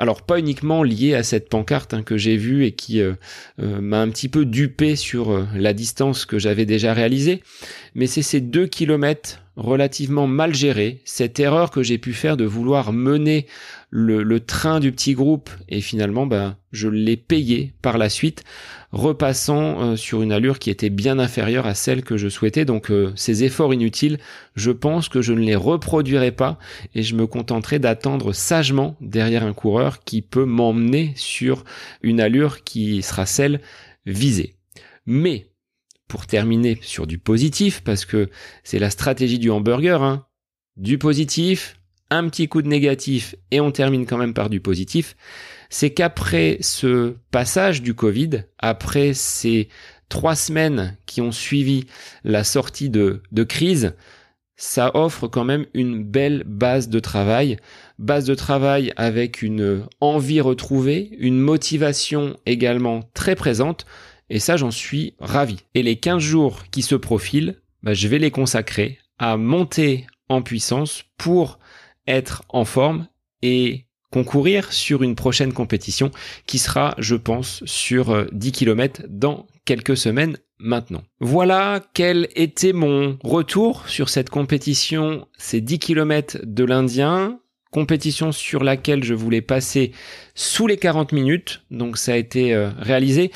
Alors 0.00 0.22
pas 0.22 0.38
uniquement 0.38 0.82
lié 0.82 1.12
à 1.12 1.22
cette 1.22 1.50
pancarte 1.50 1.92
hein, 1.92 2.02
que 2.02 2.16
j'ai 2.16 2.38
vue 2.38 2.64
et 2.64 2.72
qui 2.72 3.02
euh, 3.02 3.12
euh, 3.62 3.82
m'a 3.82 4.00
un 4.00 4.08
petit 4.08 4.30
peu 4.30 4.46
dupé 4.46 4.96
sur 4.96 5.30
euh, 5.30 5.46
la 5.54 5.74
distance 5.74 6.24
que 6.24 6.38
j'avais 6.38 6.64
déjà 6.64 6.94
réalisée, 6.94 7.42
mais 7.94 8.06
c'est 8.06 8.22
ces 8.22 8.40
deux 8.40 8.66
kilomètres 8.66 9.42
relativement 9.56 10.26
mal 10.26 10.54
gérés, 10.54 11.02
cette 11.04 11.38
erreur 11.38 11.70
que 11.70 11.82
j'ai 11.82 11.98
pu 11.98 12.14
faire 12.14 12.38
de 12.38 12.46
vouloir 12.46 12.94
mener 12.94 13.46
le, 13.90 14.40
train 14.40 14.80
du 14.80 14.90
petit 14.90 15.12
groupe 15.12 15.50
et 15.68 15.82
finalement 15.82 16.24
ben, 16.24 16.56
je 16.72 16.88
l'ai 16.88 17.18
payé 17.18 17.74
par 17.82 17.98
la 17.98 18.08
suite 18.08 18.42
repassant 18.92 19.80
euh, 19.80 19.96
sur 19.96 20.22
une 20.22 20.32
allure 20.32 20.58
qui 20.58 20.70
était 20.70 20.90
bien 20.90 21.18
inférieure 21.18 21.66
à 21.66 21.74
celle 21.74 22.02
que 22.02 22.16
je 22.16 22.28
souhaitais. 22.28 22.64
Donc 22.64 22.90
euh, 22.90 23.12
ces 23.16 23.44
efforts 23.44 23.72
inutiles 23.72 24.18
je 24.56 24.70
pense 24.70 25.08
que 25.08 25.22
je 25.22 25.32
ne 25.32 25.40
les 25.40 25.56
reproduirai 25.56 26.32
pas 26.32 26.58
et 26.94 27.02
je 27.02 27.14
me 27.14 27.26
contenterai 27.26 27.78
d'attendre 27.78 28.32
sagement 28.32 28.96
derrière 29.00 29.44
un 29.44 29.52
coureur 29.52 30.02
qui 30.04 30.22
peut 30.22 30.44
m'emmener 30.44 31.12
sur 31.16 31.64
une 32.02 32.20
allure 32.20 32.64
qui 32.64 33.02
sera 33.02 33.26
celle 33.26 33.60
visée. 34.06 34.56
Mais 35.06 35.46
pour 36.08 36.26
terminer 36.26 36.78
sur 36.82 37.06
du 37.06 37.18
positif 37.18 37.82
parce 37.82 38.04
que 38.04 38.28
c'est 38.64 38.80
la 38.80 38.90
stratégie 38.90 39.38
du 39.38 39.50
hamburger 39.50 40.02
hein, 40.02 40.26
du 40.76 40.98
positif 40.98 41.76
un 42.10 42.28
petit 42.28 42.48
coup 42.48 42.60
de 42.60 42.68
négatif 42.68 43.36
et 43.50 43.60
on 43.60 43.70
termine 43.70 44.04
quand 44.04 44.18
même 44.18 44.34
par 44.34 44.50
du 44.50 44.60
positif, 44.60 45.16
c'est 45.70 45.90
qu'après 45.90 46.58
ce 46.60 47.14
passage 47.30 47.80
du 47.80 47.94
Covid, 47.94 48.42
après 48.58 49.14
ces 49.14 49.68
trois 50.08 50.34
semaines 50.34 50.96
qui 51.06 51.22
ont 51.22 51.32
suivi 51.32 51.86
la 52.24 52.44
sortie 52.44 52.90
de, 52.90 53.22
crise, 53.48 53.94
ça 54.56 54.90
offre 54.94 55.28
quand 55.28 55.44
même 55.44 55.64
une 55.72 56.02
belle 56.02 56.42
base 56.44 56.88
de 56.88 56.98
travail, 56.98 57.56
base 57.98 58.26
de 58.26 58.34
travail 58.34 58.92
avec 58.96 59.40
une 59.40 59.86
envie 60.00 60.42
retrouvée, 60.42 61.16
une 61.18 61.38
motivation 61.38 62.36
également 62.44 63.00
très 63.14 63.36
présente, 63.36 63.86
et 64.28 64.40
ça 64.40 64.56
j'en 64.56 64.72
suis 64.72 65.14
ravi. 65.20 65.58
Et 65.74 65.82
les 65.82 65.96
15 65.96 66.20
jours 66.20 66.64
qui 66.70 66.82
se 66.82 66.96
profilent, 66.96 67.56
bah, 67.82 67.94
je 67.94 68.08
vais 68.08 68.18
les 68.18 68.30
consacrer 68.30 68.98
à 69.18 69.36
monter 69.36 70.06
en 70.28 70.42
puissance 70.42 71.04
pour 71.16 71.58
être 72.06 72.42
en 72.48 72.64
forme 72.64 73.06
et 73.42 73.86
concourir 74.10 74.72
sur 74.72 75.02
une 75.02 75.14
prochaine 75.14 75.52
compétition 75.52 76.10
qui 76.46 76.58
sera, 76.58 76.94
je 76.98 77.16
pense, 77.16 77.62
sur 77.64 78.26
10 78.32 78.48
euh, 78.48 78.50
km 78.50 79.02
dans 79.08 79.46
quelques 79.64 79.96
semaines 79.96 80.36
maintenant. 80.58 81.02
Voilà 81.20 81.80
quel 81.94 82.28
était 82.34 82.72
mon 82.72 83.18
retour 83.22 83.88
sur 83.88 84.08
cette 84.08 84.30
compétition, 84.30 85.26
ces 85.38 85.60
10 85.60 85.78
km 85.78 86.38
de 86.42 86.64
l'Indien, 86.64 87.38
compétition 87.70 88.32
sur 88.32 88.64
laquelle 88.64 89.04
je 89.04 89.14
voulais 89.14 89.42
passer 89.42 89.92
sous 90.34 90.66
les 90.66 90.76
40 90.76 91.12
minutes, 91.12 91.62
donc 91.70 91.96
ça 91.96 92.12
a 92.12 92.16
été 92.16 92.54
euh, 92.54 92.70
réalisé. 92.78 93.30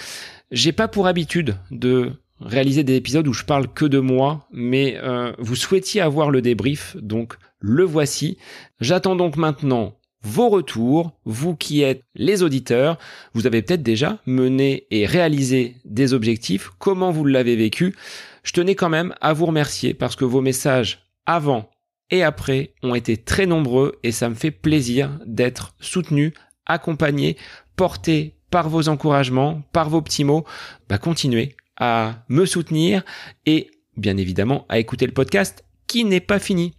J'ai 0.50 0.72
pas 0.72 0.88
pour 0.88 1.06
habitude 1.06 1.56
de 1.70 2.12
réaliser 2.40 2.84
des 2.84 2.96
épisodes 2.96 3.26
où 3.26 3.32
je 3.32 3.44
parle 3.44 3.68
que 3.68 3.84
de 3.84 4.00
moi, 4.00 4.46
mais 4.52 4.98
euh, 5.02 5.32
vous 5.38 5.56
souhaitiez 5.56 6.00
avoir 6.00 6.30
le 6.30 6.42
débrief, 6.42 6.96
donc 7.00 7.34
le 7.60 7.84
voici. 7.84 8.38
J'attends 8.80 9.16
donc 9.16 9.36
maintenant 9.36 9.96
vos 10.24 10.48
retours, 10.48 11.12
vous 11.24 11.54
qui 11.54 11.82
êtes 11.82 12.02
les 12.14 12.42
auditeurs, 12.42 12.98
vous 13.34 13.46
avez 13.46 13.62
peut-être 13.62 13.82
déjà 13.82 14.18
mené 14.26 14.86
et 14.90 15.06
réalisé 15.06 15.76
des 15.84 16.14
objectifs, 16.14 16.70
comment 16.78 17.12
vous 17.12 17.26
l'avez 17.26 17.56
vécu? 17.56 17.94
Je 18.42 18.52
tenais 18.52 18.74
quand 18.74 18.88
même 18.88 19.14
à 19.20 19.32
vous 19.32 19.46
remercier 19.46 19.94
parce 19.94 20.16
que 20.16 20.24
vos 20.24 20.40
messages 20.40 21.06
avant 21.26 21.70
et 22.10 22.22
après 22.22 22.72
ont 22.82 22.94
été 22.94 23.16
très 23.16 23.46
nombreux 23.46 23.98
et 24.02 24.12
ça 24.12 24.28
me 24.28 24.34
fait 24.34 24.50
plaisir 24.50 25.10
d'être 25.26 25.74
soutenu, 25.78 26.32
accompagné, 26.66 27.36
porté 27.76 28.34
par 28.50 28.68
vos 28.68 28.88
encouragements, 28.88 29.62
par 29.72 29.90
vos 29.90 30.00
petits 30.00 30.24
mots. 30.24 30.44
Bah, 30.88 30.98
continuez 30.98 31.54
à 31.76 32.24
me 32.28 32.46
soutenir 32.46 33.02
et 33.46 33.70
bien 33.96 34.16
évidemment 34.16 34.64
à 34.68 34.78
écouter 34.78 35.06
le 35.06 35.12
podcast 35.12 35.64
qui 35.86 36.04
n'est 36.04 36.20
pas 36.20 36.38
fini. 36.38 36.74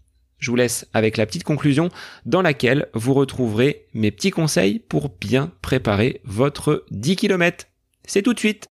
Je 0.45 0.51
vous 0.51 0.57
laisse 0.57 0.85
avec 0.93 1.17
la 1.17 1.25
petite 1.25 1.43
conclusion 1.43 1.89
dans 2.27 2.43
laquelle 2.43 2.85
vous 2.93 3.15
retrouverez 3.15 3.87
mes 3.95 4.11
petits 4.11 4.29
conseils 4.29 4.77
pour 4.77 5.09
bien 5.09 5.51
préparer 5.63 6.21
votre 6.23 6.85
10 6.91 7.15
km. 7.15 7.65
C'est 8.05 8.21
tout 8.21 8.35
de 8.35 8.37
suite. 8.37 8.67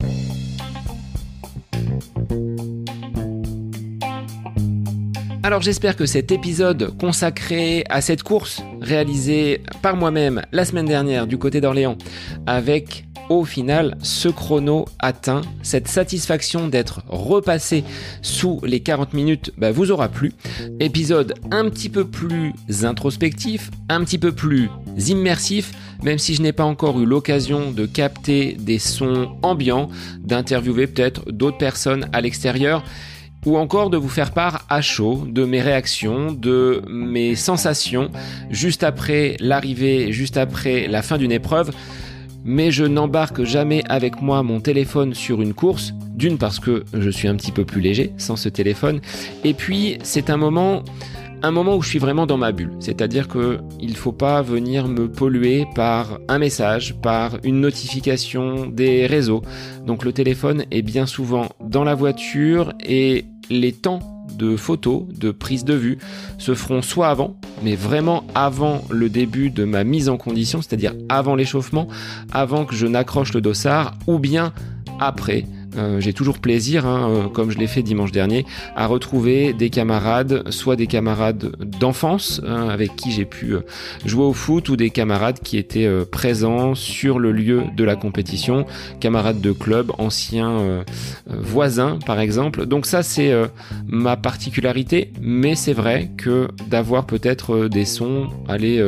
Alors 5.43 5.61
j'espère 5.61 5.95
que 5.95 6.07
cet 6.07 6.31
épisode 6.31 6.97
consacré 6.97 7.83
à 7.87 8.01
cette 8.01 8.23
course 8.23 8.63
réalisée 8.81 9.61
par 9.83 9.95
moi-même 9.95 10.41
la 10.51 10.65
semaine 10.65 10.87
dernière 10.87 11.27
du 11.27 11.37
côté 11.37 11.61
d'Orléans 11.61 11.99
avec 12.47 13.05
au 13.29 13.45
final 13.45 13.97
ce 14.01 14.27
chrono 14.27 14.85
atteint, 14.99 15.41
cette 15.61 15.87
satisfaction 15.87 16.67
d'être 16.67 17.01
repassé 17.07 17.83
sous 18.21 18.59
les 18.63 18.81
40 18.81 19.13
minutes 19.13 19.51
bah, 19.57 19.71
vous 19.71 19.91
aura 19.91 20.09
plu. 20.09 20.33
Épisode 20.79 21.33
un 21.51 21.69
petit 21.69 21.89
peu 21.89 22.05
plus 22.05 22.53
introspectif, 22.83 23.69
un 23.87 24.03
petit 24.03 24.17
peu 24.17 24.31
plus 24.31 24.69
immersif, 25.07 25.71
même 26.03 26.17
si 26.17 26.35
je 26.35 26.41
n'ai 26.41 26.53
pas 26.53 26.65
encore 26.65 26.99
eu 26.99 27.05
l'occasion 27.05 27.71
de 27.71 27.85
capter 27.85 28.57
des 28.59 28.79
sons 28.79 29.37
ambiants, 29.41 29.89
d'interviewer 30.19 30.87
peut-être 30.87 31.31
d'autres 31.31 31.57
personnes 31.57 32.09
à 32.13 32.21
l'extérieur 32.21 32.83
ou 33.45 33.57
encore 33.57 33.89
de 33.89 33.97
vous 33.97 34.09
faire 34.09 34.31
part 34.31 34.65
à 34.69 34.81
chaud 34.81 35.25
de 35.27 35.45
mes 35.45 35.61
réactions, 35.61 36.31
de 36.33 36.81
mes 36.89 37.35
sensations 37.35 38.11
juste 38.49 38.83
après 38.83 39.37
l'arrivée, 39.39 40.11
juste 40.11 40.37
après 40.37 40.87
la 40.87 41.01
fin 41.01 41.17
d'une 41.17 41.31
épreuve 41.31 41.71
mais 42.43 42.71
je 42.71 42.85
n'embarque 42.85 43.43
jamais 43.43 43.83
avec 43.89 44.21
moi 44.21 44.43
mon 44.43 44.59
téléphone 44.59 45.13
sur 45.13 45.41
une 45.41 45.53
course, 45.53 45.93
d'une 46.15 46.37
parce 46.37 46.59
que 46.59 46.83
je 46.93 47.09
suis 47.09 47.27
un 47.27 47.35
petit 47.35 47.51
peu 47.51 47.65
plus 47.65 47.81
léger 47.81 48.13
sans 48.17 48.35
ce 48.35 48.49
téléphone, 48.49 49.01
et 49.43 49.53
puis 49.53 49.97
c'est 50.03 50.29
un 50.29 50.37
moment 50.37 50.83
un 51.41 51.51
moment 51.51 51.77
où 51.77 51.81
je 51.81 51.89
suis 51.89 51.99
vraiment 51.99 52.25
dans 52.25 52.37
ma 52.37 52.51
bulle, 52.51 52.73
c'est-à-dire 52.79 53.27
que 53.27 53.59
il 53.79 53.95
faut 53.95 54.11
pas 54.11 54.41
venir 54.41 54.87
me 54.87 55.09
polluer 55.09 55.65
par 55.73 56.19
un 56.27 56.37
message, 56.37 56.95
par 57.01 57.37
une 57.43 57.61
notification 57.61 58.65
des 58.65 59.05
réseaux. 59.05 59.41
Donc 59.85 60.03
le 60.03 60.11
téléphone 60.11 60.65
est 60.69 60.81
bien 60.81 61.05
souvent 61.05 61.47
dans 61.63 61.85
la 61.85 61.95
voiture 61.95 62.73
et 62.85 63.25
les 63.49 63.71
temps 63.71 64.18
de 64.37 64.55
photos, 64.55 65.03
de 65.07 65.31
prise 65.31 65.65
de 65.65 65.73
vue 65.73 65.97
se 66.37 66.53
feront 66.55 66.81
soit 66.81 67.09
avant, 67.09 67.35
mais 67.63 67.75
vraiment 67.75 68.23
avant 68.35 68.81
le 68.89 69.09
début 69.09 69.49
de 69.49 69.63
ma 69.63 69.83
mise 69.83 70.09
en 70.09 70.17
condition, 70.17 70.61
c'est-à-dire 70.61 70.93
avant 71.09 71.35
l'échauffement, 71.35 71.87
avant 72.31 72.65
que 72.65 72.75
je 72.75 72.87
n'accroche 72.87 73.33
le 73.33 73.41
dossard, 73.41 73.93
ou 74.07 74.19
bien 74.19 74.53
après 74.99 75.45
euh, 75.77 75.99
j'ai 75.99 76.13
toujours 76.13 76.39
plaisir, 76.39 76.85
hein, 76.85 77.09
euh, 77.09 77.27
comme 77.27 77.51
je 77.51 77.57
l'ai 77.57 77.67
fait 77.67 77.83
dimanche 77.83 78.11
dernier, 78.11 78.45
à 78.75 78.87
retrouver 78.87 79.53
des 79.53 79.69
camarades, 79.69 80.49
soit 80.51 80.75
des 80.75 80.87
camarades 80.87 81.55
d'enfance 81.59 82.41
hein, 82.45 82.69
avec 82.69 82.95
qui 82.95 83.11
j'ai 83.11 83.25
pu 83.25 83.53
euh, 83.53 83.61
jouer 84.05 84.23
au 84.23 84.33
foot, 84.33 84.69
ou 84.69 84.75
des 84.75 84.89
camarades 84.89 85.39
qui 85.43 85.57
étaient 85.57 85.89
présents 86.11 86.75
sur 86.75 87.19
le 87.19 87.31
lieu 87.31 87.63
de 87.75 87.83
la 87.83 87.95
compétition, 87.95 88.65
camarades 88.99 89.41
de 89.41 89.51
club, 89.51 89.91
anciens 89.97 90.83
voisins 91.27 91.99
par 92.05 92.19
exemple. 92.19 92.65
Donc 92.65 92.85
ça 92.85 93.03
c'est 93.03 93.33
ma 93.87 94.17
particularité, 94.17 95.11
mais 95.21 95.55
c'est 95.55 95.73
vrai 95.73 96.09
que 96.17 96.47
d'avoir 96.67 97.05
peut-être 97.05 97.67
des 97.67 97.85
sons, 97.85 98.27
aller 98.47 98.83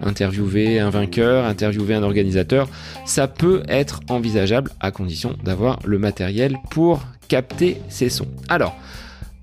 interviewer 0.00 0.80
un 0.80 0.90
vainqueur, 0.90 1.44
interviewer 1.44 1.94
un 1.94 2.02
organisateur, 2.02 2.68
ça 3.04 3.28
peut 3.28 3.62
être 3.68 4.00
envisageable 4.08 4.70
à 4.80 4.90
condition 4.90 5.36
d'avoir 5.44 5.78
le 5.84 5.98
matériel 5.98 6.23
pour 6.70 7.02
capter 7.28 7.80
ces 7.88 8.08
sons. 8.08 8.28
Alors, 8.48 8.76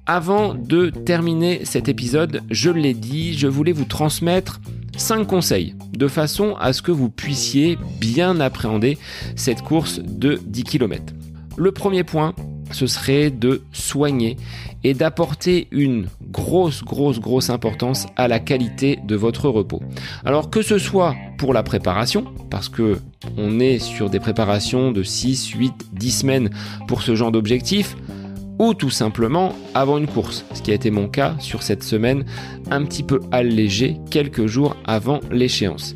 avant 0.05 0.53
de 0.53 0.89
terminer 0.89 1.63
cet 1.63 1.87
épisode, 1.87 2.41
je 2.49 2.69
l'ai 2.69 2.93
dit, 2.93 3.37
je 3.37 3.47
voulais 3.47 3.71
vous 3.71 3.85
transmettre 3.85 4.59
5 4.97 5.25
conseils 5.25 5.75
de 5.93 6.07
façon 6.07 6.55
à 6.59 6.73
ce 6.73 6.81
que 6.81 6.91
vous 6.91 7.09
puissiez 7.09 7.77
bien 7.99 8.39
appréhender 8.39 8.97
cette 9.35 9.61
course 9.61 9.99
de 9.99 10.39
10 10.45 10.63
km. 10.63 11.13
Le 11.55 11.71
premier 11.71 12.03
point, 12.03 12.33
ce 12.73 12.87
serait 12.87 13.29
de 13.29 13.61
soigner 13.71 14.37
et 14.83 14.93
d'apporter 14.93 15.67
une 15.71 16.07
grosse, 16.31 16.83
grosse, 16.83 17.19
grosse 17.19 17.49
importance 17.49 18.07
à 18.15 18.27
la 18.27 18.39
qualité 18.39 18.99
de 19.05 19.15
votre 19.15 19.49
repos. 19.49 19.81
Alors 20.25 20.49
que 20.49 20.61
ce 20.61 20.77
soit 20.77 21.15
pour 21.37 21.53
la 21.53 21.63
préparation, 21.63 22.25
parce 22.49 22.69
que 22.69 22.99
on 23.37 23.59
est 23.59 23.79
sur 23.79 24.09
des 24.09 24.19
préparations 24.19 24.91
de 24.91 25.03
6, 25.03 25.49
8, 25.49 25.73
10 25.93 26.11
semaines 26.11 26.49
pour 26.87 27.01
ce 27.01 27.15
genre 27.15 27.31
d'objectif, 27.31 27.95
ou 28.59 28.73
tout 28.73 28.89
simplement 28.89 29.55
avant 29.73 29.97
une 29.97 30.07
course, 30.07 30.45
ce 30.53 30.61
qui 30.61 30.71
a 30.71 30.75
été 30.75 30.91
mon 30.91 31.07
cas 31.07 31.35
sur 31.39 31.63
cette 31.63 31.83
semaine 31.83 32.25
un 32.69 32.83
petit 32.85 33.03
peu 33.03 33.19
allégé 33.31 33.97
quelques 34.09 34.45
jours 34.45 34.75
avant 34.85 35.19
l'échéance 35.31 35.95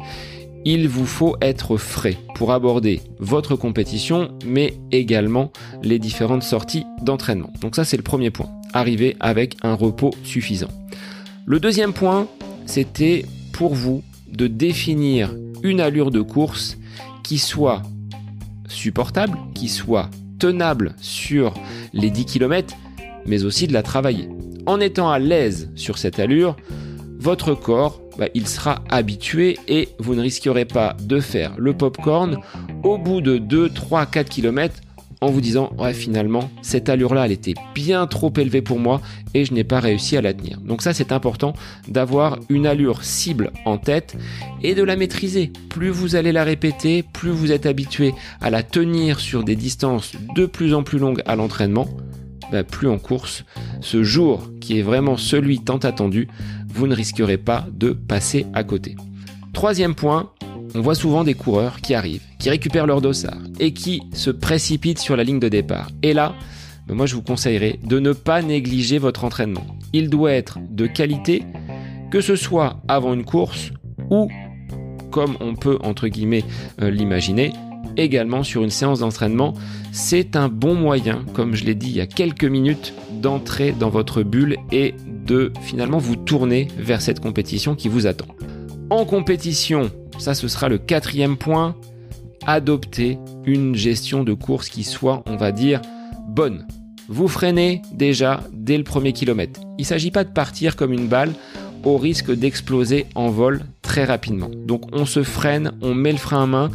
il 0.65 0.89
vous 0.89 1.05
faut 1.05 1.37
être 1.41 1.77
frais 1.77 2.17
pour 2.33 2.51
aborder 2.51 3.01
votre 3.19 3.55
compétition, 3.55 4.29
mais 4.45 4.73
également 4.91 5.51
les 5.83 5.99
différentes 5.99 6.43
sorties 6.43 6.85
d'entraînement. 7.03 7.53
Donc 7.61 7.75
ça 7.75 7.85
c'est 7.85 7.97
le 7.97 8.03
premier 8.03 8.31
point, 8.31 8.49
arriver 8.73 9.15
avec 9.19 9.55
un 9.61 9.75
repos 9.75 10.11
suffisant. 10.23 10.71
Le 11.45 11.59
deuxième 11.59 11.93
point, 11.93 12.27
c'était 12.65 13.25
pour 13.53 13.75
vous 13.75 14.03
de 14.31 14.47
définir 14.47 15.35
une 15.63 15.79
allure 15.79 16.09
de 16.09 16.21
course 16.21 16.77
qui 17.23 17.37
soit 17.37 17.83
supportable, 18.67 19.37
qui 19.53 19.69
soit 19.69 20.09
tenable 20.39 20.95
sur 20.99 21.53
les 21.93 22.09
10 22.09 22.25
km, 22.25 22.75
mais 23.25 23.43
aussi 23.43 23.67
de 23.67 23.73
la 23.73 23.83
travailler. 23.83 24.29
En 24.65 24.79
étant 24.79 25.11
à 25.11 25.19
l'aise 25.19 25.69
sur 25.75 25.99
cette 25.99 26.19
allure, 26.19 26.55
votre 27.19 27.53
corps 27.53 28.01
bah, 28.17 28.27
il 28.33 28.47
sera 28.47 28.81
habitué 28.89 29.57
et 29.67 29.89
vous 29.99 30.15
ne 30.15 30.21
risquerez 30.21 30.65
pas 30.65 30.95
de 31.01 31.19
faire 31.19 31.53
le 31.57 31.73
popcorn 31.73 32.37
au 32.83 32.97
bout 32.97 33.21
de 33.21 33.37
2, 33.37 33.69
3, 33.69 34.05
4 34.05 34.29
km 34.29 34.81
en 35.21 35.31
vous 35.31 35.41
disant 35.41 35.71
ouais 35.77 35.93
finalement 35.93 36.49
cette 36.61 36.89
allure 36.89 37.13
là 37.13 37.25
elle 37.25 37.31
était 37.31 37.53
bien 37.73 38.05
trop 38.05 38.31
élevée 38.37 38.61
pour 38.61 38.79
moi 38.79 39.01
et 39.33 39.45
je 39.45 39.53
n'ai 39.53 39.63
pas 39.63 39.79
réussi 39.79 40.17
à 40.17 40.21
la 40.21 40.33
tenir. 40.33 40.59
Donc 40.59 40.81
ça 40.81 40.93
c'est 40.93 41.11
important 41.11 41.53
d'avoir 41.87 42.39
une 42.49 42.67
allure 42.67 43.03
cible 43.03 43.51
en 43.65 43.77
tête 43.77 44.15
et 44.61 44.75
de 44.75 44.83
la 44.83 44.95
maîtriser. 44.95 45.51
Plus 45.69 45.89
vous 45.89 46.15
allez 46.15 46.31
la 46.31 46.43
répéter, 46.43 47.03
plus 47.03 47.31
vous 47.31 47.51
êtes 47.51 47.65
habitué 47.65 48.13
à 48.41 48.49
la 48.49 48.63
tenir 48.63 49.19
sur 49.19 49.43
des 49.43 49.55
distances 49.55 50.13
de 50.35 50.45
plus 50.45 50.73
en 50.73 50.83
plus 50.83 50.99
longues 50.99 51.21
à 51.25 51.35
l'entraînement, 51.35 51.87
bah, 52.51 52.63
plus 52.63 52.87
en 52.87 52.99
course, 52.99 53.43
ce 53.81 54.03
jour 54.03 54.49
qui 54.61 54.79
est 54.79 54.83
vraiment 54.83 55.17
celui 55.17 55.59
tant 55.59 55.77
attendu, 55.77 56.27
vous 56.75 56.87
ne 56.87 56.95
risquerez 56.95 57.37
pas 57.37 57.65
de 57.71 57.91
passer 57.91 58.45
à 58.53 58.63
côté. 58.63 58.95
Troisième 59.53 59.95
point, 59.95 60.31
on 60.75 60.81
voit 60.81 60.95
souvent 60.95 61.23
des 61.23 61.33
coureurs 61.33 61.79
qui 61.79 61.93
arrivent, 61.93 62.23
qui 62.37 62.49
récupèrent 62.49 62.85
leur 62.85 63.01
dossard 63.01 63.39
et 63.59 63.71
qui 63.71 64.03
se 64.13 64.29
précipitent 64.29 64.99
sur 64.99 65.15
la 65.15 65.23
ligne 65.23 65.39
de 65.39 65.47
départ. 65.47 65.89
Et 66.03 66.13
là, 66.13 66.35
bah, 66.87 66.93
moi 66.93 67.05
je 67.05 67.15
vous 67.15 67.21
conseillerais 67.21 67.79
de 67.83 67.99
ne 67.99 68.11
pas 68.11 68.41
négliger 68.41 68.97
votre 68.97 69.23
entraînement. 69.23 69.65
Il 69.93 70.09
doit 70.09 70.33
être 70.33 70.59
de 70.69 70.85
qualité, 70.85 71.43
que 72.11 72.19
ce 72.19 72.35
soit 72.35 72.81
avant 72.89 73.13
une 73.13 73.23
course 73.23 73.71
ou, 74.11 74.29
comme 75.11 75.37
on 75.39 75.55
peut 75.55 75.79
entre 75.81 76.09
guillemets 76.09 76.43
euh, 76.81 76.89
l'imaginer, 76.91 77.53
également 77.95 78.43
sur 78.43 78.63
une 78.63 78.69
séance 78.69 78.99
d'entraînement. 78.99 79.53
C'est 79.93 80.35
un 80.35 80.49
bon 80.49 80.75
moyen, 80.75 81.23
comme 81.33 81.55
je 81.55 81.63
l'ai 81.63 81.75
dit 81.75 81.87
il 81.87 81.95
y 81.95 82.01
a 82.01 82.07
quelques 82.07 82.43
minutes, 82.43 82.93
d'entrer 83.21 83.71
dans 83.71 83.89
votre 83.89 84.23
bulle 84.23 84.57
et 84.71 84.95
de 85.25 85.51
finalement 85.61 85.97
vous 85.97 86.15
tourner 86.15 86.67
vers 86.77 87.01
cette 87.01 87.19
compétition 87.19 87.75
qui 87.75 87.89
vous 87.89 88.07
attend. 88.07 88.27
En 88.89 89.05
compétition, 89.05 89.89
ça 90.19 90.35
ce 90.35 90.47
sera 90.47 90.69
le 90.69 90.77
quatrième 90.77 91.37
point, 91.37 91.75
adopter 92.45 93.17
une 93.45 93.75
gestion 93.75 94.23
de 94.23 94.33
course 94.33 94.69
qui 94.69 94.83
soit, 94.83 95.23
on 95.25 95.35
va 95.35 95.51
dire, 95.51 95.81
bonne. 96.27 96.67
Vous 97.07 97.27
freinez 97.27 97.81
déjà 97.93 98.41
dès 98.51 98.77
le 98.77 98.83
premier 98.83 99.13
kilomètre. 99.13 99.59
Il 99.77 99.81
ne 99.81 99.87
s'agit 99.87 100.11
pas 100.11 100.23
de 100.23 100.31
partir 100.31 100.75
comme 100.75 100.93
une 100.93 101.07
balle 101.07 101.33
au 101.83 101.97
risque 101.97 102.31
d'exploser 102.31 103.05
en 103.15 103.29
vol 103.29 103.61
très 103.81 104.05
rapidement. 104.05 104.49
Donc 104.65 104.83
on 104.91 105.05
se 105.05 105.23
freine, 105.23 105.71
on 105.81 105.93
met 105.93 106.11
le 106.11 106.17
frein 106.17 106.43
à 106.43 106.47
main. 106.47 106.71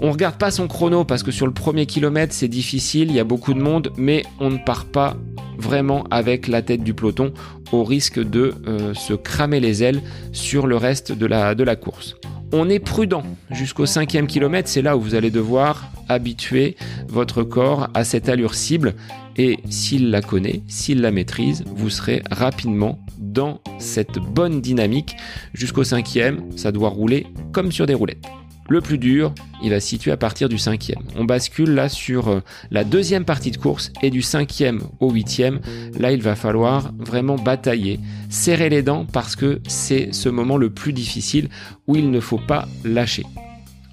On 0.00 0.10
regarde 0.10 0.36
pas 0.36 0.50
son 0.50 0.66
chrono 0.68 1.04
parce 1.04 1.22
que 1.22 1.30
sur 1.30 1.46
le 1.46 1.52
premier 1.52 1.86
kilomètre 1.86 2.34
c'est 2.34 2.48
difficile, 2.48 3.10
il 3.10 3.16
y 3.16 3.20
a 3.20 3.24
beaucoup 3.24 3.54
de 3.54 3.60
monde, 3.60 3.92
mais 3.96 4.24
on 4.40 4.50
ne 4.50 4.58
part 4.58 4.86
pas 4.86 5.16
vraiment 5.56 6.04
avec 6.10 6.48
la 6.48 6.62
tête 6.62 6.82
du 6.82 6.94
peloton 6.94 7.32
au 7.72 7.84
risque 7.84 8.18
de 8.18 8.54
euh, 8.66 8.92
se 8.94 9.14
cramer 9.14 9.60
les 9.60 9.82
ailes 9.82 10.02
sur 10.32 10.66
le 10.66 10.76
reste 10.76 11.12
de 11.12 11.26
la 11.26 11.76
course. 11.76 12.16
On 12.52 12.68
est 12.68 12.78
prudent 12.78 13.24
jusqu'au 13.50 13.86
cinquième 13.86 14.26
kilomètre, 14.26 14.68
c'est 14.68 14.82
là 14.82 14.96
où 14.96 15.00
vous 15.00 15.14
allez 15.14 15.30
devoir 15.30 15.90
habituer 16.08 16.76
votre 17.08 17.42
corps 17.42 17.88
à 17.94 18.04
cette 18.04 18.28
allure 18.28 18.54
cible 18.54 18.94
et 19.36 19.58
s'il 19.70 20.10
la 20.10 20.20
connaît, 20.20 20.62
s'il 20.68 21.00
la 21.00 21.10
maîtrise, 21.10 21.64
vous 21.66 21.90
serez 21.90 22.22
rapidement 22.30 23.00
dans 23.18 23.60
cette 23.78 24.18
bonne 24.18 24.60
dynamique 24.60 25.16
jusqu'au 25.52 25.82
cinquième, 25.82 26.44
ça 26.56 26.70
doit 26.70 26.90
rouler 26.90 27.26
comme 27.52 27.72
sur 27.72 27.86
des 27.86 27.94
roulettes. 27.94 28.24
Le 28.68 28.80
plus 28.80 28.96
dur, 28.96 29.34
il 29.62 29.70
va 29.70 29.80
se 29.80 29.88
situer 29.88 30.10
à 30.10 30.16
partir 30.16 30.48
du 30.48 30.56
cinquième. 30.56 31.02
On 31.16 31.24
bascule 31.24 31.70
là 31.74 31.90
sur 31.90 32.28
euh, 32.28 32.40
la 32.70 32.82
deuxième 32.84 33.26
partie 33.26 33.50
de 33.50 33.58
course 33.58 33.92
et 34.02 34.10
du 34.10 34.22
cinquième 34.22 34.80
au 35.00 35.10
huitième, 35.10 35.60
là 35.98 36.12
il 36.12 36.22
va 36.22 36.34
falloir 36.34 36.90
vraiment 36.98 37.36
batailler, 37.36 38.00
serrer 38.30 38.70
les 38.70 38.82
dents 38.82 39.04
parce 39.04 39.36
que 39.36 39.60
c'est 39.68 40.14
ce 40.14 40.30
moment 40.30 40.56
le 40.56 40.70
plus 40.70 40.94
difficile 40.94 41.50
où 41.86 41.96
il 41.96 42.10
ne 42.10 42.20
faut 42.20 42.38
pas 42.38 42.66
lâcher. 42.84 43.24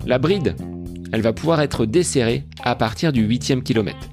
La 0.06 0.20
bride, 0.20 0.56
elle 1.12 1.22
va 1.22 1.34
pouvoir 1.34 1.60
être 1.62 1.86
desserrée 1.86 2.46
à 2.64 2.76
partir 2.76 3.12
du 3.12 3.24
huitième 3.24 3.64
kilomètre. 3.64 4.10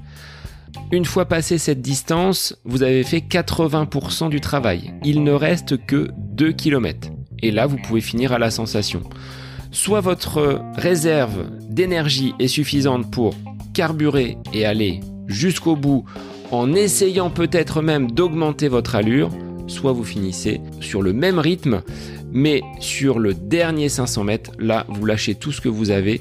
Une 0.91 1.05
fois 1.05 1.27
passé 1.27 1.59
cette 1.59 1.83
distance, 1.83 2.57
vous 2.65 2.83
avez 2.83 3.05
fait 3.05 3.19
80% 3.19 4.29
du 4.29 4.41
travail. 4.41 4.95
Il 5.05 5.23
ne 5.23 5.33
reste 5.33 5.85
que 5.87 6.09
2 6.17 6.53
km. 6.53 7.11
Et 7.43 7.51
là, 7.51 7.67
vous 7.67 7.77
pouvez 7.77 8.01
finir 8.01 8.33
à 8.33 8.39
la 8.39 8.51
sensation. 8.51 9.03
Soit 9.71 10.01
votre 10.01 10.61
réserve 10.77 11.47
d'énergie 11.69 12.35
est 12.39 12.49
suffisante 12.49 13.11
pour 13.11 13.35
carburer 13.75 14.39
et 14.53 14.65
aller 14.65 15.01
jusqu'au 15.27 15.77
bout 15.77 16.05
en 16.51 16.75
essayant 16.75 17.31
peut-être 17.31 17.83
même 17.83 18.11
d'augmenter 18.11 18.69
votre 18.69 18.95
allure, 18.95 19.31
soit 19.67 19.93
vous 19.93 20.05
finissez 20.05 20.61
sur 20.81 21.03
le 21.03 21.13
même 21.13 21.39
rythme, 21.39 21.83
mais 22.33 22.63
sur 22.81 23.19
le 23.19 23.35
dernier 23.35 23.89
500 23.89 24.25
mètres, 24.25 24.51
là, 24.59 24.87
vous 24.89 25.05
lâchez 25.05 25.35
tout 25.35 25.53
ce 25.53 25.61
que 25.61 25.69
vous 25.69 25.91
avez. 25.91 26.21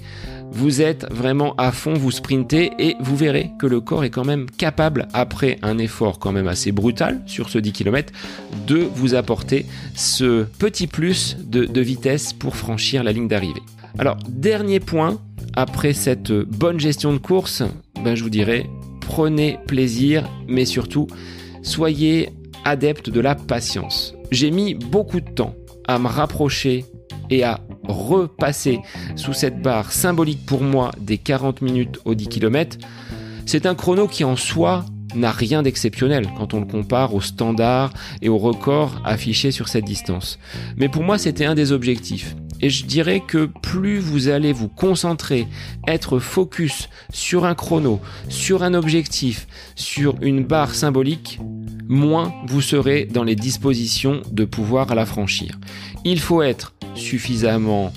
Vous 0.52 0.82
êtes 0.82 1.06
vraiment 1.12 1.54
à 1.58 1.72
fond, 1.72 1.94
vous 1.94 2.12
sprintez 2.12 2.72
et 2.80 2.96
vous 3.00 3.16
verrez 3.16 3.52
que 3.60 3.68
le 3.68 3.82
corps 3.82 4.04
est 4.04 4.10
quand 4.10 4.26
même 4.26 4.50
capable, 4.50 5.08
après 5.14 5.60
un 5.62 5.78
effort 5.78 6.20
quand 6.20 6.32
même 6.32 6.48
assez 6.48 6.72
brutal 6.72 7.22
sur 7.26 7.50
ce 7.50 7.60
10 7.60 7.74
km, 7.74 8.12
de 8.66 8.88
vous 8.96 9.16
apporter 9.16 9.66
ce 9.96 10.44
petit 10.44 10.88
plus 10.88 11.38
de, 11.40 11.82
vitesse 11.82 12.34
pour 12.34 12.56
franchir 12.56 13.04
la 13.04 13.12
ligne 13.12 13.28
d'arrivée. 13.28 13.62
Alors, 14.00 14.18
dernier 14.28 14.80
point, 14.80 15.20
après 15.56 15.94
cette 15.94 16.32
bonne 16.32 16.80
gestion 16.80 17.14
de 17.14 17.20
course, 17.20 17.64
ben, 18.04 18.16
je 18.16 18.24
vous 18.24 18.30
dirais, 18.30 18.68
prenez 19.02 19.60
plaisir, 19.68 20.30
mais 20.48 20.66
surtout, 20.66 21.08
soyez 21.62 22.30
adepte 22.66 23.10
de 23.10 23.20
la 23.20 23.36
patience. 23.36 24.16
J'ai 24.32 24.52
mis 24.52 24.74
beaucoup 24.74 25.22
de 25.22 25.30
temps 25.30 25.56
à 25.88 26.00
me 26.00 26.08
rapprocher 26.08 26.86
et 27.30 27.44
à 27.44 27.62
repasser 27.88 28.80
sous 29.16 29.34
cette 29.34 29.62
barre 29.62 29.92
symbolique 29.92 30.46
pour 30.46 30.62
moi 30.62 30.92
des 31.00 31.18
40 31.18 31.62
minutes 31.62 32.00
au 32.06 32.16
10 32.16 32.28
km. 32.28 32.78
C'est 33.46 33.66
un 33.66 33.76
chrono 33.76 34.08
qui 34.08 34.24
en 34.24 34.36
soi 34.36 34.86
n'a 35.16 35.32
rien 35.32 35.64
d'exceptionnel 35.64 36.28
quand 36.38 36.54
on 36.54 36.60
le 36.60 36.66
compare 36.66 37.14
aux 37.14 37.22
standards 37.22 37.92
et 38.22 38.30
aux 38.30 38.38
records 38.38 39.02
affichés 39.06 39.52
sur 39.52 39.68
cette 39.68 39.86
distance. 39.86 40.38
Mais 40.76 40.90
pour 40.90 41.04
moi, 41.04 41.18
c'était 41.18 41.46
un 41.46 41.56
des 41.56 41.72
objectifs. 41.72 42.36
Et 42.62 42.70
je 42.70 42.86
dirais 42.86 43.22
que 43.26 43.50
plus 43.62 44.00
vous 44.00 44.28
allez 44.30 44.54
vous 44.54 44.68
concentrer, 44.68 45.48
être 45.88 46.20
focus 46.20 46.90
sur 47.12 47.46
un 47.46 47.56
chrono, 47.56 48.00
sur 48.30 48.64
un 48.64 48.74
objectif, 48.74 49.48
sur 49.76 50.16
une 50.22 50.44
barre 50.44 50.74
symbolique, 50.74 51.40
moins 51.88 52.34
vous 52.48 52.62
serez 52.62 53.06
dans 53.06 53.24
les 53.24 53.36
dispositions 53.36 54.22
de 54.32 54.46
pouvoir 54.46 54.94
la 54.96 55.06
franchir. 55.06 55.60
Il 56.04 56.20
faut 56.20 56.42
être 56.42 56.74
suffisamment 56.96 57.94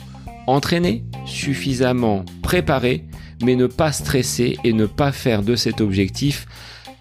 entraîné, 0.47 1.05
suffisamment 1.27 2.25
préparé, 2.43 3.05
mais 3.43 3.57
ne 3.57 3.67
pas 3.67 3.93
stresser 3.93 4.59
et 4.65 4.73
ne 4.73 4.87
pas 4.87 5.13
faire 5.13 5.43
de 5.43 5.57
cet 5.57 5.81
objectif 5.81 6.47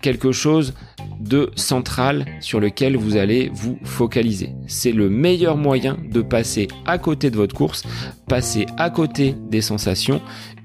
quelque 0.01 0.31
chose 0.31 0.73
de 1.19 1.51
central 1.55 2.25
sur 2.39 2.59
lequel 2.59 2.95
vous 2.95 3.17
allez 3.17 3.49
vous 3.53 3.77
focaliser. 3.83 4.51
C'est 4.67 4.91
le 4.91 5.09
meilleur 5.09 5.57
moyen 5.57 5.97
de 6.11 6.21
passer 6.21 6.67
à 6.85 6.97
côté 6.97 7.29
de 7.29 7.35
votre 7.35 7.55
course, 7.55 7.83
passer 8.27 8.65
à 8.77 8.89
côté 8.89 9.35
des 9.49 9.61
sensations 9.61 10.21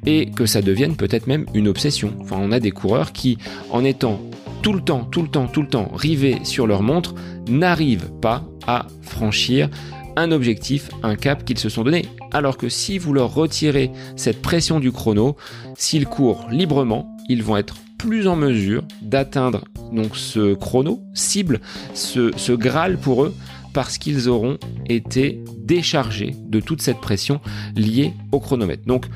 et 0.06 0.30
que 0.30 0.46
ça 0.46 0.62
devienne 0.62 0.96
peut-être 0.96 1.26
même 1.26 1.46
une 1.54 1.68
obsession. 1.68 2.14
Enfin, 2.20 2.36
on 2.38 2.52
a 2.52 2.60
des 2.60 2.70
coureurs 2.70 3.12
qui, 3.12 3.38
en 3.70 3.84
étant 3.84 4.20
tout 4.62 4.72
le 4.72 4.80
temps, 4.80 5.04
tout 5.04 5.22
le 5.22 5.28
temps, 5.28 5.46
tout 5.46 5.62
le 5.62 5.68
temps 5.68 5.90
rivés 5.94 6.38
sur 6.44 6.66
leur 6.66 6.82
montre, 6.82 7.14
n'arrivent 7.48 8.10
pas 8.20 8.44
à 8.66 8.86
franchir 9.02 9.68
un 10.16 10.30
objectif, 10.30 10.90
un 11.02 11.16
cap 11.16 11.44
qu'ils 11.44 11.58
se 11.58 11.68
sont 11.68 11.82
donné. 11.82 12.06
Alors 12.32 12.56
que 12.56 12.68
si 12.68 12.98
vous 12.98 13.12
leur 13.12 13.34
retirez 13.34 13.90
cette 14.16 14.40
pression 14.40 14.80
du 14.80 14.92
chrono, 14.92 15.36
s'ils 15.76 16.06
courent 16.06 16.46
librement, 16.50 17.16
ils 17.28 17.42
vont 17.42 17.56
être 17.56 17.76
plus 17.98 18.26
en 18.26 18.36
mesure 18.36 18.82
d'atteindre 19.02 19.64
donc 19.92 20.16
ce 20.16 20.54
chrono 20.54 21.02
cible, 21.14 21.60
ce, 21.94 22.30
ce 22.36 22.52
Graal 22.52 22.98
pour 22.98 23.24
eux, 23.24 23.34
parce 23.72 23.98
qu'ils 23.98 24.28
auront 24.28 24.58
été 24.88 25.42
déchargés 25.58 26.34
de 26.46 26.60
toute 26.60 26.82
cette 26.82 27.00
pression 27.00 27.40
liée 27.76 28.12
au 28.32 28.40
chronomètre. 28.40 28.84
Donc 28.86 29.06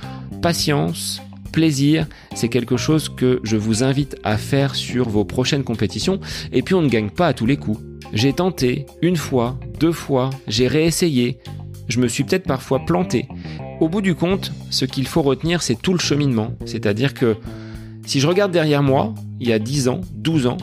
patience, 0.43 1.23
plaisir, 1.53 2.07
c'est 2.35 2.49
quelque 2.49 2.77
chose 2.77 3.09
que 3.09 3.41
je 3.45 3.57
vous 3.57 3.83
invite 3.83 4.17
à 4.25 4.37
faire 4.37 4.75
sur 4.75 5.09
vos 5.09 5.25
prochaines 5.25 5.65
compétitions. 5.65 6.21
Et 6.53 6.63
puis 6.63 6.75
on 6.75 6.83
ne 6.83 6.89
gagne 6.89 7.11
pas 7.11 7.29
à 7.29 7.35
tous 7.35 7.47
les 7.47 7.57
coups. 7.57 7.81
J'ai 8.13 8.33
tenté 8.33 8.87
une 9.03 9.17
fois, 9.17 9.59
deux 9.79 9.93
fois, 9.93 10.31
j'ai 10.47 10.67
réessayé. 10.67 11.39
Je 11.89 12.01
me 12.01 12.09
suis 12.09 12.25
peut-être 12.25 12.47
parfois 12.47 12.81
planté. 12.85 13.29
Au 13.81 13.89
bout 13.89 14.01
du 14.01 14.15
compte, 14.15 14.53
ce 14.71 14.85
qu'il 14.85 15.07
faut 15.07 15.23
retenir, 15.23 15.63
c'est 15.63 15.81
tout 15.81 15.93
le 15.93 15.99
cheminement. 15.99 16.55
C'est-à-dire 16.65 17.15
que 17.15 17.37
si 18.09 18.21
je 18.21 18.27
regarde 18.27 18.53
derrière 18.53 18.83
moi, 18.83 19.15
il 19.39 19.49
y 19.49 19.53
a 19.53 19.59
10 19.59 19.89
ans, 19.89 20.01
12 20.15 20.47
ans, 20.47 20.57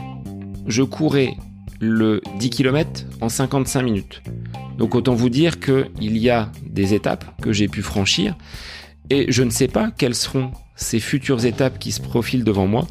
je 0.66 0.82
courais 0.82 1.38
le 1.80 2.20
10 2.40 2.50
km 2.50 3.06
en 3.22 3.30
55 3.30 3.84
minutes. 3.84 4.24
Donc 4.80 4.96
autant 4.96 5.14
vous 5.14 5.30
dire 5.30 5.60
qu'il 5.60 6.18
y 6.18 6.32
a 6.32 6.52
des 6.66 6.96
étapes 6.96 7.40
que 7.44 7.54
j'ai 7.54 7.68
pu 7.68 7.84
franchir 7.84 8.36
et 9.12 9.32
je 9.32 9.44
ne 9.44 9.52
sais 9.52 9.68
pas 9.68 9.92
quelles 9.92 10.16
seront 10.16 10.54
ces 10.76 11.00
futures 11.00 11.46
étapes 11.46 11.78
qui 11.78 11.92
se 11.92 12.02
profilent 12.02 12.44
devant 12.44 12.66
moi, 12.66 12.88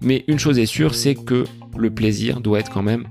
mais 0.00 0.24
une 0.26 0.38
chose 0.38 0.58
est 0.58 0.64
sûre, 0.64 0.94
c'est 0.94 1.14
que 1.14 1.44
le 1.76 1.90
plaisir 1.90 2.40
doit 2.40 2.60
être 2.60 2.72
quand 2.72 2.82
même 2.82 3.04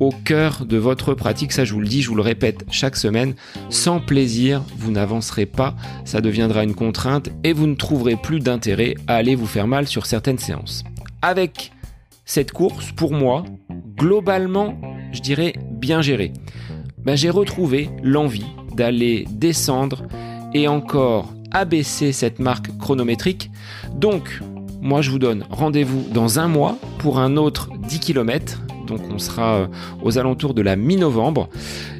au 0.00 0.10
cœur 0.10 0.64
de 0.66 0.76
votre 0.76 1.14
pratique. 1.14 1.52
Ça, 1.52 1.64
je 1.64 1.72
vous 1.72 1.80
le 1.80 1.86
dis, 1.86 2.02
je 2.02 2.08
vous 2.08 2.14
le 2.14 2.22
répète 2.22 2.64
chaque 2.70 2.96
semaine. 2.96 3.34
Sans 3.70 4.00
plaisir, 4.00 4.62
vous 4.76 4.90
n'avancerez 4.90 5.46
pas. 5.46 5.74
Ça 6.04 6.20
deviendra 6.20 6.64
une 6.64 6.74
contrainte 6.74 7.30
et 7.44 7.52
vous 7.52 7.66
ne 7.66 7.74
trouverez 7.74 8.16
plus 8.16 8.40
d'intérêt 8.40 8.94
à 9.06 9.16
aller 9.16 9.34
vous 9.34 9.46
faire 9.46 9.66
mal 9.66 9.86
sur 9.86 10.06
certaines 10.06 10.38
séances. 10.38 10.84
Avec 11.22 11.72
cette 12.24 12.52
course, 12.52 12.92
pour 12.92 13.12
moi, 13.12 13.44
globalement, 13.96 14.78
je 15.12 15.20
dirais 15.20 15.54
bien 15.70 16.02
gérée. 16.02 16.32
Ben, 16.98 17.16
j'ai 17.16 17.30
retrouvé 17.30 17.88
l'envie 18.02 18.46
d'aller 18.74 19.26
descendre 19.30 20.02
et 20.52 20.68
encore 20.68 21.32
abaisser 21.52 22.12
cette 22.12 22.38
marque 22.38 22.76
chronométrique. 22.78 23.50
Donc, 23.94 24.40
moi 24.80 25.00
je 25.00 25.10
vous 25.10 25.18
donne 25.18 25.44
rendez-vous 25.50 26.04
dans 26.12 26.38
un 26.38 26.48
mois 26.48 26.76
pour 26.98 27.18
un 27.18 27.36
autre 27.36 27.70
10 27.88 28.00
km 28.00 28.60
donc 28.86 29.00
on 29.12 29.18
sera 29.18 29.56
euh, 29.56 29.66
aux 30.02 30.18
alentours 30.18 30.54
de 30.54 30.62
la 30.62 30.76
mi-novembre. 30.76 31.48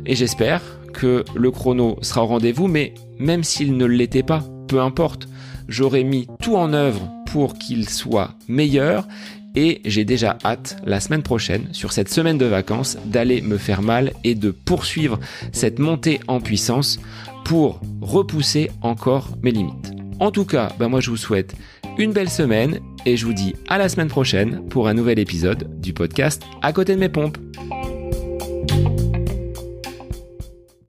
Et 0.07 0.14
j'espère 0.14 0.62
que 0.93 1.24
le 1.34 1.51
chrono 1.51 1.99
sera 2.01 2.22
au 2.22 2.26
rendez-vous, 2.26 2.68
mais 2.68 2.95
même 3.18 3.45
s'il 3.45 3.76
ne 3.76 3.84
l'était 3.84 4.22
pas, 4.22 4.43
peu 4.68 4.80
importe, 4.80 5.28
j'aurais 5.68 6.05
mis 6.05 6.26
tout 6.41 6.57
en 6.57 6.72
œuvre 6.72 7.11
pour 7.26 7.55
qu'il 7.55 7.89
soit 7.89 8.30
meilleur 8.49 9.07
et 9.55 9.80
j'ai 9.84 10.05
déjà 10.05 10.37
hâte 10.45 10.76
la 10.84 11.01
semaine 11.01 11.22
prochaine, 11.22 11.68
sur 11.72 11.93
cette 11.93 12.11
semaine 12.11 12.39
de 12.39 12.45
vacances, 12.45 12.99
d'aller 13.07 13.41
me 13.41 13.57
faire 13.57 13.82
mal 13.82 14.12
et 14.22 14.34
de 14.34 14.51
poursuivre 14.51 15.18
cette 15.53 15.78
montée 15.78 16.20
en 16.28 16.41
puissance 16.41 17.01
pour 17.45 17.80
repousser 18.03 18.70
encore 18.82 19.30
mes 19.43 19.51
limites. 19.51 19.93
En 20.20 20.30
tout 20.30 20.45
cas, 20.45 20.72
ben 20.78 20.89
moi 20.89 21.01
je 21.01 21.11
vous 21.11 21.16
souhaite 21.16 21.55
une 21.99 22.12
belle 22.12 22.28
semaine 22.28 22.80
et 23.07 23.16
je 23.16 23.24
vous 23.24 23.32
dis 23.32 23.54
à 23.68 23.78
la 23.78 23.88
semaine 23.88 24.09
prochaine 24.09 24.68
pour 24.68 24.88
un 24.88 24.94
nouvel 24.94 25.18
épisode 25.18 25.80
du 25.80 25.94
podcast 25.94 26.42
À 26.61 26.72
côté 26.72 26.94
de 26.94 27.00
mes 27.00 27.09
pompes. 27.09 27.38